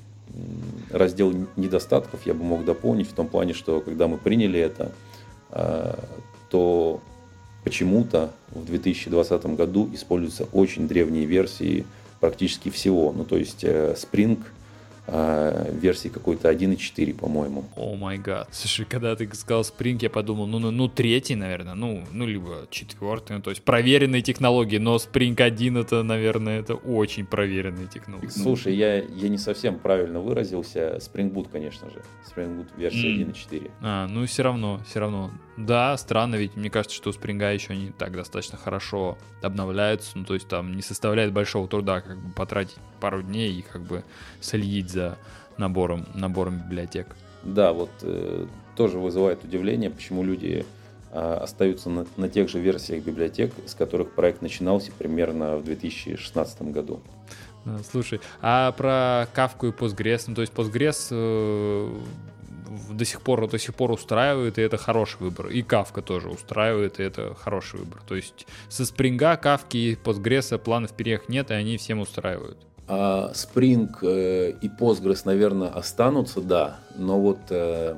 раздел 0.89 1.33
недостатков 1.55 2.25
я 2.25 2.33
бы 2.33 2.43
мог 2.43 2.65
дополнить 2.65 3.07
в 3.07 3.13
том 3.13 3.27
плане, 3.27 3.53
что 3.53 3.81
когда 3.81 4.07
мы 4.07 4.17
приняли 4.17 4.59
это, 4.59 4.91
э, 5.51 5.95
то 6.49 7.01
почему-то 7.63 8.31
в 8.49 8.65
2020 8.65 9.45
году 9.55 9.89
используются 9.93 10.45
очень 10.51 10.87
древние 10.87 11.25
версии 11.25 11.85
практически 12.19 12.69
всего. 12.69 13.13
Ну, 13.15 13.25
то 13.25 13.37
есть 13.37 13.63
э, 13.63 13.95
Spring– 13.95 14.39
э, 15.07 15.71
версии 15.73 16.09
какой-то 16.09 16.51
1.4, 16.51 17.13
по-моему. 17.15 17.65
О 17.75 17.95
май 17.95 18.17
гад. 18.17 18.47
Слушай, 18.51 18.85
когда 18.85 19.15
ты 19.15 19.29
сказал 19.33 19.61
Spring, 19.61 19.97
я 20.01 20.09
подумал, 20.09 20.47
ну, 20.47 20.59
ну, 20.59 20.71
ну 20.71 20.87
третий, 20.87 21.35
наверное, 21.35 21.75
ну, 21.75 22.03
ну, 22.11 22.25
либо 22.25 22.67
четвертый, 22.69 23.37
ну, 23.37 23.41
то 23.41 23.49
есть 23.49 23.63
проверенные 23.63 24.21
технологии, 24.21 24.77
но 24.77 24.95
Spring 24.95 25.41
1 25.41 25.77
это, 25.77 26.03
наверное, 26.03 26.59
это 26.59 26.75
очень 26.75 27.25
проверенные 27.25 27.87
технологии. 27.87 28.29
Слушай, 28.29 28.75
я, 28.75 28.97
я 28.97 29.29
не 29.29 29.37
совсем 29.37 29.79
правильно 29.79 30.19
выразился. 30.19 30.97
Spring 30.97 31.31
Boot, 31.31 31.49
конечно 31.51 31.89
же. 31.89 32.01
Spring 32.25 32.57
Boot 32.57 32.67
версия 32.77 33.07
mm. 33.07 33.33
1.4. 33.33 33.71
А, 33.81 34.07
ну, 34.07 34.25
все 34.25 34.43
равно, 34.43 34.79
все 34.87 34.99
равно. 34.99 35.31
Да, 35.57 35.95
странно, 35.97 36.35
ведь 36.35 36.55
мне 36.55 36.69
кажется, 36.69 36.95
что 36.95 37.09
у 37.09 37.13
Spring 37.13 37.53
еще 37.53 37.75
не 37.75 37.91
так 37.91 38.13
достаточно 38.13 38.57
хорошо 38.57 39.17
обновляются, 39.41 40.17
ну, 40.17 40.25
то 40.25 40.33
есть 40.33 40.47
там 40.47 40.75
не 40.75 40.81
составляет 40.81 41.31
большого 41.31 41.67
труда 41.67 42.01
как 42.01 42.17
бы 42.17 42.33
потратить 42.33 42.77
пару 42.99 43.21
дней 43.21 43.53
и 43.53 43.61
как 43.61 43.83
бы 43.83 44.03
следить 44.41 44.89
за 44.89 45.17
набором, 45.57 46.07
набором 46.15 46.59
библиотек. 46.59 47.15
Да, 47.43 47.71
вот 47.73 47.91
э, 48.01 48.47
тоже 48.75 48.97
вызывает 48.97 49.43
удивление, 49.43 49.91
почему 49.91 50.23
люди 50.23 50.65
э, 51.11 51.33
остаются 51.35 51.89
на, 51.89 52.07
на 52.17 52.29
тех 52.29 52.49
же 52.49 52.59
версиях 52.59 53.03
библиотек, 53.03 53.53
с 53.67 53.75
которых 53.75 54.13
проект 54.13 54.41
начинался 54.41 54.91
примерно 54.91 55.57
в 55.57 55.63
2016 55.65 56.61
году. 56.63 57.01
Слушай, 57.89 58.19
а 58.41 58.71
про 58.73 59.27
Кавку 59.33 59.67
и 59.67 59.71
Postgres, 59.71 60.25
ну 60.27 60.35
то 60.35 60.41
есть 60.41 60.53
Postgres 60.53 61.07
э, 61.11 61.99
до 62.89 63.05
сих 63.05 63.21
пор 63.21 63.47
до 63.49 63.57
сих 63.57 63.75
пор 63.75 63.91
устраивает, 63.91 64.57
и 64.57 64.61
это 64.61 64.77
хороший 64.77 65.21
выбор. 65.21 65.47
И 65.47 65.61
Кавка 65.61 66.01
тоже 66.01 66.29
устраивает, 66.29 66.99
и 66.99 67.03
это 67.03 67.35
хороший 67.35 67.79
выбор. 67.79 68.01
То 68.07 68.15
есть 68.15 68.45
со 68.69 68.85
Спринга, 68.85 69.37
Кавки 69.37 69.77
и 69.77 69.95
Postgres 69.95 70.57
планов 70.57 70.93
переех 70.93 71.29
нет, 71.29 71.51
и 71.51 71.53
они 71.53 71.77
всем 71.77 71.99
устраивают. 71.99 72.57
А 72.87 73.31
Spring 73.33 73.89
э, 74.01 74.51
и 74.61 74.67
Postgres, 74.67 75.21
наверное, 75.25 75.69
останутся, 75.69 76.41
да, 76.41 76.79
но 76.97 77.19
вот 77.19 77.39
э, 77.49 77.95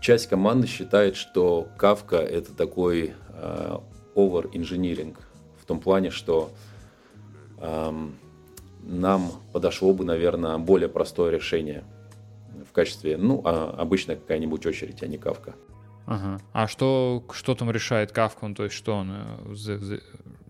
часть 0.00 0.28
команды 0.28 0.66
считает, 0.66 1.16
что 1.16 1.68
Kafka 1.78 2.18
это 2.18 2.52
такой 2.54 3.12
э, 3.34 3.78
over-engineering 4.14 5.16
в 5.60 5.66
том 5.66 5.80
плане, 5.80 6.10
что 6.10 6.50
эм, 7.58 8.18
нам 8.82 9.32
подошло 9.52 9.92
бы, 9.94 10.04
наверное, 10.04 10.58
более 10.58 10.88
простое 10.88 11.30
решение 11.30 11.84
в 12.72 12.74
качестве, 12.74 13.18
ну, 13.18 13.42
а, 13.44 13.74
обычно 13.78 14.16
какая-нибудь 14.16 14.64
очередь, 14.64 15.02
а 15.02 15.06
не 15.06 15.18
кавка. 15.18 15.54
Ага. 16.06 16.40
А 16.54 16.66
что, 16.66 17.22
что 17.32 17.54
там 17.54 17.70
решает 17.70 18.12
кавка? 18.12 18.48
Ну, 18.48 18.54
то 18.54 18.64
есть 18.64 18.74
что 18.74 18.94
он, 18.94 19.12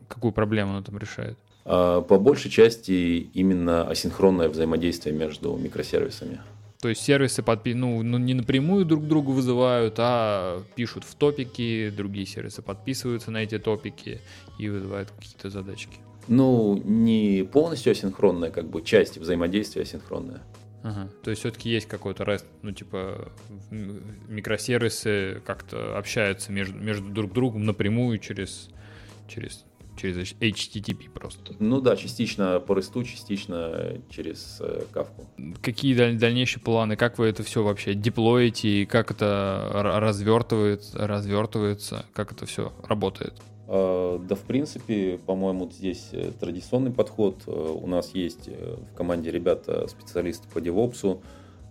какую 0.07 0.33
проблему 0.33 0.77
он 0.77 0.85
там 0.85 0.99
решает? 0.99 1.37
А, 1.65 2.01
по 2.01 2.21
большей 2.21 2.49
части 2.49 3.29
именно 3.35 3.89
асинхронное 3.89 4.49
взаимодействие 4.49 5.17
между 5.17 5.57
микросервисами. 5.57 6.41
То 6.81 6.89
есть 6.89 7.03
сервисы 7.03 7.43
подпи... 7.43 7.75
ну, 7.75 8.03
ну, 8.05 8.19
не 8.19 8.35
напрямую 8.35 8.85
друг 8.85 9.07
другу 9.09 9.33
вызывают, 9.33 9.95
а 9.99 10.63
пишут 10.77 11.03
в 11.03 11.15
топики, 11.17 11.91
другие 11.91 12.27
сервисы 12.27 12.63
подписываются 12.63 13.33
на 13.33 13.39
эти 13.39 13.59
топики 13.59 14.21
и 14.61 14.69
вызывают 14.69 15.11
какие-то 15.11 15.51
задачки. 15.51 15.99
Ну, 16.29 16.81
не 16.85 17.43
полностью 17.53 17.91
асинхронная, 17.91 18.51
как 18.51 18.69
бы 18.69 18.83
часть 18.83 19.19
взаимодействия 19.19 19.83
асинхронная. 19.83 20.41
Ага. 20.83 21.09
То 21.23 21.31
есть 21.31 21.41
все-таки 21.41 21.71
есть 21.71 21.87
какой-то 21.87 22.25
REST, 22.25 22.45
ну 22.63 22.73
типа 22.73 23.33
микросервисы 23.71 25.41
как-то 25.47 25.97
общаются 25.97 26.53
между, 26.53 26.79
между 26.79 27.09
друг 27.09 27.33
другом 27.33 27.65
напрямую 27.65 28.19
через, 28.19 28.69
через, 29.29 29.65
через 29.97 30.17
HTTP 30.17 31.11
просто. 31.11 31.55
Ну 31.61 31.81
да, 31.81 31.97
частично 31.97 32.59
по 32.61 32.73
REST, 32.73 33.05
частично 33.05 33.99
через 34.11 34.59
э, 34.61 34.83
кавку. 34.93 35.29
Какие 35.63 35.95
даль- 35.95 36.19
дальнейшие 36.19 36.63
планы? 36.63 36.97
Как 36.97 37.19
вы 37.19 37.27
это 37.27 37.43
все 37.43 37.63
вообще 37.63 37.95
деплоите? 37.95 38.87
Как 38.87 39.11
это 39.11 39.71
развертывается, 39.73 41.07
развертывается? 41.07 42.07
Как 42.13 42.33
это 42.33 42.47
все 42.47 42.73
работает? 42.85 43.35
А, 43.75 44.19
да, 44.19 44.35
в 44.35 44.41
принципе, 44.41 45.19
по-моему, 45.25 45.71
здесь 45.71 46.11
э, 46.13 46.31
традиционный 46.39 46.91
подход. 46.91 47.43
Э, 47.47 47.51
у 47.51 47.87
нас 47.87 48.11
есть 48.13 48.47
э, 48.47 48.77
в 48.77 48.95
команде 48.95 49.31
ребята, 49.31 49.89
специалисты 49.89 50.47
по 50.53 50.59
DevOps. 50.59 51.19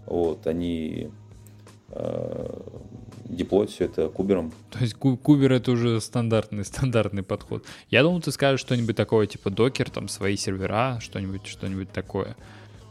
Вот, 0.08 0.48
они 0.48 1.12
деплоить 3.26 3.70
все 3.70 3.86
это 3.86 4.08
кубером. 4.08 4.54
То 4.72 4.80
есть 4.80 4.94
кубер 4.94 5.52
это 5.52 5.72
уже 5.72 6.00
стандартный, 6.00 6.64
стандартный 6.66 7.22
подход. 7.22 7.66
Я 7.90 8.02
думал, 8.02 8.22
ты 8.22 8.32
скажешь 8.32 8.62
что-нибудь 8.62 8.96
такое, 8.96 9.28
типа 9.28 9.50
докер, 9.50 9.90
там 9.90 10.08
свои 10.08 10.38
сервера, 10.38 11.00
что-нибудь, 11.02 11.46
что-нибудь 11.46 11.92
такое. 11.92 12.38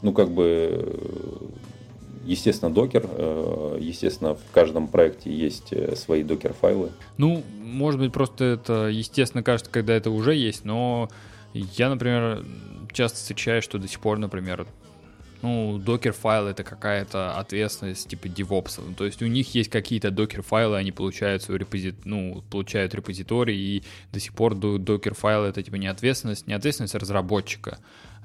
Ну, 0.03 0.13
как 0.13 0.31
бы 0.31 1.51
Естественно, 2.25 2.73
докер. 2.73 3.09
Э, 3.11 3.79
естественно, 3.81 4.35
в 4.35 4.51
каждом 4.53 4.89
проекте 4.89 5.33
есть 5.33 5.73
э, 5.73 5.97
свои 5.97 6.23
докер-файлы. 6.23 6.91
Ну, 7.17 7.43
может 7.63 8.01
быть, 8.01 8.13
просто 8.13 8.45
это, 8.45 8.89
естественно, 8.89 9.43
кажется, 9.43 9.71
когда 9.71 9.95
это 9.95 10.11
уже 10.11 10.35
есть, 10.35 10.65
но 10.65 11.09
я, 11.55 11.89
например, 11.89 12.45
часто 12.93 13.19
встречаю, 13.19 13.63
что 13.63 13.79
до 13.79 13.89
сих 13.89 14.01
пор, 14.01 14.19
например, 14.19 14.67
ну, 15.43 15.79
докер-файл 15.79 16.49
это 16.49 16.65
какая-то 16.65 17.39
ответственность 17.39 18.09
типа 18.09 18.27
DevOps. 18.27 18.95
То 18.95 19.07
есть 19.07 19.23
у 19.23 19.27
них 19.27 19.55
есть 19.55 19.71
какие-то 19.71 20.11
докер-файлы, 20.11 20.77
они 20.77 20.93
получают 20.93 21.43
свой 21.43 21.59
репозит... 21.59 22.05
ну, 22.05 22.45
получают 22.51 22.95
репозиторий, 22.95 23.57
и 23.57 23.83
до 24.13 24.21
сих 24.21 24.35
пор 24.35 24.55
докер-файл 24.55 25.45
это 25.45 25.63
типа 25.63 25.77
не 25.77 25.87
ответственность, 25.87 26.47
не 26.47 26.55
ответственность 26.55 26.95
разработчика, 26.95 27.79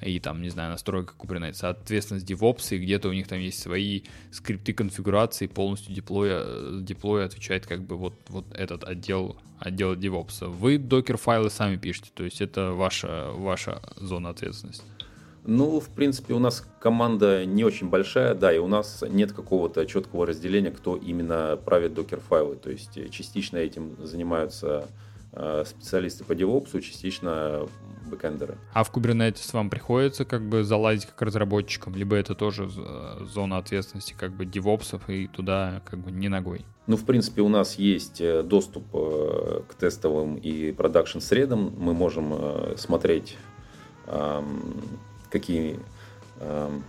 и 0.05 0.19
там, 0.19 0.41
не 0.41 0.49
знаю, 0.49 0.71
настройка 0.71 1.13
Kubernetes, 1.17 1.59
а 1.63 1.69
ответственность 1.69 2.29
DevOps, 2.29 2.75
и 2.75 2.77
где-то 2.77 3.09
у 3.09 3.13
них 3.13 3.27
там 3.27 3.39
есть 3.39 3.59
свои 3.59 4.01
скрипты 4.31 4.73
конфигурации, 4.73 5.47
полностью 5.47 5.93
деплоя, 5.93 6.43
деплоя 6.81 7.25
отвечает 7.25 7.65
как 7.65 7.83
бы 7.83 7.97
вот, 7.97 8.13
вот 8.29 8.45
этот 8.53 8.83
отдел, 8.83 9.37
отдел 9.59 9.95
DevOps. 9.95 10.47
Вы 10.47 10.77
докер-файлы 10.77 11.49
сами 11.49 11.77
пишете, 11.77 12.11
то 12.13 12.23
есть 12.23 12.41
это 12.41 12.71
ваша, 12.71 13.31
ваша 13.31 13.81
зона 13.97 14.29
ответственности. 14.29 14.83
Ну, 15.47 15.79
в 15.79 15.89
принципе, 15.89 16.33
у 16.33 16.39
нас 16.39 16.67
команда 16.79 17.45
не 17.45 17.63
очень 17.63 17.87
большая, 17.87 18.33
да, 18.33 18.51
и 18.51 18.57
у 18.57 18.67
нас 18.67 19.03
нет 19.07 19.31
какого-то 19.31 19.85
четкого 19.85 20.25
разделения, 20.25 20.71
кто 20.71 20.95
именно 20.95 21.59
правит 21.63 21.93
докер-файлы. 21.93 22.55
То 22.55 22.71
есть 22.71 22.97
э, 22.97 23.09
частично 23.09 23.57
этим 23.57 23.95
занимаются 24.03 24.67
э, 24.67 25.04
специалисты 25.65 26.23
по 26.23 26.31
DevOps, 26.31 26.79
частично 26.81 27.67
бэкэндеры. 28.09 28.57
А 28.73 28.83
в 28.83 28.93
Kubernetes 28.93 29.49
вам 29.53 29.69
приходится 29.69 30.25
как 30.25 30.47
бы 30.47 30.63
залазить 30.63 31.07
как 31.07 31.21
разработчикам, 31.23 31.95
либо 31.95 32.15
это 32.15 32.35
тоже 32.35 32.69
зона 32.69 33.57
ответственности 33.57 34.15
как 34.17 34.31
бы 34.31 34.45
DevOps 34.45 35.01
и 35.07 35.27
туда 35.27 35.81
как 35.85 35.99
бы 35.99 36.11
не 36.11 36.29
ногой? 36.29 36.65
Ну, 36.87 36.97
в 36.97 37.05
принципе, 37.05 37.41
у 37.41 37.49
нас 37.49 37.75
есть 37.75 38.21
э, 38.21 38.43
доступ 38.43 38.91
к 38.91 39.73
тестовым 39.79 40.35
и 40.35 40.71
продакшн 40.71 41.19
средам. 41.19 41.73
Мы 41.77 41.93
можем 41.93 42.77
смотреть 42.77 43.37
какие, 45.35 45.79
эм, 46.39 46.83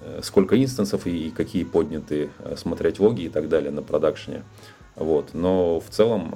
э, 0.00 0.20
сколько 0.22 0.62
инстансов 0.62 1.06
и 1.06 1.30
какие 1.30 1.64
подняты, 1.64 2.30
э, 2.38 2.56
смотреть 2.56 2.98
логи 2.98 3.22
и 3.24 3.28
так 3.28 3.48
далее 3.48 3.70
на 3.70 3.82
продакшене. 3.82 4.42
Вот. 4.96 5.34
Но 5.34 5.80
в 5.80 5.88
целом 5.88 6.34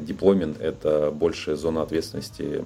деплоймент 0.00 0.60
это 0.60 1.10
больше 1.10 1.56
зона 1.56 1.82
ответственности 1.82 2.64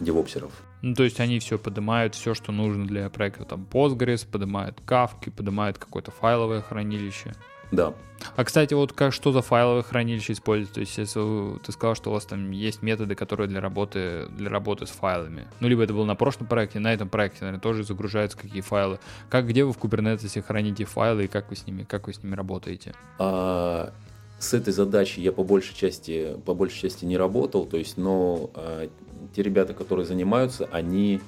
девопсеров. 0.00 0.52
Ну, 0.80 0.94
то 0.94 1.02
есть 1.02 1.18
они 1.18 1.40
все 1.40 1.58
поднимают, 1.58 2.14
все, 2.14 2.34
что 2.34 2.52
нужно 2.52 2.86
для 2.86 3.10
проекта. 3.10 3.44
Там 3.44 3.66
Postgres, 3.70 4.26
поднимают 4.30 4.80
кавки, 4.86 5.28
поднимают 5.28 5.76
какое-то 5.76 6.12
файловое 6.12 6.62
хранилище. 6.62 7.34
Да. 7.72 7.94
А, 8.36 8.44
кстати, 8.44 8.74
вот 8.74 8.92
как, 8.92 9.12
что 9.12 9.30
за 9.32 9.42
файловое 9.42 9.82
хранилище 9.82 10.32
используется? 10.32 10.74
То 10.74 10.80
есть, 10.80 10.96
если 10.96 11.58
ты 11.58 11.72
сказал, 11.72 11.94
что 11.96 12.10
у 12.10 12.12
вас 12.14 12.24
там 12.24 12.50
есть 12.52 12.82
методы, 12.82 13.14
которые 13.14 13.48
для 13.48 13.60
работы, 13.60 14.26
для 14.36 14.48
работы 14.50 14.86
с 14.86 14.90
файлами. 14.90 15.46
Ну, 15.60 15.68
либо 15.68 15.82
это 15.82 15.92
было 15.92 16.04
на 16.04 16.14
прошлом 16.14 16.46
проекте, 16.46 16.78
на 16.78 16.92
этом 16.94 17.08
проекте, 17.08 17.40
наверное, 17.40 17.60
тоже 17.60 17.84
загружаются 17.84 18.38
какие 18.38 18.60
файлы. 18.60 19.00
Как, 19.28 19.46
где 19.48 19.64
вы 19.64 19.72
в 19.72 19.78
Kubernetes 19.78 20.40
храните 20.42 20.84
файлы 20.84 21.24
и 21.24 21.28
как 21.28 21.50
вы 21.50 21.56
с 21.56 21.66
ними, 21.66 21.82
как 21.82 22.06
вы 22.06 22.14
с 22.14 22.22
ними 22.22 22.34
работаете? 22.34 22.94
А, 23.18 23.92
с 24.38 24.54
этой 24.54 24.72
задачей 24.72 25.20
я 25.20 25.32
по 25.32 25.42
большей 25.42 25.74
части, 25.74 26.36
по 26.44 26.54
большей 26.54 26.80
части 26.80 27.04
не 27.04 27.16
работал, 27.16 27.66
то 27.66 27.76
есть, 27.76 27.96
но 27.96 28.50
а, 28.54 28.88
те 29.34 29.42
ребята, 29.42 29.74
которые 29.74 30.06
занимаются, 30.06 30.68
они 30.70 31.20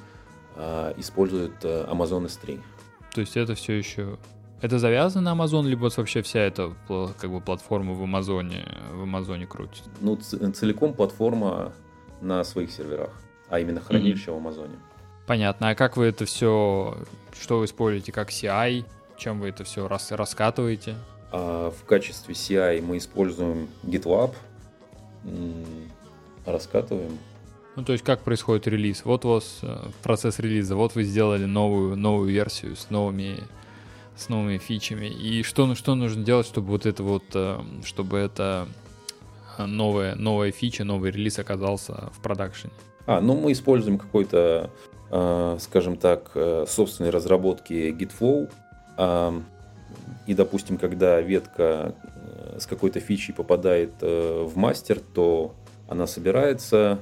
а, 0.56 0.94
используют 0.96 1.54
а, 1.64 1.92
Amazon 1.92 2.26
S3. 2.26 2.60
То 3.14 3.20
есть 3.20 3.36
это 3.36 3.54
все 3.54 3.74
еще 3.74 4.18
это 4.60 4.78
завязано 4.78 5.34
на 5.34 5.42
Amazon, 5.42 5.66
либо 5.66 5.90
вообще 5.94 6.22
вся 6.22 6.40
эта 6.40 6.74
как 6.86 7.30
бы 7.30 7.40
платформа 7.40 7.94
в 7.94 8.02
Амазоне, 8.02 8.68
в 8.92 9.02
Амазоне 9.02 9.46
крутится? 9.46 9.90
Ну, 10.00 10.16
целиком 10.16 10.92
платформа 10.92 11.72
на 12.20 12.44
своих 12.44 12.70
серверах, 12.70 13.10
а 13.48 13.58
именно 13.58 13.80
хранилище 13.80 14.30
mm-hmm. 14.30 14.34
в 14.34 14.36
Амазоне. 14.36 14.74
Понятно. 15.26 15.70
А 15.70 15.74
как 15.74 15.96
вы 15.96 16.06
это 16.06 16.26
все, 16.26 16.98
что 17.40 17.60
вы 17.60 17.64
используете 17.64 18.12
как 18.12 18.30
CI? 18.30 18.84
Чем 19.16 19.40
вы 19.40 19.48
это 19.48 19.64
все 19.64 19.88
рас, 19.88 20.12
раскатываете? 20.12 20.94
А 21.32 21.70
в 21.70 21.84
качестве 21.84 22.34
CI 22.34 22.82
мы 22.82 22.98
используем 22.98 23.68
GitLab, 23.84 24.34
раскатываем. 26.44 27.18
Ну, 27.76 27.84
то 27.84 27.92
есть, 27.92 28.04
как 28.04 28.20
происходит 28.20 28.66
релиз? 28.66 29.04
Вот 29.04 29.24
у 29.24 29.30
вас 29.30 29.60
э, 29.62 29.76
процесс 30.02 30.38
релиза, 30.38 30.74
вот 30.74 30.94
вы 30.94 31.04
сделали 31.04 31.44
новую, 31.44 31.96
новую 31.96 32.28
версию 32.28 32.76
с 32.76 32.90
новыми 32.90 33.38
с 34.16 34.28
новыми 34.28 34.58
фичами. 34.58 35.06
И 35.06 35.42
что, 35.42 35.74
что 35.74 35.94
нужно 35.94 36.22
делать, 36.22 36.46
чтобы 36.46 36.68
вот 36.68 36.84
это 36.84 37.02
вот, 37.02 37.22
э, 37.32 37.58
чтобы 37.84 38.18
это 38.18 38.68
э, 39.56 39.64
новая, 39.64 40.14
новая 40.14 40.50
фича, 40.50 40.84
новый 40.84 41.10
релиз 41.10 41.38
оказался 41.38 42.10
в 42.12 42.20
продакшене? 42.20 42.72
А, 43.06 43.20
ну 43.20 43.34
мы 43.34 43.52
используем 43.52 43.98
какой-то, 43.98 44.70
скажем 45.58 45.96
так, 45.96 46.36
собственной 46.68 47.10
разработки 47.10 47.72
GitFlow. 47.72 48.50
И, 50.26 50.34
допустим, 50.34 50.76
когда 50.78 51.20
ветка 51.20 51.94
с 52.58 52.66
какой-то 52.66 53.00
фичей 53.00 53.34
попадает 53.34 53.92
в 54.00 54.52
мастер, 54.54 55.00
то 55.14 55.54
она 55.88 56.06
собирается, 56.06 56.98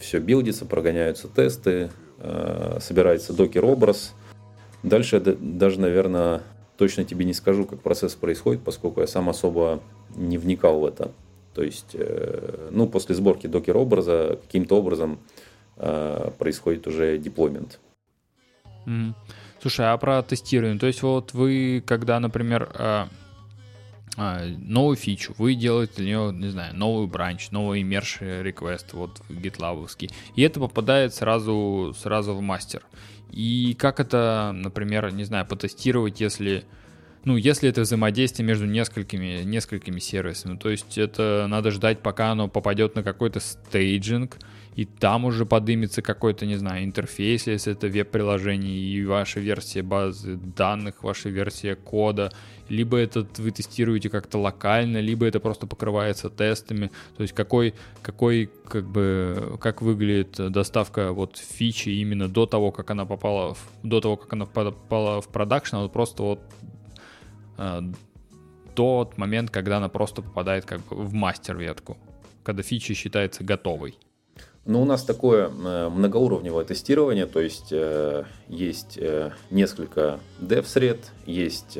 все 0.00 0.18
билдится, 0.18 0.64
прогоняются 0.64 1.28
тесты, 1.28 1.90
собирается 2.80 3.32
докер-образ– 3.32 4.14
Дальше 4.86 5.18
даже, 5.20 5.80
наверное, 5.80 6.42
точно 6.76 7.04
тебе 7.04 7.24
не 7.24 7.32
скажу, 7.34 7.64
как 7.64 7.80
процесс 7.80 8.14
происходит, 8.14 8.62
поскольку 8.62 9.00
я 9.00 9.08
сам 9.08 9.28
особо 9.28 9.80
не 10.14 10.38
вникал 10.38 10.78
в 10.78 10.86
это. 10.86 11.10
То 11.54 11.64
есть, 11.64 11.90
э, 11.94 12.68
ну, 12.70 12.86
после 12.86 13.16
сборки 13.16 13.48
докер-образа 13.48 14.38
каким-то 14.42 14.78
образом 14.78 15.18
э, 15.76 16.30
происходит 16.38 16.86
уже 16.86 17.18
деплоймент. 17.18 17.80
Mm. 18.86 19.14
Слушай, 19.60 19.92
а 19.92 19.96
про 19.96 20.22
тестирование? 20.22 20.78
То 20.78 20.86
есть 20.86 21.02
вот 21.02 21.32
вы, 21.32 21.82
когда, 21.86 22.20
например, 22.20 22.70
э, 22.74 23.06
новую 24.16 24.96
фичу, 24.96 25.34
вы 25.38 25.54
делаете 25.54 25.94
для 25.96 26.06
нее, 26.06 26.32
не 26.32 26.48
знаю, 26.48 26.76
новую 26.76 27.06
бранч, 27.06 27.50
новый 27.50 27.82
merge 27.82 28.42
request, 28.42 28.86
вот 28.92 29.20
GitLab, 29.28 29.88
и 30.34 30.42
это 30.42 30.60
попадает 30.60 31.14
сразу, 31.14 31.94
сразу 31.98 32.34
в 32.34 32.40
мастер. 32.40 32.82
И 33.30 33.76
как 33.78 34.00
это, 34.00 34.52
например, 34.54 35.12
не 35.12 35.24
знаю, 35.24 35.46
потестировать, 35.46 36.20
если 36.20 36.64
ну, 37.24 37.36
если 37.36 37.68
это 37.68 37.80
взаимодействие 37.80 38.46
между 38.46 38.66
несколькими, 38.66 39.42
несколькими 39.42 39.98
сервисами. 39.98 40.56
То 40.56 40.70
есть 40.70 40.96
это 40.96 41.46
надо 41.48 41.72
ждать, 41.72 41.98
пока 41.98 42.30
оно 42.30 42.46
попадет 42.46 42.94
на 42.94 43.02
какой-то 43.02 43.40
staging, 43.40 44.38
и 44.76 44.84
там 44.84 45.24
уже 45.24 45.46
подымется 45.46 46.02
какой-то, 46.02 46.44
не 46.44 46.56
знаю, 46.56 46.84
интерфейс, 46.84 47.46
если 47.46 47.72
это 47.72 47.88
веб-приложение, 47.88 48.76
и 48.76 49.02
ваша 49.06 49.40
версия 49.40 49.82
базы 49.82 50.36
данных, 50.36 51.02
ваша 51.02 51.30
версия 51.30 51.76
кода, 51.76 52.30
либо 52.68 52.98
это 52.98 53.26
вы 53.38 53.52
тестируете 53.52 54.10
как-то 54.10 54.38
локально, 54.38 54.98
либо 54.98 55.24
это 55.24 55.40
просто 55.40 55.66
покрывается 55.66 56.28
тестами. 56.28 56.90
То 57.16 57.22
есть 57.22 57.32
какой, 57.32 57.74
какой 58.02 58.50
как 58.68 58.86
бы, 58.86 59.56
как 59.62 59.80
выглядит 59.80 60.52
доставка 60.52 61.12
вот 61.12 61.38
фичи 61.38 61.88
именно 61.88 62.28
до 62.28 62.44
того, 62.44 62.70
как 62.70 62.90
она 62.90 63.06
попала, 63.06 63.54
в, 63.54 63.70
до 63.82 64.02
того, 64.02 64.18
как 64.18 64.34
она 64.34 64.44
попала 64.44 65.22
в 65.22 65.28
продакшн, 65.28 65.76
а 65.76 65.82
вот 65.84 65.92
просто 65.94 66.22
вот 66.22 66.40
э, 67.56 67.80
тот 68.74 69.16
момент, 69.16 69.50
когда 69.50 69.78
она 69.78 69.88
просто 69.88 70.20
попадает 70.20 70.66
как 70.66 70.86
бы 70.86 70.96
в 70.96 71.14
мастер-ветку, 71.14 71.96
когда 72.42 72.62
фича 72.62 72.92
считается 72.92 73.42
готовой. 73.42 73.96
Ну, 74.66 74.82
у 74.82 74.84
нас 74.84 75.04
такое 75.04 75.48
э, 75.48 75.88
многоуровневое 75.88 76.64
тестирование, 76.64 77.26
то 77.26 77.38
есть 77.40 77.68
э, 77.70 78.24
есть 78.48 78.98
э, 78.98 79.30
несколько 79.48 80.18
dev-сред, 80.40 80.98
есть 81.24 81.78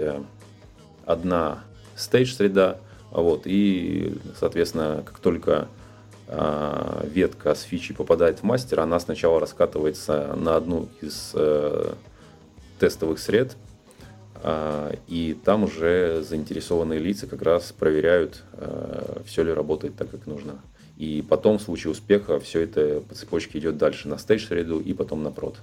одна 1.05 1.64
стейдж-среда, 1.97 2.78
вот, 3.11 3.43
и, 3.45 4.16
соответственно, 4.39 5.03
как 5.05 5.18
только 5.18 5.66
э, 6.28 7.09
ветка 7.12 7.57
с 7.57 7.62
фичи 7.62 7.93
попадает 7.93 8.39
в 8.39 8.43
мастер, 8.45 8.78
она 8.78 9.01
сначала 9.01 9.41
раскатывается 9.41 10.37
на 10.37 10.55
одну 10.55 10.89
из 11.01 11.34
тестовых 12.78 13.18
сред, 13.18 13.57
э, 14.45 14.95
и 15.09 15.37
там 15.45 15.64
уже 15.64 16.22
заинтересованные 16.22 17.01
лица 17.01 17.26
как 17.26 17.43
раз 17.43 17.72
проверяют, 17.76 18.45
все 19.24 19.43
ли 19.43 19.53
работает 19.53 19.97
так, 19.97 20.09
как 20.09 20.26
нужно. 20.26 20.61
И 20.97 21.22
потом, 21.28 21.59
в 21.59 21.62
случае 21.62 21.90
успеха, 21.90 22.40
все 22.40 22.61
это 22.61 23.01
по 23.01 23.14
цепочке 23.14 23.59
идет 23.59 23.76
дальше 23.76 24.09
на 24.09 24.16
стейдж-среду 24.16 24.80
и 24.80 24.94
потом 24.94 25.22
на 25.22 25.30
прод. 25.30 25.59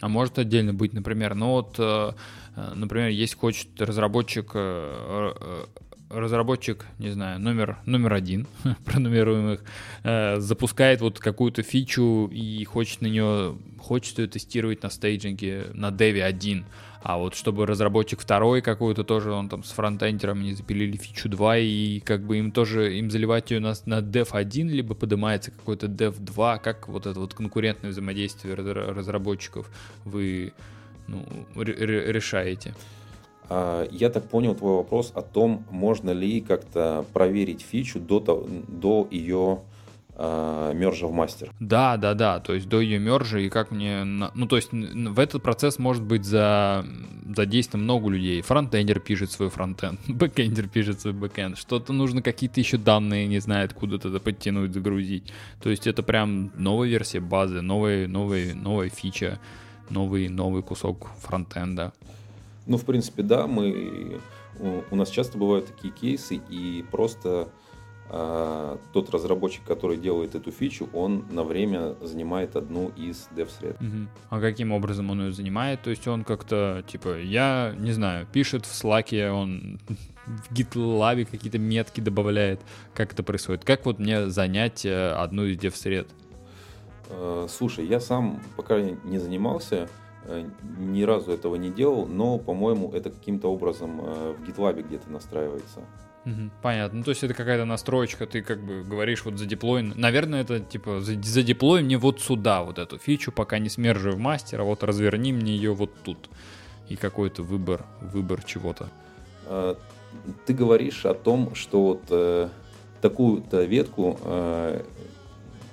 А 0.00 0.08
может 0.08 0.38
отдельно 0.38 0.72
быть, 0.72 0.92
например, 0.92 1.34
ну 1.34 1.48
вот, 1.50 1.74
э, 1.78 2.12
э, 2.56 2.72
например, 2.74 3.08
есть 3.08 3.34
хочет 3.34 3.68
разработчик, 3.78 4.52
э, 4.54 5.64
разработчик, 6.08 6.86
не 6.98 7.10
знаю, 7.10 7.38
номер, 7.40 7.78
номер 7.84 8.14
один, 8.14 8.46
пронумеруем 8.84 9.52
их, 9.52 10.42
запускает 10.42 11.00
вот 11.02 11.18
какую-то 11.20 11.62
фичу 11.62 12.28
и 12.32 12.64
хочет 12.64 13.00
на 13.00 13.06
нее, 13.06 13.56
хочет 13.78 14.18
ее 14.18 14.26
тестировать 14.26 14.82
на 14.82 14.90
стейджинге, 14.90 15.66
на 15.74 15.92
деве 15.92 16.24
один, 16.24 16.64
а 17.02 17.16
вот 17.16 17.34
чтобы 17.34 17.66
разработчик 17.66 18.20
второй 18.20 18.60
какой-то 18.60 19.04
тоже, 19.04 19.32
он 19.32 19.48
там 19.48 19.64
с 19.64 19.70
фронтендером 19.70 20.42
не 20.42 20.52
запилили 20.52 20.96
фичу 20.96 21.28
2, 21.28 21.58
и 21.58 22.00
как 22.00 22.22
бы 22.22 22.38
им 22.38 22.52
тоже, 22.52 22.98
им 22.98 23.10
заливать 23.10 23.50
ее 23.50 23.60
на, 23.60 23.74
на 23.86 24.00
dev 24.00 24.28
1, 24.32 24.68
либо 24.68 24.94
поднимается 24.94 25.50
какой-то 25.50 25.86
dev 25.86 26.16
2, 26.18 26.58
как 26.58 26.88
вот 26.88 27.06
это 27.06 27.18
вот 27.18 27.32
конкурентное 27.32 27.90
взаимодействие 27.90 28.54
разработчиков 28.54 29.70
вы 30.04 30.52
ну, 31.06 31.24
решаете? 31.56 32.74
А, 33.48 33.88
я 33.90 34.10
так 34.10 34.28
понял 34.28 34.54
твой 34.54 34.76
вопрос 34.76 35.10
о 35.14 35.22
том, 35.22 35.64
можно 35.70 36.10
ли 36.10 36.40
как-то 36.40 37.04
проверить 37.12 37.62
фичу 37.62 37.98
до, 37.98 38.20
до 38.20 39.08
ее 39.10 39.60
мержа 40.18 41.06
в 41.06 41.12
мастер. 41.12 41.50
Да, 41.60 41.96
да, 41.96 42.14
да, 42.14 42.40
то 42.40 42.52
есть 42.52 42.68
до 42.68 42.80
ее 42.80 42.98
мержа 42.98 43.38
и 43.38 43.48
как 43.48 43.70
мне... 43.70 44.04
Ну, 44.04 44.46
то 44.46 44.56
есть 44.56 44.70
в 44.72 45.18
этот 45.18 45.42
процесс 45.42 45.78
может 45.78 46.02
быть 46.02 46.24
за, 46.24 46.84
задействовано 47.34 47.84
много 47.84 48.10
людей. 48.10 48.42
Фронтендер 48.42 49.00
пишет 49.00 49.30
свой 49.30 49.48
фронтенд, 49.48 49.98
бэкендер 50.08 50.68
пишет 50.68 51.00
свой 51.00 51.14
бэкенд. 51.14 51.56
Что-то 51.56 51.92
нужно 51.92 52.22
какие-то 52.22 52.60
еще 52.60 52.76
данные, 52.76 53.26
не 53.26 53.38
знаю, 53.38 53.64
откуда-то 53.64 54.08
это 54.08 54.20
подтянуть, 54.20 54.74
загрузить. 54.74 55.32
То 55.62 55.70
есть 55.70 55.86
это 55.86 56.02
прям 56.02 56.50
новая 56.56 56.88
версия 56.88 57.20
базы, 57.20 57.62
новая, 57.62 58.06
новая, 58.06 58.54
новая 58.54 58.90
фича 58.90 59.38
новый, 59.90 60.28
новый 60.28 60.62
кусок 60.62 61.08
фронтенда. 61.20 61.92
Ну, 62.66 62.76
в 62.76 62.84
принципе, 62.84 63.22
да, 63.22 63.46
мы, 63.46 64.20
у 64.90 64.96
нас 64.96 65.10
часто 65.10 65.38
бывают 65.38 65.66
такие 65.66 65.92
кейсы, 65.92 66.40
и 66.48 66.84
просто 66.90 67.48
тот 68.10 69.10
разработчик, 69.10 69.62
который 69.64 69.96
делает 69.96 70.34
эту 70.34 70.50
фичу, 70.50 70.88
он 70.92 71.26
на 71.30 71.44
время 71.44 71.94
занимает 72.00 72.56
одну 72.56 72.88
из 72.96 73.28
dev-сред. 73.36 73.76
Угу. 73.80 74.08
А 74.30 74.40
каким 74.40 74.72
образом 74.72 75.10
он 75.10 75.26
ее 75.26 75.32
занимает? 75.32 75.82
То 75.82 75.90
есть 75.90 76.08
он 76.08 76.24
как-то, 76.24 76.82
типа, 76.88 77.20
я 77.20 77.72
не 77.78 77.92
знаю, 77.92 78.26
пишет 78.32 78.66
в 78.66 78.72
Slack, 78.72 79.30
он 79.30 79.78
в 80.26 80.52
GitLab 80.52 81.24
какие-то 81.26 81.58
метки 81.58 82.00
добавляет. 82.00 82.60
Как 82.94 83.12
это 83.12 83.22
происходит? 83.22 83.64
Как 83.64 83.86
вот 83.86 83.98
мне 83.98 84.28
занять 84.28 84.84
э, 84.84 85.12
одну 85.12 85.44
из 85.44 85.56
dev-сред? 85.58 86.08
А, 87.10 87.46
слушай, 87.48 87.86
я 87.86 88.00
сам 88.00 88.40
пока 88.56 88.80
не 88.80 89.18
занимался, 89.18 89.88
э, 90.24 90.48
ни 90.78 91.02
разу 91.02 91.32
этого 91.32 91.56
не 91.56 91.70
делал, 91.70 92.06
но, 92.06 92.38
по-моему, 92.38 92.90
это 92.92 93.10
каким-то 93.10 93.52
образом 93.52 94.00
э, 94.00 94.34
в 94.38 94.48
GitLab 94.48 94.82
где-то 94.82 95.10
настраивается. 95.10 95.80
Угу, 96.26 96.50
понятно. 96.62 96.98
Ну, 96.98 97.04
то 97.04 97.10
есть 97.10 97.22
это 97.24 97.32
какая-то 97.32 97.64
настроечка, 97.64 98.26
ты 98.26 98.42
как 98.42 98.62
бы 98.62 98.82
говоришь 98.82 99.24
вот 99.24 99.38
за 99.38 99.46
деплой. 99.46 99.82
Наверное, 99.82 100.42
это 100.42 100.60
типа 100.60 101.00
за, 101.00 101.20
за 101.22 101.42
деплой 101.42 101.82
мне 101.82 101.96
вот 101.96 102.20
сюда 102.20 102.62
вот 102.62 102.78
эту 102.78 102.98
фичу, 102.98 103.32
пока 103.32 103.58
не 103.58 103.68
смержи 103.70 104.10
в 104.10 104.18
мастер, 104.18 104.60
а 104.60 104.64
вот 104.64 104.82
разверни 104.82 105.32
мне 105.32 105.54
ее 105.54 105.72
вот 105.72 105.90
тут. 106.02 106.28
И 106.88 106.96
какой-то 106.96 107.42
выбор, 107.42 107.86
выбор 108.00 108.42
чего-то. 108.42 108.88
А, 109.46 109.76
ты 110.46 110.52
говоришь 110.52 111.06
о 111.06 111.14
том, 111.14 111.54
что 111.54 111.82
вот 111.82 112.02
э, 112.10 112.48
такую-то 113.00 113.62
ветку, 113.64 114.18
э, 114.22 114.82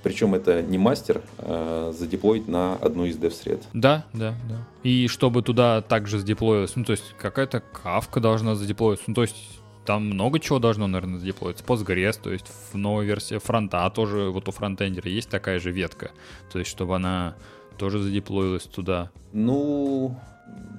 причем 0.03 0.35
это 0.35 0.61
не 0.61 0.77
мастер, 0.77 1.21
э, 1.39 1.93
задеплоить 1.97 2.47
на 2.47 2.75
одну 2.75 3.05
из 3.05 3.17
dev-сред. 3.17 3.63
Да, 3.73 4.05
да, 4.13 4.35
да. 4.47 4.65
И 4.83 5.07
чтобы 5.07 5.41
туда 5.41 5.81
также 5.81 6.19
задеплоилось, 6.19 6.75
ну, 6.75 6.85
то 6.85 6.91
есть 6.91 7.15
какая-то 7.17 7.59
кавка 7.59 8.19
должна 8.21 8.55
задеплоиться, 8.55 9.05
ну, 9.07 9.15
то 9.15 9.23
есть 9.23 9.56
там 9.87 10.05
много 10.05 10.39
чего 10.39 10.59
должно, 10.59 10.85
наверное, 10.85 11.17
задеплоиться. 11.17 11.63
Postgres, 11.63 12.19
то 12.21 12.29
есть 12.29 12.45
в 12.73 12.77
новой 12.77 13.05
версии 13.05 13.37
фронта 13.37 13.89
тоже, 13.89 14.29
вот 14.29 14.49
у 14.49 14.51
фронтендера 14.51 15.09
есть 15.09 15.29
такая 15.29 15.59
же 15.59 15.71
ветка. 15.71 16.11
То 16.51 16.59
есть, 16.59 16.69
чтобы 16.69 16.97
она 16.97 17.35
тоже 17.77 17.99
задеплоилась 17.99 18.63
туда. 18.63 19.11
Ну, 19.31 20.13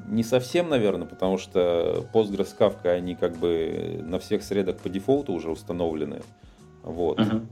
не 0.09 0.23
совсем, 0.23 0.69
наверное, 0.69 1.07
потому 1.07 1.39
что 1.39 2.07
Postgres, 2.13 2.55
Kafka, 2.59 2.91
они 2.91 3.15
как 3.15 3.39
бы 3.39 3.99
на 4.03 4.19
всех 4.19 4.43
средах 4.43 4.77
по 4.77 4.91
дефолту 4.91 5.33
уже 5.33 5.51
установлены. 5.51 6.21
Вот. 6.83 7.19
Uh-huh. 7.19 7.47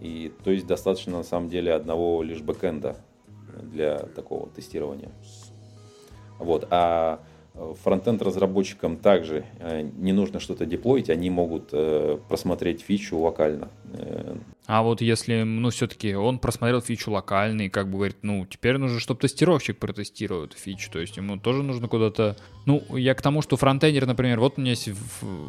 И 0.00 0.32
то 0.42 0.50
есть 0.50 0.66
достаточно 0.66 1.18
на 1.18 1.24
самом 1.24 1.50
деле 1.50 1.74
одного 1.74 2.22
лишь 2.22 2.40
бэкэнда 2.40 2.96
для 3.62 3.98
такого 3.98 4.48
тестирования. 4.48 5.10
Вот. 6.38 6.66
А 6.70 7.20
Фронтенд 7.54 8.22
разработчикам 8.22 8.96
также 8.96 9.44
э, 9.58 9.82
не 9.82 10.12
нужно 10.12 10.40
что-то 10.40 10.64
деплоить, 10.64 11.10
они 11.10 11.28
могут 11.28 11.68
э, 11.72 12.18
просмотреть 12.26 12.80
фичу 12.80 13.18
локально. 13.18 13.68
Э, 13.92 14.36
а 14.66 14.82
вот 14.82 15.02
если, 15.02 15.42
ну, 15.42 15.68
все-таки 15.68 16.14
он 16.14 16.38
просмотрел 16.38 16.80
фичу 16.80 17.10
локально 17.10 17.62
и 17.62 17.68
как 17.68 17.88
бы 17.88 17.98
говорит, 17.98 18.16
ну, 18.22 18.46
теперь 18.46 18.78
нужно, 18.78 19.00
чтобы 19.00 19.20
тестировщик 19.20 19.78
протестировал 19.78 20.44
эту 20.44 20.56
фичу, 20.56 20.90
то 20.90 20.98
есть 20.98 21.18
ему 21.18 21.36
тоже 21.36 21.62
нужно 21.62 21.88
куда-то... 21.88 22.36
Ну, 22.64 22.82
я 22.96 23.14
к 23.14 23.20
тому, 23.20 23.42
что 23.42 23.58
фронтендер, 23.58 24.06
например, 24.06 24.40
вот 24.40 24.54
у 24.56 24.60
меня 24.62 24.70
есть 24.70 24.88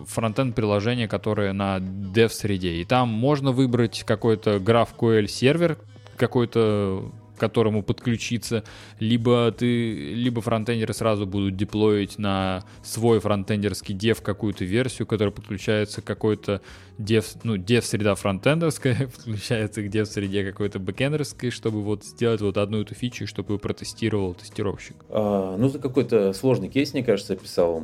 фронтенд 0.07 0.55
приложение, 0.55 1.07
которое 1.07 1.53
на 1.53 1.77
dev-среде, 1.77 2.81
и 2.81 2.85
там 2.85 3.07
можно 3.07 3.53
выбрать 3.53 4.03
какой-то 4.03 4.57
GraphQL 4.57 5.27
сервер, 5.27 5.77
какой-то 6.17 7.13
которому 7.43 7.83
подключиться, 7.83 8.63
либо 8.99 9.51
ты, 9.51 10.13
либо 10.13 10.41
фронтендеры 10.41 10.93
сразу 10.93 11.27
будут 11.27 11.57
деплоить 11.57 12.17
на 12.17 12.63
свой 12.83 13.19
фронтендерский 13.19 13.93
дев 13.93 14.21
какую-то 14.21 14.63
версию, 14.63 15.07
которая 15.07 15.33
подключается 15.33 16.01
к 16.01 16.05
какой-то 16.05 16.61
дев, 16.97 17.25
ну, 17.43 17.57
дев 17.57 17.85
среда 17.85 18.15
фронтендерская, 18.15 18.95
подключается 19.15 19.81
к 19.83 19.89
дев 19.89 20.07
среде 20.07 20.45
какой-то 20.45 20.79
бэкендерской, 20.79 21.49
чтобы 21.49 21.81
вот 21.81 22.05
сделать 22.05 22.39
вот 22.39 22.57
одну 22.57 22.79
эту 22.79 22.95
фичу, 22.95 23.27
чтобы 23.27 23.59
протестировал 23.59 24.33
тестировщик. 24.35 24.95
А, 25.09 25.57
ну, 25.57 25.67
это 25.67 25.79
какой-то 25.79 26.31
сложный 26.31 26.69
кейс, 26.69 26.93
мне 26.93 27.03
кажется, 27.03 27.33
описал. 27.33 27.83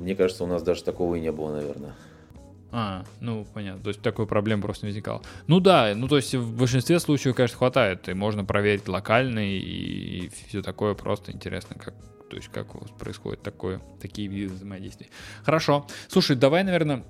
Мне 0.00 0.16
кажется, 0.16 0.42
у 0.42 0.48
нас 0.48 0.64
даже 0.64 0.82
такого 0.82 1.14
и 1.14 1.20
не 1.20 1.30
было, 1.30 1.52
наверное. 1.52 1.94
А, 2.74 3.04
ну, 3.20 3.46
понятно. 3.52 3.82
То 3.82 3.90
есть 3.90 4.00
такой 4.00 4.26
проблем 4.26 4.62
просто 4.62 4.86
не 4.86 4.90
возникало. 4.90 5.22
Ну 5.46 5.60
да, 5.60 5.92
ну 5.94 6.08
то 6.08 6.16
есть 6.16 6.34
в 6.34 6.56
большинстве 6.56 6.98
случаев, 7.00 7.36
конечно, 7.36 7.58
хватает. 7.58 8.08
И 8.08 8.14
можно 8.14 8.44
проверить 8.44 8.88
локально 8.88 9.46
и, 9.46 9.58
и 9.58 10.30
все 10.48 10.62
такое. 10.62 10.94
Просто 10.94 11.32
интересно, 11.32 11.76
как, 11.78 11.94
то 12.30 12.36
есть 12.36 12.48
как 12.48 12.74
у 12.74 12.80
вас 12.80 12.90
происходит 12.90 13.42
такое, 13.42 13.82
такие 14.00 14.26
виды 14.26 14.54
взаимодействий. 14.54 15.10
Хорошо. 15.44 15.86
Слушай, 16.08 16.36
давай, 16.36 16.64
наверное, 16.64 17.04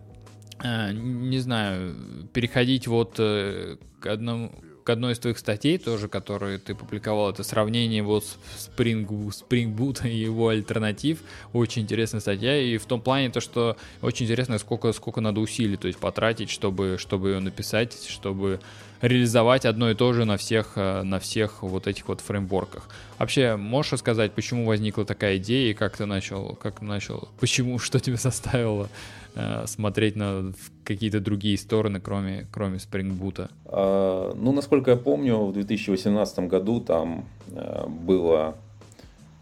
э, 0.64 0.92
не 0.92 1.38
знаю, 1.38 1.94
переходить 2.32 2.88
вот 2.88 3.14
э, 3.18 3.76
к 4.00 4.06
одному 4.06 4.52
к 4.84 4.90
одной 4.90 5.12
из 5.12 5.18
твоих 5.18 5.38
статей 5.38 5.78
тоже, 5.78 6.08
которую 6.08 6.58
ты 6.58 6.74
публиковал, 6.74 7.30
это 7.30 7.42
сравнение 7.42 8.02
вот 8.02 8.24
Spring, 8.56 9.06
Spring 9.06 9.74
Boot 9.74 10.08
и 10.08 10.16
его 10.16 10.48
альтернатив. 10.48 11.20
Очень 11.52 11.82
интересная 11.82 12.20
статья. 12.20 12.60
И 12.60 12.78
в 12.78 12.86
том 12.86 13.00
плане 13.00 13.30
то, 13.30 13.40
что 13.40 13.76
очень 14.00 14.26
интересно, 14.26 14.58
сколько, 14.58 14.92
сколько 14.92 15.20
надо 15.20 15.40
усилий 15.40 15.76
то 15.76 15.86
есть 15.86 15.98
потратить, 15.98 16.50
чтобы, 16.50 16.96
чтобы 16.98 17.30
ее 17.30 17.40
написать, 17.40 17.96
чтобы 18.08 18.60
реализовать 19.02 19.66
одно 19.66 19.90
и 19.90 19.94
то 19.94 20.12
же 20.12 20.24
на 20.24 20.36
всех, 20.36 20.72
э, 20.76 21.02
на 21.02 21.18
всех 21.18 21.62
вот 21.62 21.86
этих 21.86 22.08
вот 22.08 22.20
фреймворках. 22.20 22.88
Вообще, 23.18 23.56
можешь 23.56 23.92
рассказать, 23.92 24.32
почему 24.32 24.64
возникла 24.64 25.04
такая 25.04 25.36
идея 25.38 25.70
и 25.70 25.74
как 25.74 25.96
ты 25.96 26.06
начал, 26.06 26.54
как 26.54 26.80
начал, 26.80 27.28
почему, 27.40 27.78
что 27.78 27.98
тебя 27.98 28.16
заставило 28.16 28.88
э, 29.34 29.66
смотреть 29.66 30.16
на 30.16 30.52
какие-то 30.84 31.20
другие 31.20 31.58
стороны, 31.58 32.00
кроме, 32.00 32.46
кроме 32.52 32.76
Spring 32.76 33.18
Boot? 33.18 33.50
А, 33.66 34.34
ну, 34.34 34.52
насколько 34.52 34.90
я 34.90 34.96
помню, 34.96 35.38
в 35.38 35.52
2018 35.52 36.38
году 36.40 36.80
там 36.80 37.26
э, 37.50 37.86
было 37.86 38.56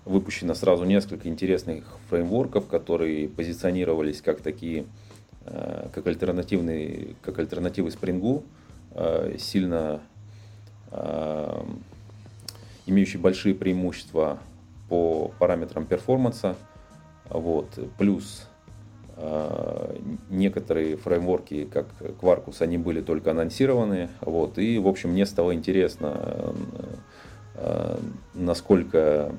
выпущено 0.04 0.54
сразу 0.54 0.84
несколько 0.84 1.28
интересных 1.28 1.84
фреймворков, 2.08 2.66
которые 2.66 3.28
позиционировались 3.28 4.20
как 4.20 4.40
такие, 4.40 4.86
э, 5.46 5.88
как 5.92 6.06
альтернативные, 6.06 7.14
как 7.22 7.38
альтернативы 7.38 7.88
Spring. 7.88 8.42
Э, 8.92 9.36
сильно 9.38 10.00
э, 10.90 11.62
имеющий 12.86 13.18
большие 13.18 13.54
преимущества 13.54 14.38
по 14.88 15.32
параметрам 15.38 15.86
перформанса. 15.86 16.56
Вот. 17.28 17.78
Плюс 17.98 18.48
некоторые 20.30 20.96
фреймворки, 20.96 21.64
как 21.64 21.86
Quarkus, 22.20 22.62
они 22.62 22.78
были 22.78 23.00
только 23.00 23.32
анонсированы. 23.32 24.08
Вот. 24.20 24.58
И, 24.58 24.78
в 24.78 24.88
общем, 24.88 25.10
мне 25.10 25.26
стало 25.26 25.54
интересно, 25.54 26.54
насколько, 28.34 29.32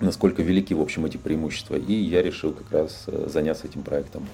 насколько 0.00 0.42
велики, 0.42 0.72
в 0.72 0.80
общем, 0.80 1.04
эти 1.04 1.18
преимущества. 1.18 1.76
И 1.76 1.92
я 1.92 2.22
решил 2.22 2.52
как 2.52 2.72
раз 2.72 3.06
заняться 3.26 3.66
этим 3.66 3.82
проектом. 3.82 4.26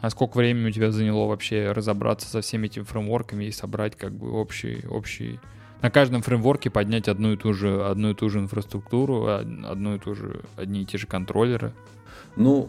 А 0.00 0.10
сколько 0.10 0.38
времени 0.38 0.68
у 0.68 0.70
тебя 0.70 0.90
заняло 0.90 1.26
вообще 1.26 1.72
разобраться 1.72 2.28
со 2.28 2.40
всеми 2.40 2.66
этими 2.66 2.84
фреймворками 2.84 3.44
и 3.44 3.50
собрать 3.50 3.96
как 3.96 4.12
бы 4.12 4.30
общий, 4.32 4.84
общий... 4.88 5.38
На 5.82 5.90
каждом 5.90 6.20
фреймворке 6.20 6.68
поднять 6.68 7.08
одну 7.08 7.32
и 7.32 7.38
ту 7.38 7.54
же, 7.54 7.86
одну 7.86 8.10
и 8.10 8.14
ту 8.14 8.28
же 8.28 8.38
инфраструктуру, 8.38 9.28
одну 9.28 9.94
и 9.94 9.98
ту 9.98 10.14
же, 10.14 10.42
одни 10.56 10.82
и 10.82 10.84
те 10.84 10.98
же 10.98 11.06
контроллеры? 11.06 11.72
Ну, 12.36 12.68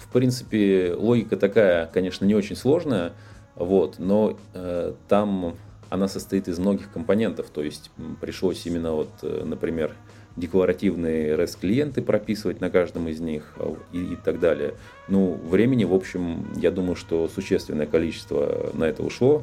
в 0.00 0.12
принципе, 0.12 0.94
логика 0.96 1.36
такая, 1.36 1.86
конечно, 1.86 2.24
не 2.24 2.34
очень 2.34 2.56
сложная, 2.56 3.12
вот, 3.54 3.98
но 3.98 4.36
э, 4.54 4.94
там 5.08 5.54
она 5.90 6.08
состоит 6.08 6.48
из 6.48 6.58
многих 6.58 6.90
компонентов, 6.92 7.50
то 7.50 7.62
есть 7.62 7.90
пришлось 8.20 8.64
именно 8.66 8.92
вот, 8.92 9.10
э, 9.22 9.42
например, 9.44 9.94
декларативные 10.36 11.36
REST-клиенты 11.36 12.02
прописывать 12.02 12.60
на 12.60 12.70
каждом 12.70 13.08
из 13.08 13.20
них 13.20 13.52
а, 13.56 13.76
и, 13.92 14.14
и 14.14 14.16
так 14.16 14.40
далее. 14.40 14.74
Ну, 15.08 15.34
времени, 15.34 15.84
в 15.84 15.92
общем, 15.92 16.46
я 16.56 16.70
думаю, 16.70 16.96
что 16.96 17.28
существенное 17.28 17.86
количество 17.86 18.70
на 18.74 18.84
это 18.84 19.02
ушло. 19.02 19.42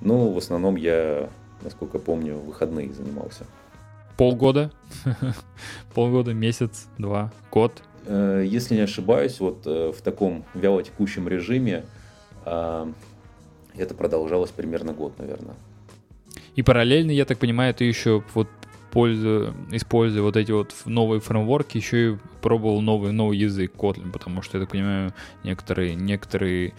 Но 0.00 0.30
в 0.30 0.38
основном 0.38 0.76
я, 0.76 1.28
насколько 1.62 1.98
помню, 1.98 2.36
выходные 2.36 2.92
занимался. 2.92 3.44
Полгода? 4.16 4.70
Полгода, 5.94 6.32
месяц, 6.34 6.86
два, 6.98 7.32
год? 7.50 7.82
Э, 8.08 8.42
если 8.46 8.74
не 8.74 8.80
ошибаюсь, 8.80 9.38
вот 9.38 9.66
э, 9.66 9.92
в 9.92 10.00
таком 10.00 10.44
вялотекущем 10.54 11.28
режиме 11.28 11.84
а, 12.44 12.90
это 13.76 13.94
продолжалось 13.94 14.50
примерно 14.50 14.94
год, 14.94 15.18
наверное. 15.18 15.54
И 16.56 16.62
параллельно, 16.62 17.10
я 17.10 17.26
так 17.26 17.38
понимаю, 17.38 17.74
ты 17.74 17.84
еще 17.84 18.24
вот 18.34 18.48
пользуя, 18.90 19.52
используя 19.70 20.22
вот 20.22 20.38
эти 20.38 20.50
вот 20.50 20.74
новые 20.86 21.20
фреймворки, 21.20 21.76
еще 21.76 22.12
и 22.12 22.16
пробовал 22.40 22.80
новый, 22.80 23.12
новый 23.12 23.36
язык 23.36 23.72
Kotlin, 23.76 24.10
потому 24.10 24.40
что, 24.40 24.56
я 24.56 24.62
так 24.62 24.70
понимаю, 24.70 25.12
некоторые, 25.44 25.94
некоторые, 25.94 26.72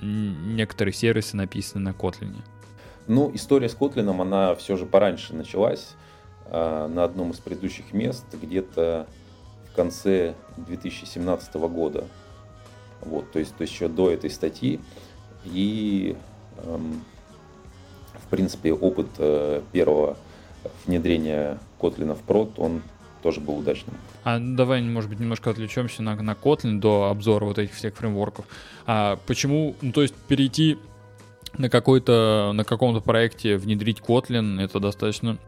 некоторые 0.00 0.94
сервисы 0.94 1.36
написаны 1.36 1.82
на 1.82 1.88
Kotlin. 1.90 2.36
Ну, 3.08 3.32
история 3.34 3.68
с 3.68 3.76
Kotlin, 3.76 4.08
она 4.20 4.54
все 4.54 4.76
же 4.76 4.86
пораньше 4.86 5.34
началась. 5.34 5.94
а, 6.46 6.86
на 6.88 7.04
одном 7.04 7.32
из 7.32 7.38
предыдущих 7.38 7.92
мест 7.92 8.24
где-то 8.40 9.08
конце 9.74 10.34
2017 10.56 11.54
года. 11.54 12.04
Вот, 13.00 13.30
то 13.32 13.38
есть, 13.38 13.54
то 13.56 13.62
есть 13.62 13.72
еще 13.72 13.88
до 13.88 14.10
этой 14.10 14.30
статьи. 14.30 14.80
И, 15.44 16.16
эм, 16.64 17.04
в 18.14 18.28
принципе, 18.28 18.72
опыт 18.72 19.08
э, 19.18 19.62
первого 19.72 20.16
внедрения 20.86 21.58
Kotlin 21.78 22.14
в 22.14 22.22
прод, 22.22 22.58
он 22.58 22.82
тоже 23.22 23.40
был 23.40 23.58
удачным. 23.58 23.96
А 24.22 24.38
давай, 24.38 24.82
может 24.82 25.10
быть, 25.10 25.20
немножко 25.20 25.50
отвлечемся 25.50 26.02
на, 26.02 26.14
на 26.16 26.32
Kotlin 26.32 26.78
до 26.78 27.10
обзора 27.10 27.44
вот 27.44 27.58
этих 27.58 27.74
всех 27.74 27.94
фреймворков. 27.94 28.46
А 28.86 29.18
почему, 29.26 29.74
ну, 29.82 29.92
то 29.92 30.02
есть 30.02 30.14
перейти 30.14 30.78
на 31.56 31.68
какой-то, 31.68 32.52
на 32.54 32.64
каком-то 32.64 33.00
проекте 33.00 33.56
внедрить 33.56 34.00
Kotlin, 34.00 34.60
это 34.60 34.80
достаточно 34.80 35.38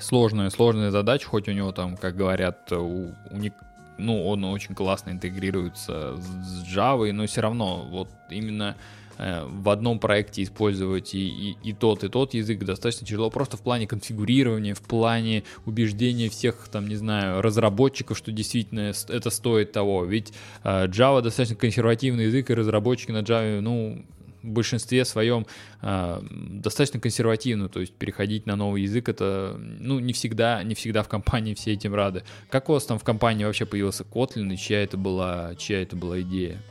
сложная, 0.00 0.50
сложная 0.50 0.90
задача, 0.90 1.26
хоть 1.28 1.48
у 1.48 1.52
него 1.52 1.72
там, 1.72 1.96
как 1.96 2.16
говорят, 2.16 2.72
у, 2.72 3.12
уник, 3.30 3.54
ну, 3.98 4.26
он 4.26 4.44
очень 4.44 4.74
классно 4.74 5.10
интегрируется 5.10 6.16
с 6.16 6.64
Java, 6.64 7.10
но 7.12 7.26
все 7.26 7.40
равно 7.40 7.86
вот 7.90 8.08
именно 8.30 8.76
э, 9.18 9.44
в 9.44 9.68
одном 9.70 9.98
проекте 9.98 10.42
использовать 10.42 11.14
и, 11.14 11.28
и, 11.28 11.56
и 11.62 11.72
тот, 11.72 12.04
и 12.04 12.08
тот 12.08 12.34
язык 12.34 12.62
достаточно 12.64 13.06
тяжело. 13.06 13.30
Просто 13.30 13.56
в 13.56 13.62
плане 13.62 13.86
конфигурирования, 13.86 14.74
в 14.74 14.82
плане 14.82 15.44
убеждения 15.64 16.28
всех, 16.28 16.68
там, 16.70 16.88
не 16.88 16.96
знаю, 16.96 17.40
разработчиков, 17.40 18.18
что 18.18 18.32
действительно 18.32 18.92
это 19.08 19.30
стоит 19.30 19.72
того. 19.72 20.04
Ведь 20.04 20.32
э, 20.62 20.86
Java 20.86 21.22
достаточно 21.22 21.56
консервативный 21.56 22.24
язык, 22.24 22.50
и 22.50 22.54
разработчики 22.54 23.12
на 23.12 23.22
Java, 23.22 23.60
ну, 23.60 24.04
в 24.46 24.50
большинстве 24.50 25.04
своем 25.04 25.46
э, 25.82 26.20
достаточно 26.22 27.00
консервативно, 27.00 27.68
то 27.68 27.80
есть 27.80 27.92
переходить 27.92 28.46
на 28.46 28.56
новый 28.56 28.82
язык 28.82 29.08
это, 29.08 29.56
ну, 29.58 29.98
не 29.98 30.12
всегда, 30.12 30.62
не 30.62 30.74
всегда 30.74 31.02
в 31.02 31.08
компании 31.08 31.54
все 31.54 31.72
этим 31.72 31.94
рады. 31.94 32.22
Как 32.48 32.68
у 32.68 32.72
вас 32.72 32.84
там 32.84 32.98
в 32.98 33.04
компании 33.04 33.44
вообще 33.44 33.66
появился 33.66 34.04
Kotlin 34.04 34.52
и 34.52 34.56
чья 34.56 34.82
это 34.82 34.96
была, 34.96 35.54
чья 35.56 35.82
это 35.82 35.96
была 35.96 36.20
идея? 36.20 36.62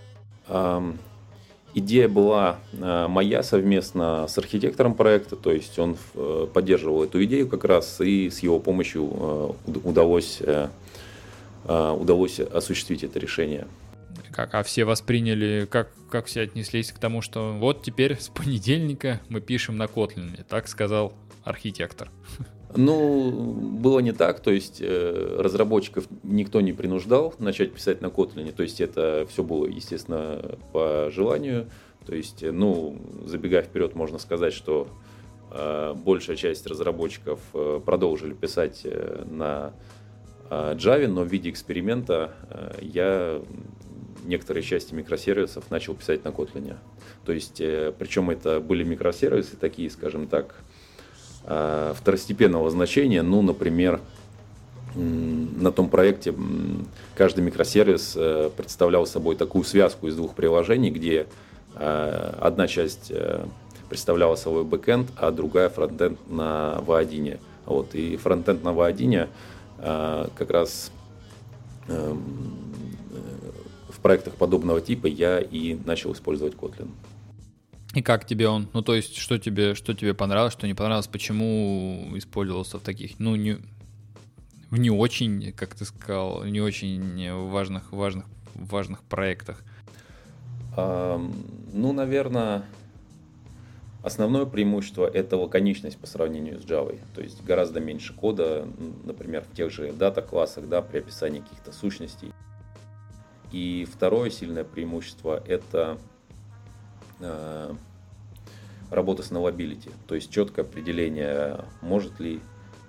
Um, 0.48 0.98
идея 1.74 2.08
была 2.08 2.60
uh, 2.74 3.08
моя 3.08 3.44
совместно 3.44 4.28
с 4.28 4.38
архитектором 4.38 4.94
проекта, 4.94 5.36
то 5.36 5.52
есть 5.52 5.78
он 5.78 5.98
uh, 6.14 6.48
поддерживал 6.48 7.04
эту 7.04 7.24
идею 7.26 7.48
как 7.50 7.66
раз, 7.66 8.00
и 8.00 8.30
с 8.30 8.40
его 8.40 8.60
помощью 8.60 9.04
uh, 9.04 9.56
удалось, 9.84 10.42
удалось 11.68 12.40
осуществить 12.40 13.04
это 13.04 13.18
решение. 13.18 13.68
Как, 14.32 14.54
а 14.54 14.64
все 14.64 14.86
восприняли, 14.86 15.68
как, 15.70 15.90
как 16.10 16.26
все 16.26 16.42
отнеслись 16.42 16.92
к 16.92 17.00
тому, 17.00 17.22
что 17.22 17.54
вот 17.54 17.84
теперь 17.84 18.20
с 18.20 18.30
понедельника 18.30 19.22
мы 19.30 19.42
пишем 19.42 19.78
на 19.78 19.84
Kotlin, 19.86 20.44
так 20.48 20.68
сказал 20.68 21.14
архитектор. 21.44 22.10
Ну, 22.78 23.32
было 23.32 24.00
не 24.00 24.12
так, 24.12 24.42
то 24.42 24.52
есть 24.52 24.82
э, 24.82 25.38
разработчиков 25.40 26.08
никто 26.24 26.60
не 26.60 26.74
принуждал 26.74 27.34
начать 27.40 27.72
писать 27.72 28.02
на 28.02 28.08
Kotlin, 28.08 28.52
то 28.52 28.64
есть 28.64 28.82
это 28.82 29.26
все 29.30 29.44
было, 29.44 29.66
естественно, 29.66 30.58
по 30.74 31.10
желанию. 31.10 31.70
То 32.06 32.14
есть, 32.14 32.44
э, 32.44 32.52
ну, 32.52 33.00
забегая 33.26 33.64
вперед, 33.64 33.96
можно 33.96 34.18
сказать, 34.18 34.54
что 34.54 34.90
э, 35.52 35.94
большая 35.96 36.36
часть 36.36 36.68
разработчиков 36.68 37.40
продолжили 37.86 38.34
писать 38.34 38.86
на 39.26 39.74
Java, 40.50 41.08
но 41.08 41.24
в 41.24 41.28
виде 41.28 41.50
эксперимента 41.50 42.34
я 42.82 43.42
некоторые 44.26 44.64
части 44.64 44.94
микросервисов 44.94 45.70
начал 45.72 45.96
писать 45.96 46.24
на 46.24 46.30
Kotlin. 46.30 46.76
То 47.26 47.32
есть, 47.32 47.60
э, 47.60 47.94
причем 47.98 48.30
это 48.30 48.60
были 48.60 48.84
микросервисы 48.84 49.56
такие, 49.58 49.90
скажем 49.90 50.28
так, 50.28 50.56
э, 51.46 51.94
второстепенного 51.96 52.70
значения. 52.70 53.22
Ну, 53.22 53.42
например, 53.42 54.00
на 54.96 55.72
том 55.74 55.90
проекте 55.90 56.34
каждый 57.16 57.44
микросервис 57.44 58.14
э, 58.16 58.50
представлял 58.56 59.06
собой 59.06 59.36
такую 59.36 59.66
связку 59.66 60.08
из 60.08 60.16
двух 60.16 60.36
приложений, 60.36 60.92
где 60.92 61.28
одна 61.78 62.68
часть 62.68 63.12
представляла 63.90 64.38
собой 64.38 64.64
бэкэнд, 64.64 65.10
а 65.18 65.32
другая 65.32 65.68
фронтенд 65.68 66.18
на 66.30 66.82
V1. 66.88 67.38
Вот, 67.66 67.94
и 67.96 68.16
фронтенд 68.16 68.64
на 68.64 68.70
V1 68.70 69.28
как 70.38 70.50
раз 70.52 70.90
эм, 71.90 72.65
проектах 74.06 74.36
подобного 74.36 74.82
типа 74.82 75.08
я 75.08 75.40
и 75.40 75.74
начал 75.84 76.14
использовать 76.14 76.54
Kotlin. 76.54 76.92
И 77.96 78.04
как 78.04 78.28
тебе 78.28 78.48
он? 78.48 78.68
Ну, 78.72 78.84
то 78.84 78.94
есть, 78.94 79.16
что 79.16 79.40
тебе, 79.40 79.74
что 79.74 79.96
тебе 79.96 80.14
понравилось, 80.14 80.54
что 80.54 80.68
не 80.68 80.76
понравилось, 80.76 81.08
почему 81.08 82.12
использовался 82.14 82.78
в 82.78 82.84
таких, 82.84 83.18
ну, 83.18 83.36
не, 83.36 83.58
в 84.70 84.78
не 84.78 84.92
очень, 84.92 85.52
как 85.54 85.74
ты 85.74 85.86
сказал, 85.86 86.44
не 86.44 86.62
очень 86.62 87.34
важных, 87.50 87.92
важных, 87.92 88.26
важных 88.54 89.02
проектах? 89.02 89.64
А, 90.78 91.20
ну, 91.74 91.92
наверное, 91.92 92.64
основное 94.04 94.46
преимущество— 94.46 95.10
это 95.14 95.36
лаконичность 95.36 95.98
по 95.98 96.06
сравнению 96.06 96.62
с 96.62 96.64
Java. 96.64 97.00
То 97.16 97.22
есть 97.22 97.44
гораздо 97.44 97.80
меньше 97.80 98.14
кода, 98.14 98.68
например, 99.04 99.46
в 99.52 99.56
тех 99.56 99.72
же 99.72 99.92
дата-классах, 99.94 100.70
да, 100.70 100.84
при 100.84 101.00
описании 101.00 101.40
каких-то 101.40 101.72
сущностей. 101.72 102.32
И 103.56 103.88
второе 103.90 104.32
сильное 104.32 104.66
преимущество– 104.66 105.42
это 105.48 105.98
э, 107.22 107.74
работа 108.92 109.24
с 109.24 109.32
nullability, 109.32 109.94
то 110.08 110.16
есть 110.16 110.30
четкое 110.30 110.66
определение, 110.66 111.64
может 111.82 112.20
ли 112.20 112.42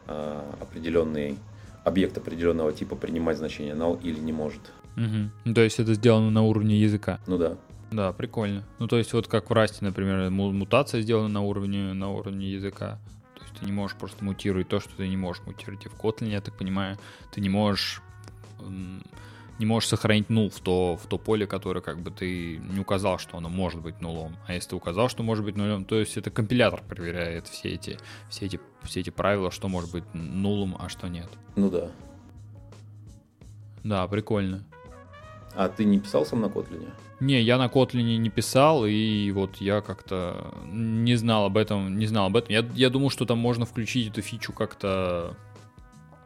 э, 0.09 0.53
определенный 0.61 1.39
объект 1.85 2.19
определенного 2.19 2.73
типа 2.73 2.97
принимать 2.97 3.39
значение 3.39 3.77
null 3.77 4.03
или 4.03 4.19
не 4.19 4.33
может. 4.33 4.61
Угу. 4.97 5.55
То 5.55 5.61
есть 5.61 5.79
это 5.79 5.95
сделано 5.95 6.31
на 6.33 6.43
уровне 6.43 6.81
языка? 6.81 7.21
Ну 7.29 7.39
да. 7.39 7.57
Да, 7.93 8.13
прикольно. 8.13 8.65
Ну 8.81 8.89
то 8.89 8.99
есть 8.99 9.13
вот 9.13 9.29
как 9.29 9.51
в 9.51 9.53
Расте, 9.53 9.85
например, 9.85 10.31
мутация 10.31 11.01
сделана 11.01 11.29
на 11.29 11.43
уровне, 11.43 11.93
на 11.93 12.11
уровне 12.11 12.51
языка. 12.51 12.99
То 13.37 13.43
есть 13.45 13.55
ты 13.61 13.67
не 13.67 13.73
можешь 13.73 13.97
просто 13.97 14.25
мутировать 14.25 14.67
то, 14.67 14.81
что 14.81 14.97
ты 14.97 15.07
не 15.07 15.17
можешь 15.17 15.45
мутировать. 15.47 15.87
И 15.87 15.89
в 15.89 15.95
Kotlin, 15.95 16.29
я 16.29 16.41
так 16.41 16.59
понимаю, 16.59 16.99
ты 17.33 17.41
не 17.41 17.51
можешь 17.51 18.03
не 19.59 19.67
можешь 19.67 19.89
сохранить 19.89 20.29
нул 20.29 20.51
в 20.51 20.61
то, 20.61 20.97
в 20.97 21.07
то 21.07 21.19
поле, 21.19 21.47
которое 21.47 21.81
как 21.81 22.01
бы 22.01 22.11
ты 22.11 22.59
не 22.59 22.81
указал, 22.81 23.19
что 23.19 23.39
оно 23.39 23.49
может 23.49 23.81
быть 23.81 24.01
нулом. 24.01 24.37
А 24.47 24.55
если 24.55 24.71
ты 24.71 24.77
указал, 24.77 25.09
что 25.09 25.23
может 25.23 25.45
быть 25.45 25.57
нулем, 25.57 25.85
то 25.85 25.99
есть 25.99 26.17
это 26.17 26.31
компилятор 26.31 26.83
проверяет 26.83 27.47
все 27.49 27.71
эти, 27.71 27.99
все 28.29 28.47
эти, 28.47 28.61
все 28.83 29.01
эти 29.01 29.11
правила, 29.11 29.51
что 29.51 29.69
может 29.69 29.93
быть 29.93 30.05
нулом, 30.13 30.77
а 30.79 30.89
что 30.89 31.09
нет. 31.09 31.29
Ну 31.57 31.71
да. 31.71 31.91
Да, 33.83 34.07
прикольно. 34.09 34.65
А 35.55 35.69
ты 35.69 35.85
не 35.85 35.99
писал 35.99 36.27
сам 36.27 36.41
на 36.43 36.47
Kotlin? 36.47 36.91
Не, 37.19 37.41
я 37.41 37.57
на 37.57 37.67
Kotlin 37.67 38.19
не 38.19 38.29
писал, 38.29 38.85
и 38.85 39.31
вот 39.31 39.57
я 39.57 39.81
как-то 39.81 40.53
не 40.67 41.15
знал 41.15 41.47
об 41.47 41.57
этом, 41.57 41.97
не 41.97 42.07
знал 42.07 42.27
об 42.27 42.37
этом. 42.37 42.51
Я, 42.51 42.67
я 42.75 42.91
думал, 42.91 43.09
что 43.09 43.25
там 43.25 43.39
можно 43.39 43.65
включить 43.65 44.11
эту 44.11 44.21
фичу 44.21 44.53
как-то 44.53 45.35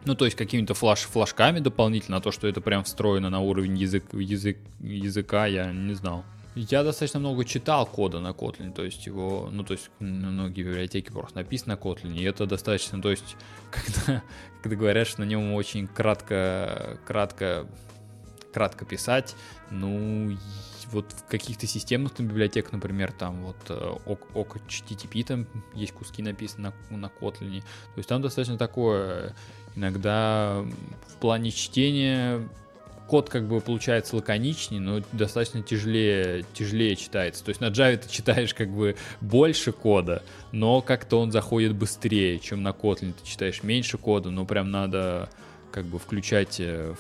ну, 0.04 0.14
то 0.14 0.24
есть 0.24 0.36
какими-то 0.36 0.74
флаш, 0.74 1.00
флажками 1.00 1.60
дополнительно, 1.60 2.18
а 2.18 2.20
то, 2.20 2.32
что 2.32 2.48
это 2.48 2.60
прям 2.60 2.84
встроено 2.84 3.30
на 3.30 3.40
уровень 3.40 3.76
язык, 3.76 4.04
язык, 4.12 4.58
языка, 4.80 5.46
я 5.46 5.72
не 5.72 5.94
знал. 5.94 6.24
Я 6.56 6.82
достаточно 6.82 7.20
много 7.20 7.44
читал 7.44 7.86
кода 7.86 8.18
на 8.18 8.30
Kotlin, 8.30 8.72
то 8.72 8.82
есть 8.82 9.06
его, 9.06 9.48
ну, 9.52 9.62
то 9.62 9.74
есть 9.74 9.88
многие 10.00 10.62
библиотеки 10.62 11.10
просто 11.10 11.38
написаны 11.38 11.74
на 11.74 11.78
Kotlin, 11.78 12.16
и 12.16 12.24
это 12.24 12.44
достаточно, 12.46 13.00
то 13.00 13.10
есть, 13.10 13.36
когда, 13.70 14.22
когда 14.62 14.76
говорят, 14.76 15.06
что 15.06 15.20
на 15.20 15.26
нем 15.26 15.52
очень 15.54 15.86
кратко, 15.86 16.98
кратко, 17.06 17.66
кратко 18.52 18.84
писать, 18.84 19.36
ну, 19.70 20.36
вот 20.90 21.12
в 21.12 21.24
каких-то 21.26 21.68
системных 21.68 22.14
там, 22.14 22.26
библиотеках, 22.26 22.72
например, 22.72 23.12
там 23.12 23.42
вот 23.42 23.56
э, 23.68 23.94
там 25.22 25.46
есть 25.74 25.92
куски 25.92 26.22
написаны 26.22 26.72
на, 26.90 26.96
на 26.96 27.06
Kotlin, 27.06 27.60
то 27.60 27.98
есть 27.98 28.08
там 28.08 28.22
достаточно 28.22 28.58
такое 28.58 29.36
Иногда 29.76 30.64
в 31.08 31.16
плане 31.20 31.50
чтения 31.50 32.48
код 33.10 33.28
как 33.28 33.48
бы 33.48 33.60
получается 33.60 34.14
лаконичнее, 34.14 34.80
но 34.80 35.02
достаточно 35.10 35.62
тяжелее, 35.62 36.44
тяжелее 36.54 36.94
читается. 36.94 37.44
То 37.44 37.48
есть 37.48 37.60
на 37.60 37.66
Java 37.66 37.96
ты 37.96 38.08
читаешь 38.08 38.54
как 38.54 38.70
бы 38.70 38.94
больше 39.20 39.72
кода, 39.72 40.22
но 40.52 40.80
как-то 40.80 41.20
он 41.20 41.32
заходит 41.32 41.74
быстрее, 41.74 42.38
чем 42.38 42.62
на 42.62 42.68
Kotlin 42.68 43.12
ты 43.12 43.26
читаешь 43.26 43.64
меньше 43.64 43.98
кода, 43.98 44.30
но 44.30 44.44
прям 44.44 44.70
надо 44.70 45.28
как 45.72 45.86
бы 45.86 45.98
включать, 45.98 46.60
э, 46.60 46.94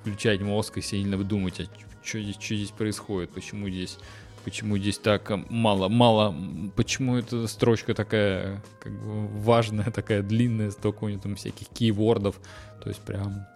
включать 0.00 0.40
мозг 0.40 0.78
и 0.78 0.82
сильно 0.82 1.16
думать, 1.16 1.60
а 1.60 1.64
что 2.02 2.20
здесь, 2.20 2.36
что 2.40 2.56
здесь 2.56 2.70
происходит, 2.70 3.30
почему 3.30 3.68
здесь 3.68 3.98
почему 4.44 4.78
здесь 4.78 4.98
так 4.98 5.30
мало, 5.50 5.88
мало, 5.88 6.34
почему 6.76 7.16
эта 7.16 7.46
строчка 7.46 7.94
такая 7.94 8.62
как 8.80 8.92
бы 8.92 9.28
важная, 9.28 9.90
такая 9.94 10.22
длинная, 10.22 10.70
столько 10.70 11.04
у 11.04 11.08
нее 11.08 11.18
там 11.18 11.36
всяких 11.36 11.68
кейвордов, 11.68 12.40
то 12.82 12.88
есть 12.88 13.00
прям 13.00 13.46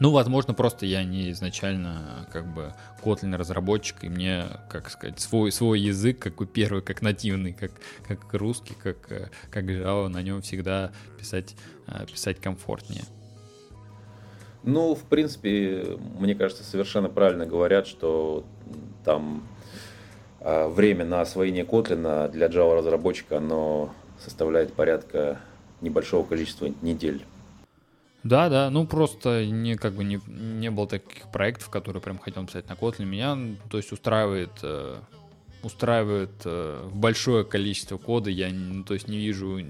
Ну, 0.00 0.10
возможно, 0.10 0.54
просто 0.54 0.86
я 0.86 1.04
не 1.04 1.30
изначально 1.32 2.28
как 2.32 2.46
бы 2.52 2.74
Kotlin 3.02 3.36
разработчик, 3.36 4.04
и 4.04 4.08
мне, 4.08 4.44
как 4.68 4.90
сказать, 4.90 5.20
свой, 5.20 5.52
свой 5.52 5.80
язык, 5.80 6.18
как 6.18 6.34
первый, 6.50 6.82
как 6.82 7.02
нативный, 7.02 7.52
как, 7.52 7.72
как 8.06 8.32
русский, 8.34 8.74
как, 8.80 9.30
как 9.50 9.64
Java, 9.64 10.08
на 10.08 10.22
нем 10.22 10.42
всегда 10.42 10.92
писать, 11.18 11.56
э, 11.86 12.06
писать 12.06 12.40
комфортнее. 12.40 13.04
Ну, 14.64 14.94
в 14.94 15.04
принципе, 15.04 15.96
мне 16.18 16.34
кажется, 16.34 16.64
совершенно 16.64 17.08
правильно 17.08 17.46
говорят, 17.46 17.86
что 17.86 18.44
там 19.04 19.48
время 20.40 21.04
на 21.04 21.20
освоение 21.20 21.64
Kotlin 21.64 22.30
для 22.30 22.46
Java 22.46 22.76
разработчика, 22.76 23.38
оно 23.38 23.92
составляет 24.18 24.72
порядка 24.72 25.40
небольшого 25.80 26.24
количества 26.24 26.72
недель. 26.82 27.24
Да, 28.24 28.48
да, 28.48 28.68
ну 28.70 28.86
просто 28.86 29.46
не 29.46 29.76
как 29.76 29.94
бы 29.94 30.04
не, 30.04 30.20
не 30.26 30.70
было 30.70 30.86
таких 30.86 31.30
проектов, 31.30 31.70
которые 31.70 32.02
прям 32.02 32.18
хотел 32.18 32.44
писать 32.46 32.68
на 32.68 32.72
Kotlin. 32.72 33.04
Меня, 33.04 33.38
то 33.70 33.76
есть 33.76 33.92
устраивает, 33.92 34.50
э, 34.62 34.98
устраивает 35.62 36.32
э, 36.44 36.88
большое 36.92 37.44
количество 37.44 37.96
кода. 37.96 38.28
Я, 38.28 38.50
ну, 38.50 38.82
то 38.82 38.94
есть 38.94 39.08
не 39.08 39.18
вижу 39.18 39.60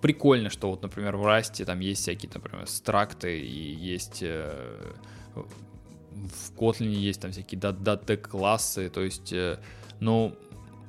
прикольно, 0.00 0.50
что 0.50 0.70
вот, 0.70 0.82
например, 0.82 1.16
в 1.16 1.24
Расте 1.24 1.64
там 1.64 1.80
есть 1.80 2.02
всякие, 2.02 2.30
например, 2.34 2.66
стракты 2.66 3.38
и 3.38 3.74
есть 3.74 4.22
э, 4.22 4.74
в 6.14 6.52
Kotlin 6.58 6.90
есть 6.90 7.20
там 7.20 7.32
всякие 7.32 7.60
дата 7.60 8.16
классы, 8.16 8.88
то 8.88 9.00
есть, 9.02 9.32
э, 9.32 9.58
ну, 10.00 10.36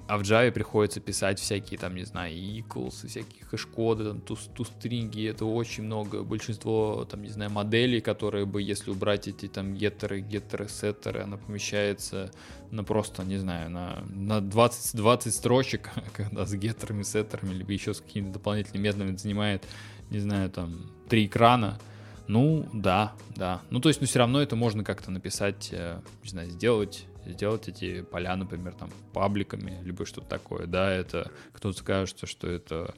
а 0.05 0.17
в 0.17 0.21
Java 0.21 0.51
приходится 0.51 0.99
писать 0.99 1.39
всякие 1.39 1.79
там, 1.79 1.95
не 1.95 2.03
знаю, 2.03 2.35
equals, 2.35 3.07
всякие 3.07 3.45
хэш-коды, 3.45 4.03
там, 4.03 4.21
тустринги, 4.21 5.29
это 5.29 5.45
очень 5.45 5.83
много. 5.83 6.23
Большинство, 6.23 7.07
там, 7.09 7.21
не 7.21 7.29
знаю, 7.29 7.51
моделей, 7.51 8.01
которые 8.01 8.45
бы, 8.45 8.61
если 8.61 8.91
убрать 8.91 9.29
эти 9.29 9.47
там 9.47 9.73
геттеры, 9.75 10.19
геттеры, 10.19 10.67
сеттеры, 10.67 11.21
она 11.21 11.37
помещается 11.37 12.31
на 12.69 12.83
просто, 12.83 13.23
не 13.23 13.37
знаю, 13.37 13.69
на, 13.69 14.03
на 14.09 14.41
20, 14.41 14.95
20 14.95 15.33
строчек, 15.33 15.89
когда 16.13 16.45
с 16.45 16.53
геттерами, 16.53 17.03
сеттерами, 17.03 17.53
либо 17.53 17.71
еще 17.71 17.93
с 17.93 18.01
какими-то 18.01 18.33
дополнительными 18.33 18.83
методами 18.83 19.15
занимает, 19.15 19.63
не 20.09 20.19
знаю, 20.19 20.49
там, 20.49 20.91
три 21.07 21.27
экрана, 21.27 21.79
ну, 22.27 22.67
да, 22.73 23.13
да. 23.35 23.61
Ну, 23.69 23.79
то 23.79 23.89
есть, 23.89 24.01
ну, 24.01 24.07
все 24.07 24.19
равно 24.19 24.41
это 24.41 24.55
можно 24.55 24.83
как-то 24.83 25.11
написать, 25.11 25.69
э, 25.71 25.99
не 26.23 26.29
знаю, 26.29 26.49
сделать 26.49 27.05
сделать 27.25 27.67
эти 27.67 28.01
поля, 28.01 28.35
например, 28.35 28.73
там, 28.73 28.89
пабликами, 29.13 29.79
либо 29.83 30.05
что-то 30.05 30.27
такое, 30.27 30.67
да, 30.67 30.91
это 30.91 31.31
кто-то 31.53 31.77
скажет, 31.77 32.17
что 32.23 32.47
это, 32.47 32.93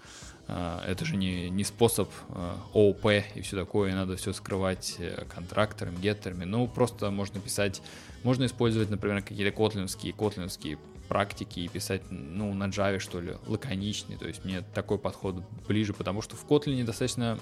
а, 0.47 0.83
это 0.85 1.05
же 1.05 1.15
не, 1.15 1.49
не 1.49 1.63
способ 1.63 2.09
а, 2.29 2.57
ООП 2.73 3.23
и 3.35 3.41
все 3.41 3.55
такое, 3.55 3.91
и 3.91 3.93
надо 3.93 4.15
все 4.15 4.33
скрывать 4.33 4.95
э, 4.99 5.25
контракторами, 5.33 5.97
геттерами, 5.97 6.45
ну, 6.45 6.67
просто 6.67 7.11
можно 7.11 7.39
писать, 7.39 7.81
можно 8.23 8.45
использовать, 8.45 8.89
например, 8.89 9.21
какие-то 9.21 9.55
котлинские, 9.55 10.13
котлинские 10.13 10.79
практики 11.05 11.61
и 11.61 11.67
писать, 11.67 12.01
ну, 12.09 12.53
на 12.53 12.65
Java, 12.65 12.99
что 12.99 13.21
ли, 13.21 13.33
лаконичный. 13.47 14.17
То 14.17 14.27
есть 14.27 14.43
мне 14.45 14.63
такой 14.73 14.97
подход 14.97 15.35
ближе, 15.67 15.93
потому 15.93 16.21
что 16.21 16.35
в 16.35 16.45
Kotlin 16.45 16.83
достаточно... 16.83 17.39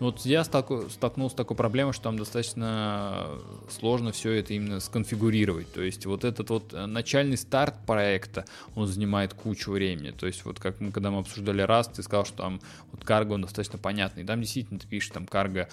Ну, 0.00 0.06
вот 0.06 0.24
я 0.24 0.44
столкнулся 0.44 1.34
с 1.34 1.34
такой 1.34 1.56
проблемой, 1.56 1.92
что 1.92 2.04
там 2.04 2.18
достаточно 2.18 3.26
сложно 3.68 4.12
все 4.12 4.32
это 4.32 4.54
именно 4.54 4.78
сконфигурировать. 4.80 5.72
То 5.72 5.82
есть 5.82 6.06
вот 6.06 6.24
этот 6.24 6.50
вот 6.50 6.72
начальный 6.72 7.36
старт 7.36 7.74
проекта, 7.84 8.44
он 8.76 8.86
занимает 8.86 9.34
кучу 9.34 9.72
времени. 9.72 10.12
То 10.12 10.26
есть 10.26 10.44
вот 10.44 10.60
как 10.60 10.80
мы, 10.80 10.92
когда 10.92 11.10
мы 11.10 11.18
обсуждали 11.18 11.62
раз, 11.62 11.88
ты 11.88 12.02
сказал, 12.02 12.24
что 12.24 12.36
там 12.36 12.60
вот 12.92 13.04
карго, 13.04 13.32
он 13.32 13.42
достаточно 13.42 13.78
понятный. 13.78 14.24
Там 14.24 14.40
действительно 14.40 14.78
ты 14.78 14.86
пишешь 14.86 15.10
там 15.10 15.26
карго 15.26 15.68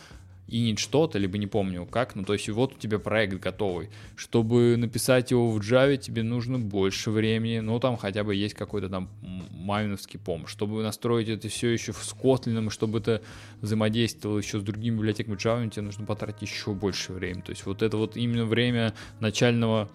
инить 0.47 0.79
что-то, 0.79 1.17
либо 1.17 1.37
не 1.37 1.47
помню 1.47 1.85
как, 1.85 2.15
ну 2.15 2.23
то 2.23 2.33
есть 2.33 2.47
вот 2.49 2.75
у 2.75 2.77
тебя 2.77 2.99
проект 2.99 3.33
готовый. 3.39 3.89
Чтобы 4.15 4.75
написать 4.77 5.31
его 5.31 5.51
в 5.51 5.59
Java, 5.59 5.97
тебе 5.97 6.23
нужно 6.23 6.59
больше 6.59 7.11
времени, 7.11 7.59
ну 7.59 7.79
там 7.79 7.97
хотя 7.97 8.23
бы 8.23 8.35
есть 8.35 8.53
какой-то 8.53 8.89
там 8.89 9.09
майновский 9.51 10.19
пом. 10.19 10.47
Чтобы 10.47 10.83
настроить 10.83 11.29
это 11.29 11.49
все 11.49 11.69
еще 11.69 11.93
с 11.93 12.13
Kotlin, 12.13 12.69
чтобы 12.69 12.99
это 12.99 13.21
взаимодействовало 13.61 14.37
еще 14.37 14.59
с 14.59 14.63
другими 14.63 14.95
библиотеками 14.95 15.35
Java, 15.35 15.69
тебе 15.69 15.83
нужно 15.83 16.05
потратить 16.05 16.43
еще 16.43 16.73
больше 16.73 17.13
времени. 17.13 17.41
То 17.41 17.51
есть 17.51 17.65
вот 17.65 17.81
это 17.81 17.97
вот 17.97 18.17
именно 18.17 18.45
время 18.45 18.93
начального 19.19 19.89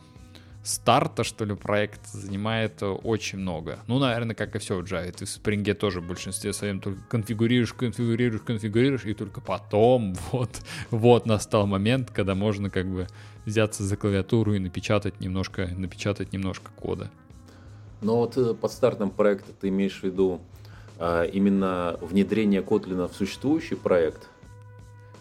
старта, 0.63 1.25
что 1.25 1.45
ли, 1.45 1.55
проект 1.55 2.07
занимает 2.07 2.83
очень 2.83 3.39
много. 3.39 3.79
Ну, 3.87 3.99
наверное, 3.99 4.35
как 4.35 4.55
и 4.57 4.59
все 4.59 4.77
в 4.77 4.85
Java. 4.85 5.11
Ты 5.13 5.25
в 5.25 5.29
Spring 5.29 5.73
тоже 5.75 6.01
в 6.01 6.07
большинстве 6.07 6.53
своем 6.53 6.81
только 6.81 7.01
конфигурируешь, 7.09 7.73
конфигурируешь, 7.73 8.43
конфигурируешь, 8.43 9.05
и 9.05 9.15
только 9.15 9.41
потом 9.41 10.15
вот, 10.33 10.51
вот 10.91 11.27
настал 11.27 11.67
момент, 11.67 12.11
когда 12.11 12.35
можно 12.35 12.71
как 12.71 12.87
бы 12.87 13.07
взяться 13.47 13.83
за 13.83 13.97
клавиатуру 13.97 14.55
и 14.55 14.59
напечатать 14.59 15.21
немножко, 15.21 15.67
напечатать 15.77 16.33
немножко 16.33 16.71
кода. 16.77 17.11
Но 18.03 18.17
вот 18.17 18.37
э, 18.37 18.55
под 18.55 18.73
стартом 18.73 19.11
проекта 19.11 19.53
ты 19.59 19.69
имеешь 19.69 20.01
в 20.01 20.05
виду 20.05 20.41
а, 20.99 21.25
именно 21.25 21.99
внедрение 22.01 22.63
Kotlin 22.63 23.09
в 23.09 23.15
существующий 23.15 23.77
проект– 23.77 24.29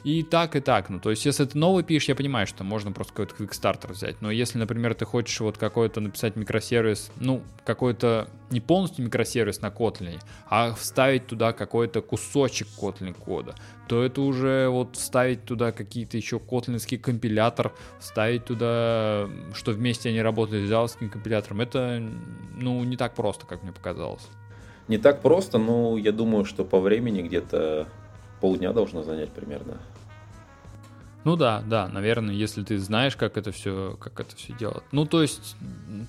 и 0.04 0.24
так, 0.24 0.56
и 0.56 0.60
так. 0.60 0.89
Ну, 0.89 1.00
то 1.00 1.10
есть, 1.10 1.26
если 1.26 1.45
ты 1.45 1.58
новый 1.58 1.84
пишешь, 1.84 2.10
я 2.10 2.16
понимаю, 2.16 2.47
что 2.47 2.64
можно 2.64 2.91
просто 2.91 3.14
какой-то 3.14 3.36
квикстартер 3.36 3.91
взять. 3.91 4.22
Но 4.22 4.32
если, 4.32 4.58
например, 4.58 4.95
ты 4.95 5.06
хочешь 5.06 5.39
вот 5.39 5.58
какой-то 5.58 6.00
написать 6.00 6.36
микросервис, 6.36 7.12
ну, 7.20 7.41
какой-то 7.66 8.30
не 8.50 8.62
полностью 8.62 9.06
микросервис 9.06 9.62
на 9.62 9.68
Kotlin, 9.68 10.20
а 10.50 10.74
вставить 10.74 11.28
туда 11.28 11.54
какой-то 11.54 12.02
кусочек 12.02 12.68
Kotlin 12.80 13.14
кода, 13.14 13.56
то 13.88 14.04
это 14.04 14.22
уже 14.22 14.70
вот 14.70 14.95
вставить 14.95 15.45
туда 15.45 15.72
какие-то 15.72 16.18
еще 16.18 16.39
котлинский 16.39 16.97
компилятор, 16.97 17.74
вставить 18.00 18.45
туда, 18.45 19.30
что 19.54 19.72
вместе 19.72 20.10
они 20.10 20.22
работают 20.22 20.68
с 20.68 20.72
JavaScript 20.72 21.10
компилятором, 21.10 21.62
это, 21.62 22.02
ну, 22.56 22.84
не 22.84 22.97
так 22.97 23.16
просто, 23.16 23.45
как 23.45 23.64
мне 23.64 23.72
показалось. 23.72 24.28
Не 24.88 24.97
так 24.97 25.22
просто, 25.22 25.60
но 25.60 25.97
я 25.97 26.12
думаю, 26.12 26.45
что 26.45 26.64
по 26.66 26.80
времени 26.80 27.22
где-то 27.22 27.88
полдня 28.40 28.74
должно 28.74 29.04
занять 29.04 29.30
примерно. 29.30 29.78
Ну 31.26 31.36
да, 31.36 31.62
да, 31.68 31.88
наверное, 31.90 32.34
если 32.34 32.64
ты 32.64 32.78
знаешь, 32.80 33.16
как 33.16 33.38
это 33.38 33.52
все, 33.52 33.98
как 34.00 34.20
это 34.20 34.36
все 34.36 34.54
делать. 34.54 34.84
Ну, 34.92 35.06
то 35.06 35.22
есть, 35.22 35.58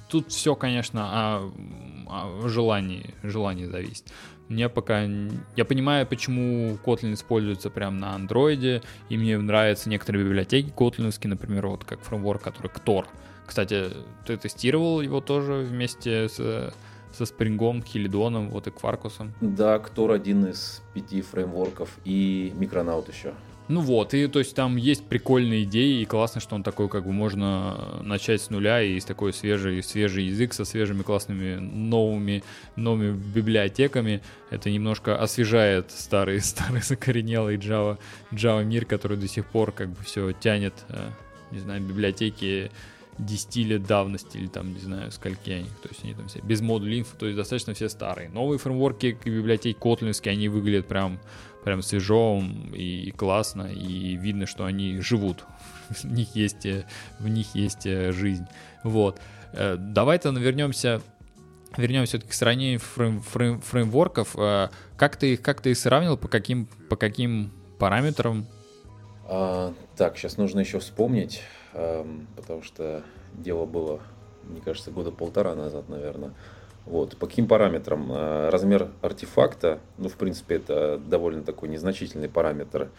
тут 0.09 0.29
все, 0.29 0.55
конечно, 0.55 1.03
о, 1.03 1.53
о 2.09 2.49
желании, 2.49 3.15
желании 3.23 3.67
зависит. 3.67 4.05
Мне 4.49 4.69
пока... 4.69 5.03
Я 5.57 5.65
понимаю, 5.65 6.07
почему 6.07 6.77
Kotlin 6.85 7.15
используется 7.15 7.71
прямо 7.71 7.97
на 7.99 8.15
андроиде, 8.15 8.83
и 9.09 9.17
мне 9.17 9.37
нравятся 9.39 9.89
некоторые 9.89 10.25
библиотеки 10.25 10.71
котлиновские, 10.71 11.31
например, 11.31 11.67
вот 11.67 11.85
как 11.85 12.01
фреймворк, 12.01 12.43
который 12.43 12.69
Ктор. 12.69 13.07
Кстати, 13.47 13.91
ты 14.27 14.37
тестировал 14.37 15.01
его 15.01 15.21
тоже 15.21 15.55
вместе 15.55 16.29
с 16.29 16.73
со 17.13 17.27
Спрингом, 17.27 17.83
Хилидоном, 17.83 18.51
вот 18.51 18.67
и 18.67 18.71
Кваркусом. 18.71 19.33
Да, 19.41 19.79
Ктор 19.79 20.13
один 20.13 20.47
из 20.47 20.83
пяти 20.95 21.23
фреймворков 21.23 21.91
и 22.05 22.53
Микронаут 22.57 23.09
еще. 23.09 23.35
Ну 23.71 23.83
вот, 23.83 24.15
и 24.15 24.27
то 24.27 24.41
есть 24.41 24.57
там 24.57 24.75
есть 24.75 25.05
прикольные 25.05 25.63
идеи, 25.63 26.01
и 26.01 26.05
классно, 26.05 26.41
что 26.41 26.57
он 26.57 26.65
такой, 26.65 26.89
как 26.89 27.05
бы 27.05 27.13
можно 27.13 28.01
начать 28.03 28.43
с 28.43 28.51
нуля, 28.51 28.83
и 28.83 28.95
есть 28.95 29.07
такой 29.07 29.33
свежий, 29.33 29.81
свежий 29.85 30.25
язык 30.25 30.55
со 30.55 30.65
свежими 30.65 31.03
классными 31.03 31.55
новыми, 31.55 32.43
новыми 32.75 33.13
библиотеками. 33.13 34.23
Это 34.51 34.71
немножко 34.71 35.17
освежает 35.17 35.93
старый, 35.93 36.41
старый 36.41 36.83
закоренелый 36.83 37.59
Java, 37.59 37.99
Java 38.33 38.65
мир, 38.65 38.87
который 38.87 39.17
до 39.17 39.29
сих 39.29 39.47
пор 39.47 39.71
как 39.71 39.91
бы 39.91 40.03
все 40.03 40.33
тянет, 40.33 40.75
э, 40.89 41.09
не 41.53 41.61
знаю, 41.61 41.81
библиотеки 41.81 42.73
10 43.25 43.57
лет 43.57 43.83
давности 43.85 44.37
или 44.37 44.47
там, 44.47 44.73
не 44.73 44.81
знаю, 44.81 45.11
скольки 45.13 45.51
они, 45.51 45.69
то 45.83 45.89
есть 45.89 46.03
они 46.05 46.15
там 46.15 46.29
все 46.29 46.41
без 46.41 46.61
модулей 46.61 47.01
инфо, 47.01 47.17
то 47.17 47.27
есть 47.27 47.37
достаточно 47.37 47.75
все 47.75 47.89
старые. 47.89 48.29
Новые 48.29 48.59
фреймворки 48.59 49.19
и 49.25 49.31
библиотеки 49.31 49.79
котлинские, 49.79 50.33
они 50.33 50.49
выглядят 50.49 50.87
прям, 50.87 51.21
прям 51.65 51.83
свежо 51.83 52.43
и 52.73 53.13
классно, 53.17 53.73
и 53.73 54.17
видно, 54.17 54.47
что 54.47 54.65
они 54.65 55.01
живут, 55.01 55.45
в 55.89 56.05
них 56.05 56.35
есть, 56.35 56.67
э, 56.67 56.87
в 57.19 57.29
них 57.29 57.55
есть 57.55 57.87
э, 57.87 58.13
жизнь. 58.13 58.47
Вот. 58.85 59.21
Э, 59.53 59.77
давай-то 59.79 60.31
вернемся 60.31 61.03
вернемся 61.77 62.11
все-таки 62.11 62.31
к 62.31 62.35
сравнению 62.35 62.81
фрейм, 62.81 63.21
фрейм, 63.21 63.61
фреймворков. 63.61 64.35
Как 64.97 65.17
ты, 65.17 65.37
как 65.37 65.61
ты 65.61 65.71
их 65.71 65.79
сравнил, 65.79 66.17
по 66.17 66.27
каким, 66.27 66.67
по 66.89 66.97
каким 66.97 67.53
параметрам? 67.79 68.45
А, 69.29 69.73
так, 69.97 70.19
сейчас 70.19 70.37
нужно 70.37 70.59
еще 70.59 70.81
вспомнить. 70.81 71.43
Эм, 71.73 72.27
потому 72.37 72.63
что 72.63 73.03
дело 73.35 73.65
было, 73.65 74.01
мне 74.45 74.61
кажется, 74.61 74.91
года 74.91 75.11
полтора 75.11 75.55
назад, 75.55 75.89
наверное. 75.89 76.33
Вот. 76.87 77.17
По 77.17 77.27
каким 77.27 77.47
параметрам? 77.47 78.11
Э, 78.11 78.49
размер 78.49 78.89
артефакта, 79.03 79.81
ну, 79.99 80.09
в 80.09 80.17
принципе, 80.17 80.57
это 80.57 80.99
довольно 80.99 81.43
такой 81.43 81.69
незначительный 81.69 82.29
параметр. 82.29 82.91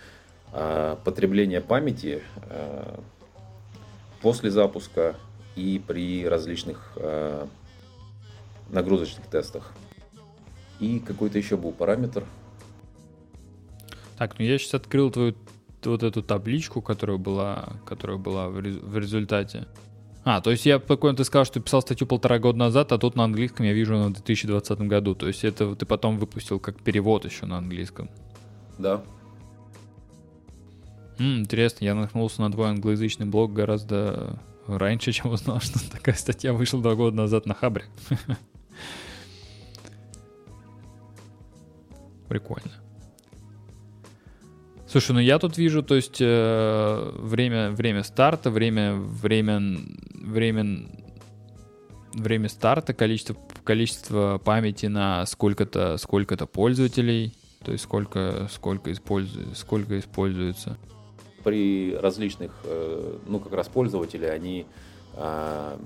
А 0.53 0.97
потребление 1.03 1.61
памяти 1.61 2.21
э, 2.49 2.99
после 4.21 4.51
запуска 4.51 5.15
и 5.55 5.81
при 5.85 6.27
различных 6.27 6.93
э, 6.95 7.45
нагрузочных 8.69 9.25
тестах. 9.27 9.73
И 10.79 10.99
какой-то 10.99 11.37
еще 11.37 11.57
был 11.57 11.71
параметр. 11.71 12.25
Так, 14.17 14.37
ну 14.37 14.45
я 14.45 14.57
сейчас 14.57 14.75
открыл 14.75 15.11
твою 15.11 15.35
вот 15.85 16.03
эту 16.03 16.21
табличку, 16.21 16.81
которая 16.81 17.17
была, 17.17 17.73
которая 17.85 18.17
была 18.17 18.49
в, 18.49 18.61
в 18.61 18.97
результате. 18.97 19.67
А, 20.23 20.39
то 20.39 20.51
есть 20.51 20.65
я 20.65 20.77
такой, 20.77 21.15
ты 21.15 21.23
сказал, 21.23 21.45
что 21.45 21.55
ты 21.55 21.61
писал 21.61 21.81
статью 21.81 22.05
полтора 22.05 22.37
года 22.37 22.57
назад, 22.59 22.91
а 22.91 22.99
тут 22.99 23.15
на 23.15 23.23
английском 23.23 23.65
я 23.65 23.73
вижу 23.73 23.95
в 23.97 24.13
2020 24.13 24.81
году. 24.81 25.15
То 25.15 25.27
есть 25.27 25.43
это 25.43 25.75
ты 25.75 25.85
потом 25.85 26.17
выпустил 26.17 26.59
как 26.59 26.81
перевод 26.81 27.25
еще 27.25 27.47
на 27.47 27.57
английском. 27.57 28.09
Да. 28.77 29.03
М, 31.17 31.39
интересно, 31.39 31.85
я 31.85 31.95
наткнулся 31.95 32.41
на 32.41 32.51
твой 32.51 32.69
англоязычный 32.69 33.25
блог 33.25 33.53
гораздо 33.53 34.39
раньше, 34.67 35.11
чем 35.11 35.31
узнал, 35.31 35.59
что 35.61 35.79
такая 35.91 36.15
статья 36.15 36.53
вышла 36.53 36.81
два 36.81 36.95
года 36.95 37.15
назад 37.17 37.45
на 37.47 37.55
Хабре. 37.55 37.85
Прикольно. 42.27 42.80
Слушай, 44.91 45.13
ну 45.13 45.19
я 45.21 45.39
тут 45.39 45.57
вижу, 45.57 45.83
то 45.83 45.95
есть 45.95 46.17
э, 46.19 47.11
время, 47.17 47.71
время 47.71 48.03
старта, 48.03 48.49
время, 48.49 48.93
время, 48.95 49.77
время, 50.13 50.85
время 52.13 52.49
старта, 52.49 52.93
количество, 52.93 53.37
количество 53.63 54.37
памяти 54.43 54.87
на 54.87 55.25
сколько-то, 55.27 55.95
сколько-то 55.95 56.45
пользователей, 56.45 57.33
то 57.63 57.71
есть 57.71 57.85
сколько, 57.85 58.49
сколько, 58.51 58.91
использует, 58.91 59.57
сколько 59.57 59.97
используется. 59.97 60.77
При 61.45 61.95
различных, 61.95 62.51
э, 62.65 63.17
ну 63.29 63.39
как 63.39 63.53
раз 63.53 63.69
пользователи, 63.69 64.25
они, 64.25 64.65
э, 65.13 65.77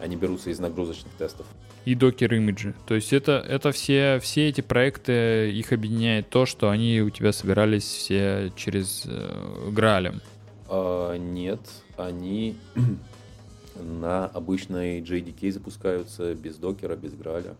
они 0.00 0.16
берутся 0.16 0.50
из 0.50 0.58
нагрузочных 0.58 1.12
тестов 1.14 1.46
и 1.86 1.94
докер 1.94 2.34
имиджи. 2.34 2.74
То 2.86 2.96
есть 2.96 3.12
это, 3.12 3.44
это 3.48 3.70
все, 3.70 4.18
все 4.20 4.48
эти 4.48 4.60
проекты, 4.60 5.52
их 5.52 5.72
объединяет 5.72 6.28
то, 6.28 6.44
что 6.44 6.68
они 6.68 7.00
у 7.00 7.10
тебя 7.10 7.32
собирались 7.32 7.84
все 7.84 8.52
через 8.56 9.04
э, 9.06 9.70
Гралем. 9.70 10.20
А, 10.68 11.16
нет, 11.16 11.60
они 11.96 12.56
на 13.80 14.26
обычной 14.26 15.00
JDK 15.00 15.52
запускаются 15.52 16.34
без 16.34 16.56
докера, 16.56 16.96
без 16.96 17.14
Граля. 17.14 17.54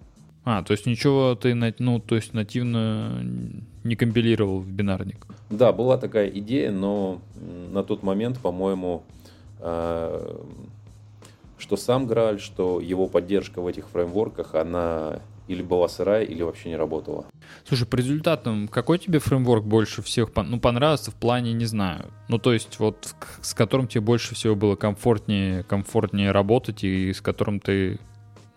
А, 0.44 0.64
то 0.64 0.72
есть 0.72 0.86
ничего 0.86 1.36
ты, 1.36 1.54
ну, 1.78 2.00
то 2.00 2.16
есть 2.16 2.34
нативно 2.34 3.24
не 3.84 3.94
компилировал 3.94 4.58
в 4.58 4.68
бинарник? 4.68 5.24
Да, 5.50 5.72
была 5.72 5.98
такая 5.98 6.28
идея, 6.30 6.72
но 6.72 7.20
на 7.72 7.84
тот 7.84 8.02
момент, 8.02 8.38
по-моему, 8.38 9.04
а, 9.60 10.44
что 11.58 11.76
сам 11.76 12.06
Грааль, 12.06 12.40
что 12.40 12.80
его 12.80 13.06
поддержка 13.06 13.60
в 13.60 13.66
этих 13.66 13.88
фреймворках, 13.88 14.54
она 14.54 15.20
или 15.48 15.62
была 15.62 15.88
сырая, 15.88 16.24
или 16.24 16.42
вообще 16.42 16.70
не 16.70 16.76
работала. 16.76 17.26
Слушай, 17.66 17.86
по 17.86 17.96
результатам, 17.96 18.68
какой 18.68 18.98
тебе 18.98 19.18
фреймворк 19.18 19.64
больше 19.64 20.02
всех 20.02 20.30
ну, 20.34 20.58
понравился 20.58 21.10
в 21.10 21.14
плане, 21.14 21.52
не 21.52 21.66
знаю, 21.66 22.06
ну, 22.28 22.38
то 22.38 22.52
есть 22.52 22.78
вот 22.78 23.14
с 23.40 23.54
которым 23.54 23.86
тебе 23.86 24.00
больше 24.00 24.34
всего 24.34 24.56
было 24.56 24.76
комфортнее, 24.76 25.62
комфортнее 25.62 26.32
работать 26.32 26.82
и 26.82 27.12
с 27.12 27.20
которым 27.20 27.60
ты, 27.60 28.00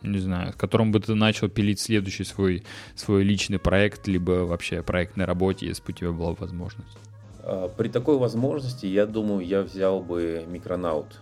не 0.02 0.18
знаю, 0.18 0.54
с 0.54 0.56
которым 0.56 0.92
бы 0.92 1.00
ты 1.00 1.14
начал 1.14 1.48
пилить 1.48 1.80
следующий 1.80 2.24
свой, 2.24 2.64
свой 2.96 3.24
личный 3.24 3.60
проект, 3.60 4.08
либо 4.08 4.46
вообще 4.46 4.82
проект 4.82 5.16
на 5.16 5.26
работе, 5.26 5.68
если 5.68 5.84
бы 5.84 5.90
у 5.90 5.94
тебя 5.94 6.12
была 6.12 6.34
возможность? 6.34 6.98
А, 7.44 7.68
при 7.70 7.90
такой 7.90 8.18
возможности, 8.18 8.88
я 8.88 9.06
думаю, 9.06 9.46
я 9.46 9.62
взял 9.62 10.02
бы 10.02 10.44
Микронаут 10.48 11.20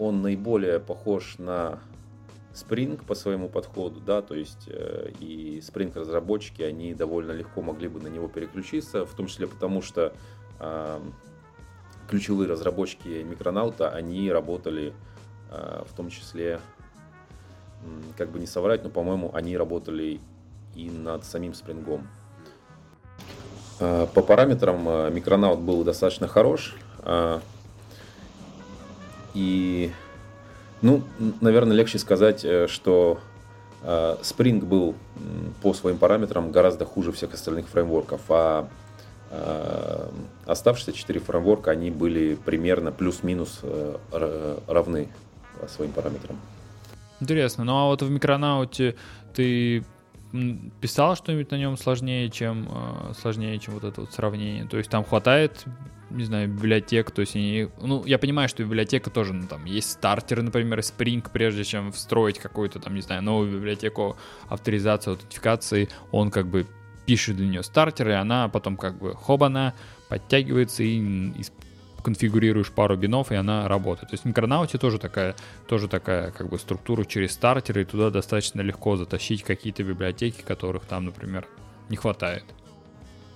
он 0.00 0.22
наиболее 0.22 0.80
похож 0.80 1.36
на 1.38 1.78
Spring 2.54 3.04
по 3.04 3.14
своему 3.14 3.48
подходу, 3.48 4.00
да, 4.00 4.22
то 4.22 4.34
есть 4.34 4.64
э, 4.66 5.12
и 5.20 5.60
Spring 5.60 5.96
разработчики, 5.96 6.62
они 6.62 6.94
довольно 6.94 7.32
легко 7.32 7.62
могли 7.62 7.86
бы 7.86 8.00
на 8.00 8.08
него 8.08 8.26
переключиться, 8.26 9.06
в 9.06 9.14
том 9.14 9.26
числе 9.26 9.46
потому, 9.46 9.82
что 9.82 10.12
э, 10.58 11.00
ключевые 12.08 12.48
разработчики 12.48 13.22
Микронаута, 13.22 13.90
они 13.90 14.32
работали 14.32 14.94
э, 15.50 15.84
в 15.86 15.94
том 15.94 16.08
числе, 16.08 16.60
как 18.16 18.30
бы 18.30 18.40
не 18.40 18.46
соврать, 18.46 18.82
но, 18.82 18.90
по-моему, 18.90 19.30
они 19.32 19.56
работали 19.56 20.20
и 20.74 20.90
над 20.90 21.24
самим 21.24 21.54
Спрингом. 21.54 22.08
Э, 23.78 24.06
по 24.12 24.22
параметрам 24.22 24.88
э, 24.88 25.10
Микронаут 25.10 25.60
был 25.60 25.84
достаточно 25.84 26.26
хорош, 26.26 26.74
э, 27.04 27.38
и, 29.34 29.92
ну, 30.82 31.02
наверное, 31.40 31.76
легче 31.76 31.98
сказать, 31.98 32.44
э, 32.44 32.66
что 32.68 33.18
э, 33.82 34.16
Spring 34.22 34.64
был 34.64 34.94
по 35.62 35.74
своим 35.74 35.98
параметрам 35.98 36.50
гораздо 36.50 36.84
хуже 36.84 37.12
всех 37.12 37.34
остальных 37.34 37.68
фреймворков, 37.68 38.20
а 38.28 38.68
э, 39.30 40.08
оставшиеся 40.46 40.92
четыре 40.92 41.20
фреймворка, 41.20 41.70
они 41.70 41.90
были 41.90 42.34
примерно 42.34 42.92
плюс-минус 42.92 43.60
равны 44.66 45.08
своим 45.68 45.92
параметрам. 45.92 46.38
Интересно. 47.20 47.64
Ну 47.64 47.76
а 47.76 47.86
вот 47.86 48.02
в 48.02 48.10
микронауте 48.10 48.96
ты 49.34 49.84
писал 50.80 51.16
что-нибудь 51.16 51.50
на 51.50 51.56
нем 51.56 51.76
сложнее, 51.76 52.30
чем 52.30 52.68
сложнее, 53.20 53.58
чем 53.58 53.74
вот 53.74 53.84
это 53.84 54.02
вот 54.02 54.12
сравнение? 54.12 54.66
То 54.66 54.78
есть 54.78 54.90
там 54.90 55.04
хватает 55.04 55.66
не 56.10 56.24
знаю, 56.24 56.48
библиотек, 56.48 57.10
то 57.10 57.20
есть 57.20 57.36
они, 57.36 57.68
ну, 57.80 58.04
я 58.04 58.18
понимаю, 58.18 58.48
что 58.48 58.64
библиотека 58.64 59.10
тоже, 59.10 59.32
ну, 59.32 59.46
там, 59.46 59.64
есть 59.64 59.92
стартеры, 59.92 60.42
например, 60.42 60.80
Spring, 60.80 61.24
прежде 61.32 61.64
чем 61.64 61.92
встроить 61.92 62.38
какую-то, 62.38 62.80
там, 62.80 62.94
не 62.94 63.00
знаю, 63.00 63.22
новую 63.22 63.52
библиотеку 63.52 64.16
авторизации, 64.48 65.12
аутентификации, 65.12 65.88
он 66.10 66.30
как 66.30 66.46
бы 66.48 66.66
пишет 67.06 67.36
для 67.36 67.46
нее 67.46 67.62
стартеры, 67.62 68.14
она 68.14 68.48
потом 68.48 68.76
как 68.76 68.98
бы 68.98 69.14
хобана 69.14 69.74
подтягивается 70.08 70.82
и, 70.82 70.98
и 70.98 71.44
конфигурируешь 72.00 72.70
пару 72.70 72.96
бинов, 72.96 73.32
и 73.32 73.34
она 73.34 73.68
работает. 73.68 74.10
То 74.10 74.14
есть 74.14 74.24
в 74.24 74.26
микронауте 74.26 74.78
тоже 74.78 74.98
такая, 74.98 75.34
тоже 75.68 75.88
такая 75.88 76.30
как 76.30 76.48
бы 76.48 76.58
структура 76.58 77.04
через 77.04 77.32
стартеры, 77.32 77.82
и 77.82 77.84
туда 77.84 78.10
достаточно 78.10 78.60
легко 78.60 78.96
затащить 78.96 79.42
какие-то 79.42 79.82
библиотеки, 79.82 80.42
которых 80.42 80.84
там, 80.84 81.06
например, 81.06 81.46
не 81.88 81.96
хватает. 81.96 82.44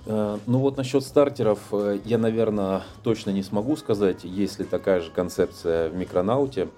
Э, 0.07 0.39
ну 0.47 0.59
вот 0.59 0.77
насчет 0.77 1.03
стартеров 1.03 1.59
э, 1.73 1.99
я, 2.05 2.19
наверное, 2.19 2.82
точно 3.03 3.31
не 3.31 3.43
смогу 3.43 3.77
сказать, 3.77 4.24
есть 4.24 4.59
ли 4.59 4.65
такая 4.65 5.01
же 5.01 5.11
концепция 5.11 5.89
в 5.89 5.97
микронауте. 5.97 6.69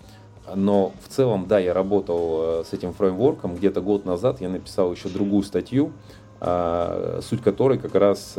Но 0.55 0.93
в 1.05 1.09
целом, 1.09 1.47
да, 1.49 1.59
я 1.59 1.75
работал 1.75 2.61
э, 2.61 2.65
с 2.65 2.73
этим 2.73 2.93
фреймворком. 2.93 3.57
Где-то 3.57 3.81
год 3.81 4.05
назад 4.05 4.41
я 4.41 4.49
написал 4.49 4.93
еще 4.93 5.09
другую 5.09 5.43
статью, 5.43 5.93
суть 6.39 7.43
которой 7.43 7.79
как 7.79 7.95
раз 7.95 8.37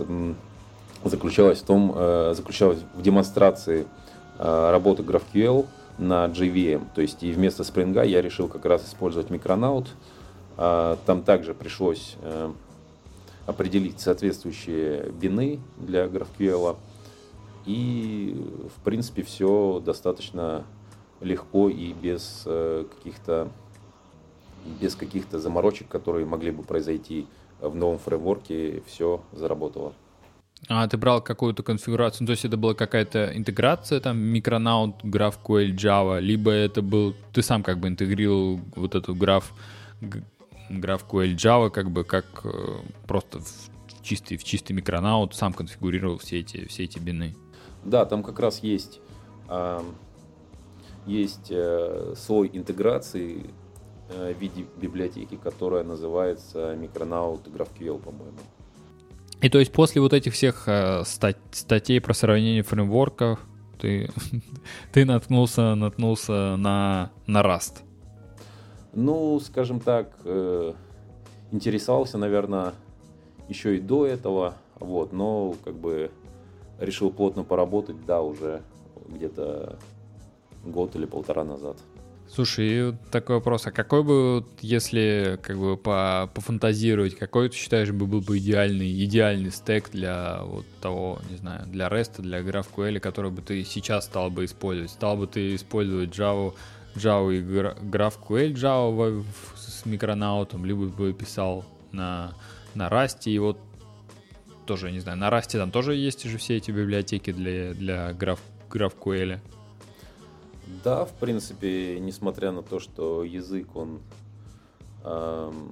заключалась 1.09 1.59
в 1.59 1.65
том, 1.65 1.93
заключалась 2.33 2.79
в 2.95 3.01
демонстрации 3.01 3.85
работы 4.37 5.03
GraphQL 5.03 5.65
на 5.97 6.25
JVM. 6.25 6.87
То 6.93 7.01
есть 7.01 7.23
и 7.23 7.31
вместо 7.31 7.63
Spring 7.63 8.05
я 8.05 8.21
решил 8.21 8.47
как 8.47 8.65
раз 8.65 8.87
использовать 8.87 9.29
микронаут. 9.29 9.87
Там 10.55 11.23
также 11.23 11.53
пришлось 11.53 12.15
определить 13.47 13.99
соответствующие 13.99 15.09
бины 15.11 15.59
для 15.77 16.05
GraphQL. 16.05 16.75
И, 17.65 18.35
в 18.77 18.83
принципе, 18.83 19.23
все 19.23 19.81
достаточно 19.83 20.63
легко 21.19 21.69
и 21.69 21.91
без 21.93 22.43
э, 22.45 22.85
каких-то 22.95 23.49
без 24.81 24.95
каких-то 24.95 25.39
заморочек, 25.39 25.87
которые 25.87 26.25
могли 26.25 26.51
бы 26.51 26.63
произойти 26.63 27.27
в 27.61 27.73
новом 27.75 27.99
фреймворке, 27.99 28.83
все 28.85 29.21
заработало. 29.31 29.93
А 30.69 30.87
ты 30.87 30.97
брал 30.97 31.21
какую-то 31.21 31.63
конфигурацию, 31.63 32.23
ну, 32.23 32.27
то 32.27 32.31
есть 32.31 32.43
это 32.43 32.57
была 32.57 32.73
какая-то 32.73 33.31
интеграция, 33.33 34.01
там, 34.01 34.17
Micronaut, 34.17 35.01
GraphQL, 35.01 35.73
Java, 35.73 36.19
либо 36.19 36.51
это 36.51 36.81
был, 36.81 37.15
ты 37.31 37.41
сам 37.41 37.63
как 37.63 37.79
бы 37.79 37.87
интегрировал 37.87 38.59
вот 38.75 38.93
эту 38.93 39.15
граф, 39.15 39.53
GraphQL 40.69 41.35
Java, 41.35 41.69
как 41.69 41.89
бы 41.89 42.03
как 42.03 42.25
э, 42.43 42.49
просто 43.07 43.39
в 43.39 44.03
чистый, 44.03 44.35
в 44.35 44.43
чистый 44.43 44.73
микронаут 44.73 45.35
сам 45.35 45.53
конфигурировал 45.53 46.17
все 46.17 46.39
эти, 46.39 46.67
все 46.67 46.83
эти 46.83 46.99
бины. 46.99 47.33
Да, 47.85 48.05
там 48.05 48.21
как 48.21 48.39
раз 48.39 48.59
есть, 48.59 48.99
есть 51.05 51.47
э, 51.49 52.13
слой 52.17 52.49
интеграции 52.51 53.49
э, 54.09 54.33
в 54.33 54.37
виде 54.37 54.65
библиотеки, 54.75 55.35
которая 55.35 55.83
называется 55.85 56.75
Micronaut 56.75 57.43
GraphQL, 57.45 57.99
по-моему. 57.99 58.39
И 59.41 59.49
то 59.49 59.59
есть 59.59 59.71
после 59.71 60.01
вот 60.01 60.13
этих 60.13 60.33
всех 60.33 60.63
э, 60.67 61.03
стать, 61.05 61.37
статей 61.51 62.01
про 62.01 62.13
сравнение 62.13 62.63
фреймворков 62.63 63.39
ты, 63.79 64.09
ты 64.91 65.05
наткнулся, 65.05 65.75
наткнулся 65.75 66.55
на, 66.57 67.11
на 67.27 67.41
Rust. 67.41 67.83
Ну, 68.93 69.39
скажем 69.39 69.79
так, 69.79 70.11
э, 70.23 70.73
интересовался, 71.51 72.17
наверное, 72.17 72.73
еще 73.47 73.77
и 73.77 73.79
до 73.79 74.07
этого, 74.07 74.55
вот, 74.79 75.13
но 75.13 75.55
как 75.63 75.75
бы 75.75 76.09
решил 76.79 77.11
плотно 77.11 77.43
поработать, 77.43 78.03
да, 78.05 78.21
уже 78.21 78.61
где-то 79.07 79.77
год 80.65 80.95
или 80.95 81.05
полтора 81.05 81.43
назад. 81.43 81.77
Слушай, 82.29 82.93
такой 83.09 83.37
вопрос, 83.37 83.67
а 83.67 83.71
какой 83.71 84.03
бы, 84.03 84.45
если 84.61 85.39
как 85.41 85.57
бы 85.57 85.77
по, 85.77 86.29
пофантазировать, 86.33 87.17
какой 87.17 87.49
ты 87.49 87.55
считаешь 87.55 87.91
бы 87.91 88.05
был 88.05 88.21
бы 88.21 88.37
идеальный, 88.37 89.03
идеальный 89.05 89.49
стек 89.49 89.89
для 89.91 90.43
вот 90.43 90.65
того, 90.81 91.19
не 91.29 91.37
знаю, 91.37 91.65
для 91.67 91.87
REST, 91.87 92.21
для 92.21 92.41
GraphQL, 92.41 92.99
который 92.99 93.31
бы 93.31 93.41
ты 93.41 93.63
сейчас 93.63 94.05
стал 94.05 94.29
бы 94.29 94.45
использовать? 94.45 94.91
Стал 94.91 95.15
бы 95.15 95.25
ты 95.25 95.55
использовать 95.55 96.09
Java, 96.09 96.53
Java 96.95 97.33
и 97.33 97.41
GraphQL 97.41 98.53
Java 98.53 99.25
с 99.55 99.85
микронаутом, 99.85 100.65
либо 100.65 100.85
бы 100.87 101.13
писал 101.13 101.65
на, 101.91 102.33
на 102.75 102.89
Rust, 102.89 103.21
и 103.25 103.39
вот 103.39 103.57
тоже, 104.65 104.91
не 104.91 104.99
знаю, 104.99 105.17
на 105.17 105.29
Rust 105.29 105.57
там 105.57 105.71
тоже 105.71 105.95
есть 105.95 106.23
же 106.25 106.37
все 106.37 106.57
эти 106.57 106.71
библиотеки 106.71 107.31
для, 107.31 107.73
для 107.73 108.11
Graph, 108.11 108.39
GraphQL. 108.69 109.39
Да, 110.83 111.05
в 111.05 111.13
принципе, 111.13 111.97
несмотря 111.99 112.51
на 112.51 112.61
то, 112.61 112.79
что 112.79 113.23
язык, 113.23 113.67
он 113.75 113.99
эм, 115.05 115.69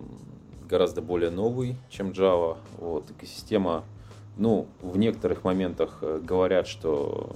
гораздо 0.70 1.02
более 1.02 1.32
новый, 1.32 1.76
чем 1.90 2.12
Java, 2.12 2.58
вот, 2.78 3.12
экосистема, 3.12 3.84
ну, 4.38 4.68
в 4.82 4.98
некоторых 4.98 5.44
моментах 5.44 5.98
э, 6.02 6.22
говорят, 6.24 6.68
что 6.68 7.36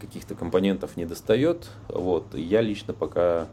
каких-то 0.00 0.34
компонентов 0.34 0.96
не 0.96 1.04
достает, 1.04 1.68
вот, 1.88 2.26
я 2.34 2.60
лично 2.60 2.94
пока 2.94 3.48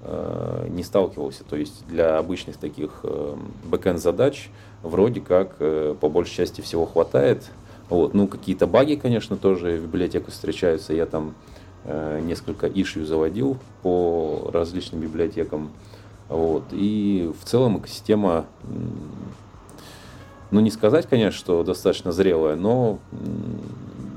э, 0.00 0.66
не 0.70 0.82
сталкивался, 0.82 1.44
то 1.44 1.56
есть 1.56 1.86
для 1.86 2.16
обычных 2.16 2.56
таких 2.56 3.00
э, 3.02 3.36
бэкэнд 3.64 4.00
задач 4.00 4.48
вроде 4.82 5.20
как 5.20 5.56
э, 5.58 5.94
по 6.00 6.08
большей 6.08 6.34
части 6.34 6.62
всего 6.62 6.86
хватает, 6.86 7.50
вот, 7.90 8.14
ну, 8.14 8.28
какие-то 8.28 8.66
баги, 8.66 8.94
конечно, 8.94 9.36
тоже 9.36 9.76
в 9.76 9.82
библиотеку 9.82 10.30
встречаются, 10.30 10.94
я 10.94 11.04
там 11.04 11.34
Э, 11.34 11.53
несколько 11.84 12.66
ишью 12.66 13.04
заводил 13.04 13.58
по 13.82 14.50
различным 14.52 15.00
библиотекам. 15.00 15.70
Вот. 16.28 16.64
И 16.72 17.30
в 17.38 17.44
целом 17.44 17.78
экосистема, 17.78 18.46
ну 20.50 20.60
не 20.60 20.70
сказать, 20.70 21.06
конечно, 21.06 21.38
что 21.38 21.62
достаточно 21.62 22.12
зрелая, 22.12 22.56
но 22.56 22.98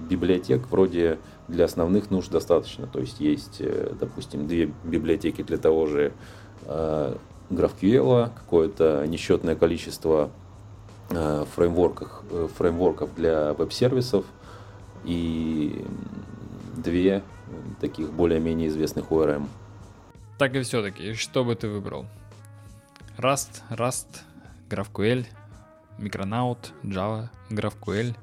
библиотек 0.10 0.64
вроде 0.72 1.18
для 1.48 1.66
основных 1.66 2.10
нужд 2.10 2.32
достаточно. 2.32 2.88
То 2.88 3.00
есть 3.00 3.20
есть, 3.20 3.58
э, 3.60 3.94
допустим, 4.00 4.48
две 4.48 4.72
библиотеки 4.84 5.42
для 5.44 5.58
того 5.58 5.86
же 5.88 6.14
э, 6.66 7.16
GraphQL, 7.50 8.30
какое-то 8.36 9.06
несчетное 9.08 9.56
количество 9.56 10.30
фреймворков, 11.10 12.22
фреймворков 12.58 13.16
для 13.16 13.54
веб-сервисов 13.54 14.26
и 15.06 15.86
две 16.76 17.24
таких 17.80 18.12
более-менее 18.12 18.68
известных 18.70 19.12
ORM. 19.12 19.48
Так 20.38 20.56
и 20.56 20.62
все-таки, 20.62 21.14
что 21.14 21.44
бы 21.44 21.56
ты 21.56 21.68
выбрал? 21.68 22.06
Rust, 23.18 23.62
Rust, 23.72 24.08
GraphQL, 24.70 25.26
Micronaut, 25.98 26.72
Java, 26.84 27.30
GraphQL. 27.50 28.16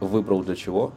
Выбрал 0.00 0.42
для 0.42 0.56
чего? 0.56 0.94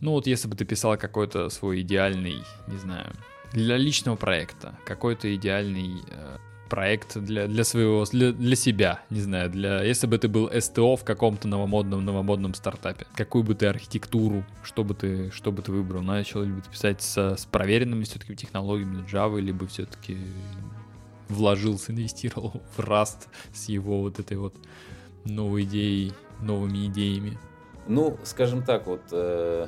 Ну 0.00 0.12
вот 0.12 0.26
если 0.26 0.48
бы 0.48 0.56
ты 0.56 0.64
писал 0.64 0.96
какой-то 0.96 1.48
свой 1.50 1.80
идеальный, 1.80 2.42
не 2.66 2.76
знаю, 2.78 3.12
для 3.52 3.76
личного 3.76 4.16
проекта, 4.16 4.74
какой-то 4.84 5.34
идеальный 5.34 6.02
э, 6.08 6.36
проект 6.68 7.16
для, 7.18 7.46
для 7.46 7.64
своего, 7.64 8.04
для, 8.04 8.32
для 8.32 8.56
себя, 8.56 9.00
не 9.10 9.20
знаю, 9.20 9.50
для, 9.50 9.82
если 9.82 10.06
бы 10.06 10.18
ты 10.18 10.28
был 10.28 10.50
СТО 10.60 10.96
в 10.96 11.04
каком-то 11.04 11.48
новомодном, 11.48 12.04
новомодном 12.04 12.54
стартапе, 12.54 13.06
какую 13.14 13.44
бы 13.44 13.54
ты 13.54 13.66
архитектуру, 13.66 14.44
что 14.62 14.84
бы 14.84 14.94
ты, 14.94 15.30
что 15.30 15.52
бы 15.52 15.62
ты 15.62 15.72
выбрал, 15.72 16.02
начал 16.02 16.42
ли 16.42 16.52
бы 16.52 16.60
ты 16.60 16.70
писать 16.70 17.02
со, 17.02 17.36
с 17.36 17.46
проверенными 17.46 18.04
все-таки 18.04 18.36
технологиями 18.36 19.04
Java, 19.10 19.40
либо 19.40 19.66
все-таки 19.66 20.18
вложился, 21.28 21.92
инвестировал 21.92 22.62
в 22.76 22.80
Rust 22.80 23.28
с 23.52 23.68
его 23.68 24.00
вот 24.00 24.18
этой 24.18 24.36
вот 24.36 24.54
новой 25.24 25.64
идеей, 25.64 26.12
новыми 26.40 26.86
идеями? 26.86 27.38
Ну, 27.86 28.18
скажем 28.24 28.62
так, 28.62 28.86
вот 28.86 29.02
э, 29.12 29.66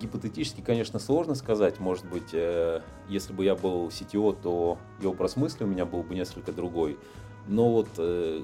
гипотетически, 0.00 0.60
конечно, 0.60 0.98
сложно 0.98 1.34
сказать. 1.34 1.78
Может 1.78 2.06
быть, 2.06 2.30
э, 2.32 2.80
если 3.08 3.32
бы 3.32 3.44
я 3.44 3.54
был 3.54 3.88
CTO, 3.88 4.36
то 4.40 4.78
его 5.00 5.12
просмысле 5.12 5.66
у 5.66 5.68
меня 5.68 5.84
был 5.84 6.02
бы 6.02 6.14
несколько 6.14 6.52
другой. 6.52 6.98
Но 7.46 7.70
вот, 7.70 7.88
э, 7.98 8.42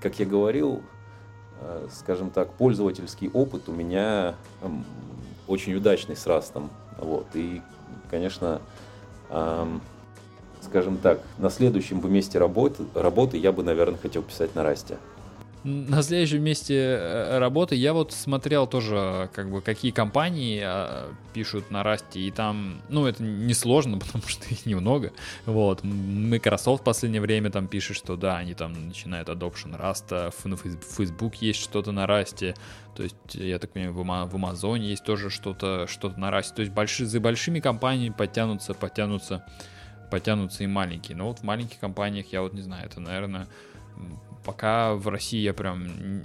как 0.00 0.18
я 0.18 0.26
говорил, 0.26 0.82
э, 1.60 1.88
скажем 1.90 2.30
так, 2.30 2.52
пользовательский 2.54 3.30
опыт 3.32 3.68
у 3.68 3.72
меня 3.72 4.34
э, 4.62 4.68
очень 5.46 5.74
удачный 5.74 6.16
с 6.16 6.26
растом. 6.26 6.70
Вот. 6.98 7.26
И, 7.34 7.62
конечно, 8.10 8.60
э, 9.30 9.78
скажем 10.60 10.98
так, 10.98 11.20
на 11.38 11.50
следующем 11.50 12.00
бы 12.00 12.08
месте 12.08 12.38
работы, 12.38 12.84
работы 12.94 13.36
я 13.36 13.52
бы, 13.52 13.62
наверное, 13.62 13.98
хотел 13.98 14.22
писать 14.22 14.54
на 14.54 14.62
Расте 14.62 14.98
на 15.64 16.02
следующем 16.02 16.42
месте 16.42 16.74
э, 16.74 17.38
работы 17.38 17.74
я 17.74 17.92
вот 17.92 18.12
смотрел 18.12 18.66
тоже, 18.66 19.28
как 19.32 19.50
бы, 19.50 19.60
какие 19.60 19.90
компании 19.90 20.62
а, 20.64 21.12
пишут 21.32 21.70
на 21.70 21.82
Расте, 21.82 22.20
и 22.20 22.30
там, 22.30 22.80
ну, 22.88 23.06
это 23.06 23.22
несложно, 23.22 23.98
потому 24.04 24.24
что 24.26 24.46
их 24.48 24.66
немного, 24.66 25.12
вот, 25.46 25.82
Microsoft 25.82 26.82
в 26.82 26.84
последнее 26.84 27.20
время 27.20 27.50
там 27.50 27.66
пишет, 27.66 27.96
что 27.96 28.16
да, 28.16 28.36
они 28.36 28.54
там 28.54 28.88
начинают 28.88 29.28
adoption 29.28 29.76
Раста, 29.76 30.30
в 30.30 30.96
Facebook 30.96 31.36
есть 31.36 31.60
что-то 31.60 31.92
на 31.92 32.06
Расте, 32.06 32.54
то 32.96 33.02
есть, 33.02 33.16
я 33.34 33.58
так 33.58 33.70
понимаю, 33.70 33.94
в 33.94 34.34
Амазоне 34.34 34.90
есть 34.90 35.04
тоже 35.04 35.30
что-то 35.30 35.86
что 35.88 36.10
на 36.10 36.30
Расте, 36.30 36.54
то 36.54 36.62
есть, 36.62 36.72
большие, 36.72 37.06
за 37.06 37.20
большими 37.20 37.60
компаниями 37.60 38.14
подтянутся, 38.16 38.74
подтянутся, 38.74 39.44
подтянутся 40.10 40.64
и 40.64 40.66
маленькие, 40.66 41.16
но 41.16 41.26
вот 41.28 41.40
в 41.40 41.42
маленьких 41.42 41.78
компаниях 41.78 42.26
я 42.32 42.42
вот 42.42 42.52
не 42.52 42.62
знаю, 42.62 42.86
это, 42.86 43.00
наверное, 43.00 43.48
пока 44.44 44.94
в 44.94 45.08
России 45.08 45.40
я 45.40 45.54
прям 45.54 46.22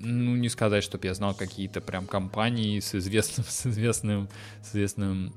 ну, 0.00 0.36
не 0.36 0.48
сказать, 0.48 0.84
чтобы 0.84 1.06
я 1.06 1.14
знал 1.14 1.34
какие-то 1.34 1.80
прям 1.80 2.06
компании 2.06 2.80
с 2.80 2.94
известным, 2.94 3.46
с 3.48 3.66
известным, 3.66 4.28
с 4.62 4.70
известным 4.70 5.34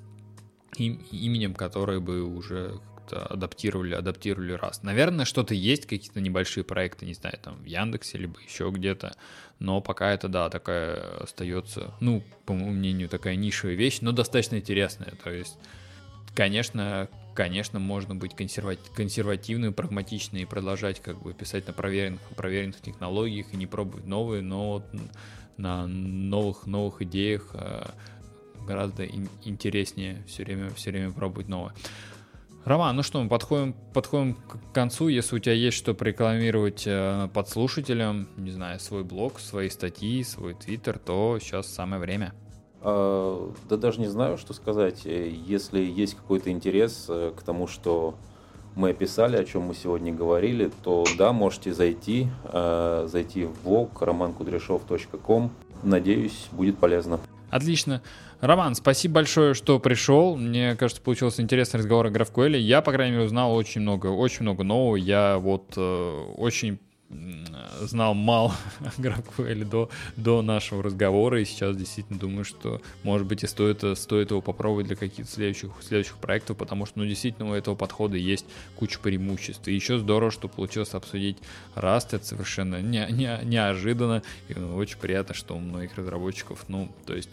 им, 0.78 1.04
именем, 1.12 1.54
которые 1.54 2.00
бы 2.00 2.24
уже 2.24 2.80
адаптировали, 3.12 3.94
адаптировали 3.94 4.54
раз. 4.54 4.84
Наверное, 4.84 5.26
что-то 5.26 5.54
есть, 5.54 5.86
какие-то 5.86 6.22
небольшие 6.22 6.64
проекты, 6.64 7.06
не 7.06 7.14
знаю, 7.14 7.38
там 7.42 7.58
в 7.58 7.66
Яндексе, 7.66 8.18
либо 8.18 8.40
еще 8.40 8.70
где-то, 8.70 9.16
но 9.60 9.82
пока 9.82 10.12
это, 10.14 10.30
да, 10.30 10.50
такая 10.50 11.24
остается, 11.24 11.94
ну, 12.00 12.24
по 12.46 12.54
моему 12.54 12.72
мнению, 12.72 13.10
такая 13.10 13.36
нишевая 13.36 13.76
вещь, 13.76 14.00
но 14.02 14.12
достаточно 14.14 14.58
интересная, 14.58 15.14
то 15.24 15.30
есть, 15.30 15.58
конечно, 16.36 17.10
конечно, 17.34 17.80
можно 17.80 18.16
быть 18.16 18.36
консервативным, 18.36 19.74
прагматичным 19.74 20.42
и 20.42 20.46
продолжать 20.46 21.00
как 21.02 21.22
бы 21.22 21.34
писать 21.34 21.68
на 21.68 21.74
проверенных, 21.74 22.22
проверенных 22.36 22.82
технологиях 22.82 23.54
и 23.54 23.58
не 23.58 23.68
пробовать 23.68 24.06
новые, 24.06 24.42
но 24.42 24.84
на 25.58 25.88
новых, 25.88 26.66
новых 26.66 27.02
идеях 27.02 27.50
э, 27.54 27.86
гораздо 28.66 29.06
интереснее 29.06 30.24
все 30.28 30.44
время, 30.44 30.70
все 30.72 30.92
время 30.92 31.12
пробовать 31.12 31.48
новое. 31.48 31.74
Роман, 32.64 32.96
ну 32.96 33.02
что, 33.02 33.22
мы 33.24 33.28
подходим, 33.28 33.74
подходим 33.94 34.36
к 34.36 34.72
концу. 34.72 35.08
Если 35.08 35.36
у 35.36 35.40
тебя 35.40 35.54
есть 35.54 35.76
что 35.78 35.96
порекламировать 35.96 36.84
э, 36.86 37.28
подслушателям, 37.34 38.28
не 38.38 38.52
знаю, 38.52 38.80
свой 38.80 39.04
блог, 39.04 39.40
свои 39.40 39.70
статьи, 39.70 40.24
свой 40.24 40.54
твиттер, 40.54 41.00
то 41.00 41.40
сейчас 41.42 41.74
самое 41.74 42.00
время. 42.00 42.34
А, 42.82 43.52
да 43.70 43.78
даже 43.78 44.00
не 44.00 44.08
знаю, 44.08 44.38
что 44.38 44.54
сказать. 44.54 45.06
Э, 45.06 45.30
если 45.30 45.80
есть 45.80 46.16
какой-то 46.16 46.52
интерес 46.52 47.06
э, 47.10 47.32
к 47.36 47.42
тому, 47.44 47.68
что 47.68 48.16
мы 48.76 48.90
описали, 48.90 49.38
о 49.38 49.44
чем 49.44 49.64
мы 49.64 49.76
сегодня 49.76 50.14
говорили, 50.14 50.72
то 50.84 51.06
да, 51.18 51.34
можете 51.34 51.74
зайти, 51.74 52.28
э, 52.46 53.08
зайти 53.10 53.46
в 53.46 53.64
блог 53.64 54.02
romankудряшов.com. 54.02 55.52
Надеюсь, 55.84 56.48
будет 56.52 56.78
полезно. 56.78 57.20
Отлично. 57.50 58.02
Роман, 58.40 58.74
спасибо 58.76 59.16
большое, 59.16 59.54
что 59.54 59.78
пришел. 59.80 60.36
Мне 60.36 60.76
кажется, 60.76 61.02
получился 61.02 61.44
интересный 61.44 61.80
разговор 61.80 62.08
о 62.08 62.10
GraphQL. 62.10 62.58
Я, 62.58 62.82
по 62.82 62.92
крайней 62.92 63.14
мере, 63.14 63.26
узнал 63.26 63.54
очень 63.54 63.82
много, 63.82 64.08
очень 64.08 64.44
много 64.44 64.64
нового. 64.64 64.96
Я 64.96 65.38
вот 65.38 65.74
э, 65.76 66.24
очень 66.38 66.80
знал 67.82 68.14
мало 68.14 68.56
о 68.80 69.02
GraphQL 69.02 69.66
до, 69.66 69.90
до 70.16 70.42
нашего 70.42 70.84
разговора, 70.84 71.42
и 71.42 71.46
сейчас 71.46 71.76
действительно 71.76 72.20
думаю, 72.20 72.46
что, 72.46 72.82
может 73.04 73.28
быть, 73.28 73.44
и 73.44 73.48
стоит, 73.48 73.84
стоит 73.98 74.32
его 74.32 74.42
попробовать 74.42 74.88
для 74.88 74.96
каких-то 74.96 75.32
следующих, 75.32 75.72
следующих 75.82 76.18
проектов, 76.18 76.58
потому 76.58 76.86
что, 76.86 77.00
ну, 77.00 77.06
действительно, 77.06 77.52
у 77.52 77.54
этого 77.54 77.76
подхода 77.76 78.18
есть 78.18 78.46
куча 78.76 79.00
преимуществ. 79.00 79.68
И 79.68 79.74
еще 79.74 79.98
здорово, 79.98 80.32
что 80.32 80.48
получилось 80.48 80.94
обсудить 80.94 81.38
Rust, 81.76 82.10
это 82.12 82.26
совершенно 82.26 82.82
не, 82.82 83.06
не, 83.12 83.40
неожиданно, 83.44 84.24
и 84.48 84.54
ну, 84.54 84.76
очень 84.76 84.98
приятно, 84.98 85.34
что 85.34 85.56
у 85.56 85.60
многих 85.60 85.96
разработчиков, 85.98 86.66
ну, 86.68 86.92
то 87.06 87.16
есть 87.16 87.30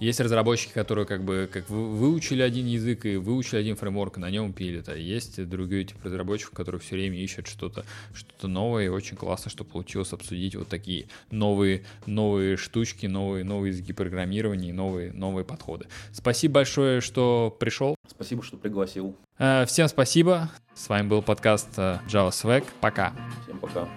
есть 0.00 0.20
разработчики, 0.20 0.72
которые 0.72 1.06
как 1.06 1.22
бы 1.22 1.48
как 1.52 1.68
выучили 1.68 2.42
один 2.42 2.66
язык 2.66 3.06
и 3.06 3.16
выучили 3.16 3.58
один 3.60 3.76
фреймворк, 3.76 4.18
и 4.18 4.20
на 4.20 4.30
нем 4.30 4.52
пилят. 4.52 4.88
А 4.88 4.96
есть 4.96 5.42
другой 5.48 5.84
тип 5.84 5.96
разработчиков, 6.02 6.54
которые 6.54 6.80
все 6.80 6.96
время 6.96 7.18
ищут 7.18 7.46
что-то 7.46 7.84
что 8.14 8.48
новое, 8.48 8.86
и 8.86 8.88
очень 8.88 9.16
классно, 9.16 9.50
что 9.50 9.64
получилось 9.64 10.12
обсудить 10.12 10.54
вот 10.56 10.68
такие 10.68 11.06
новые, 11.30 11.84
новые 12.06 12.56
штучки, 12.56 13.06
новые, 13.06 13.44
новые 13.44 13.70
языки 13.70 13.92
программирования 13.92 14.70
и 14.70 14.72
новые, 14.72 15.12
новые 15.12 15.44
подходы. 15.44 15.86
Спасибо 16.12 16.54
большое, 16.54 17.00
что 17.00 17.54
пришел. 17.58 17.96
Спасибо, 18.08 18.42
что 18.42 18.56
пригласил. 18.56 19.16
А, 19.38 19.64
всем 19.66 19.88
спасибо. 19.88 20.50
С 20.74 20.88
вами 20.88 21.08
был 21.08 21.22
подкаст 21.22 21.68
э, 21.76 21.98
Java 22.08 22.30
Swag. 22.30 22.64
Пока. 22.80 23.12
Всем 23.44 23.58
пока. 23.58 23.88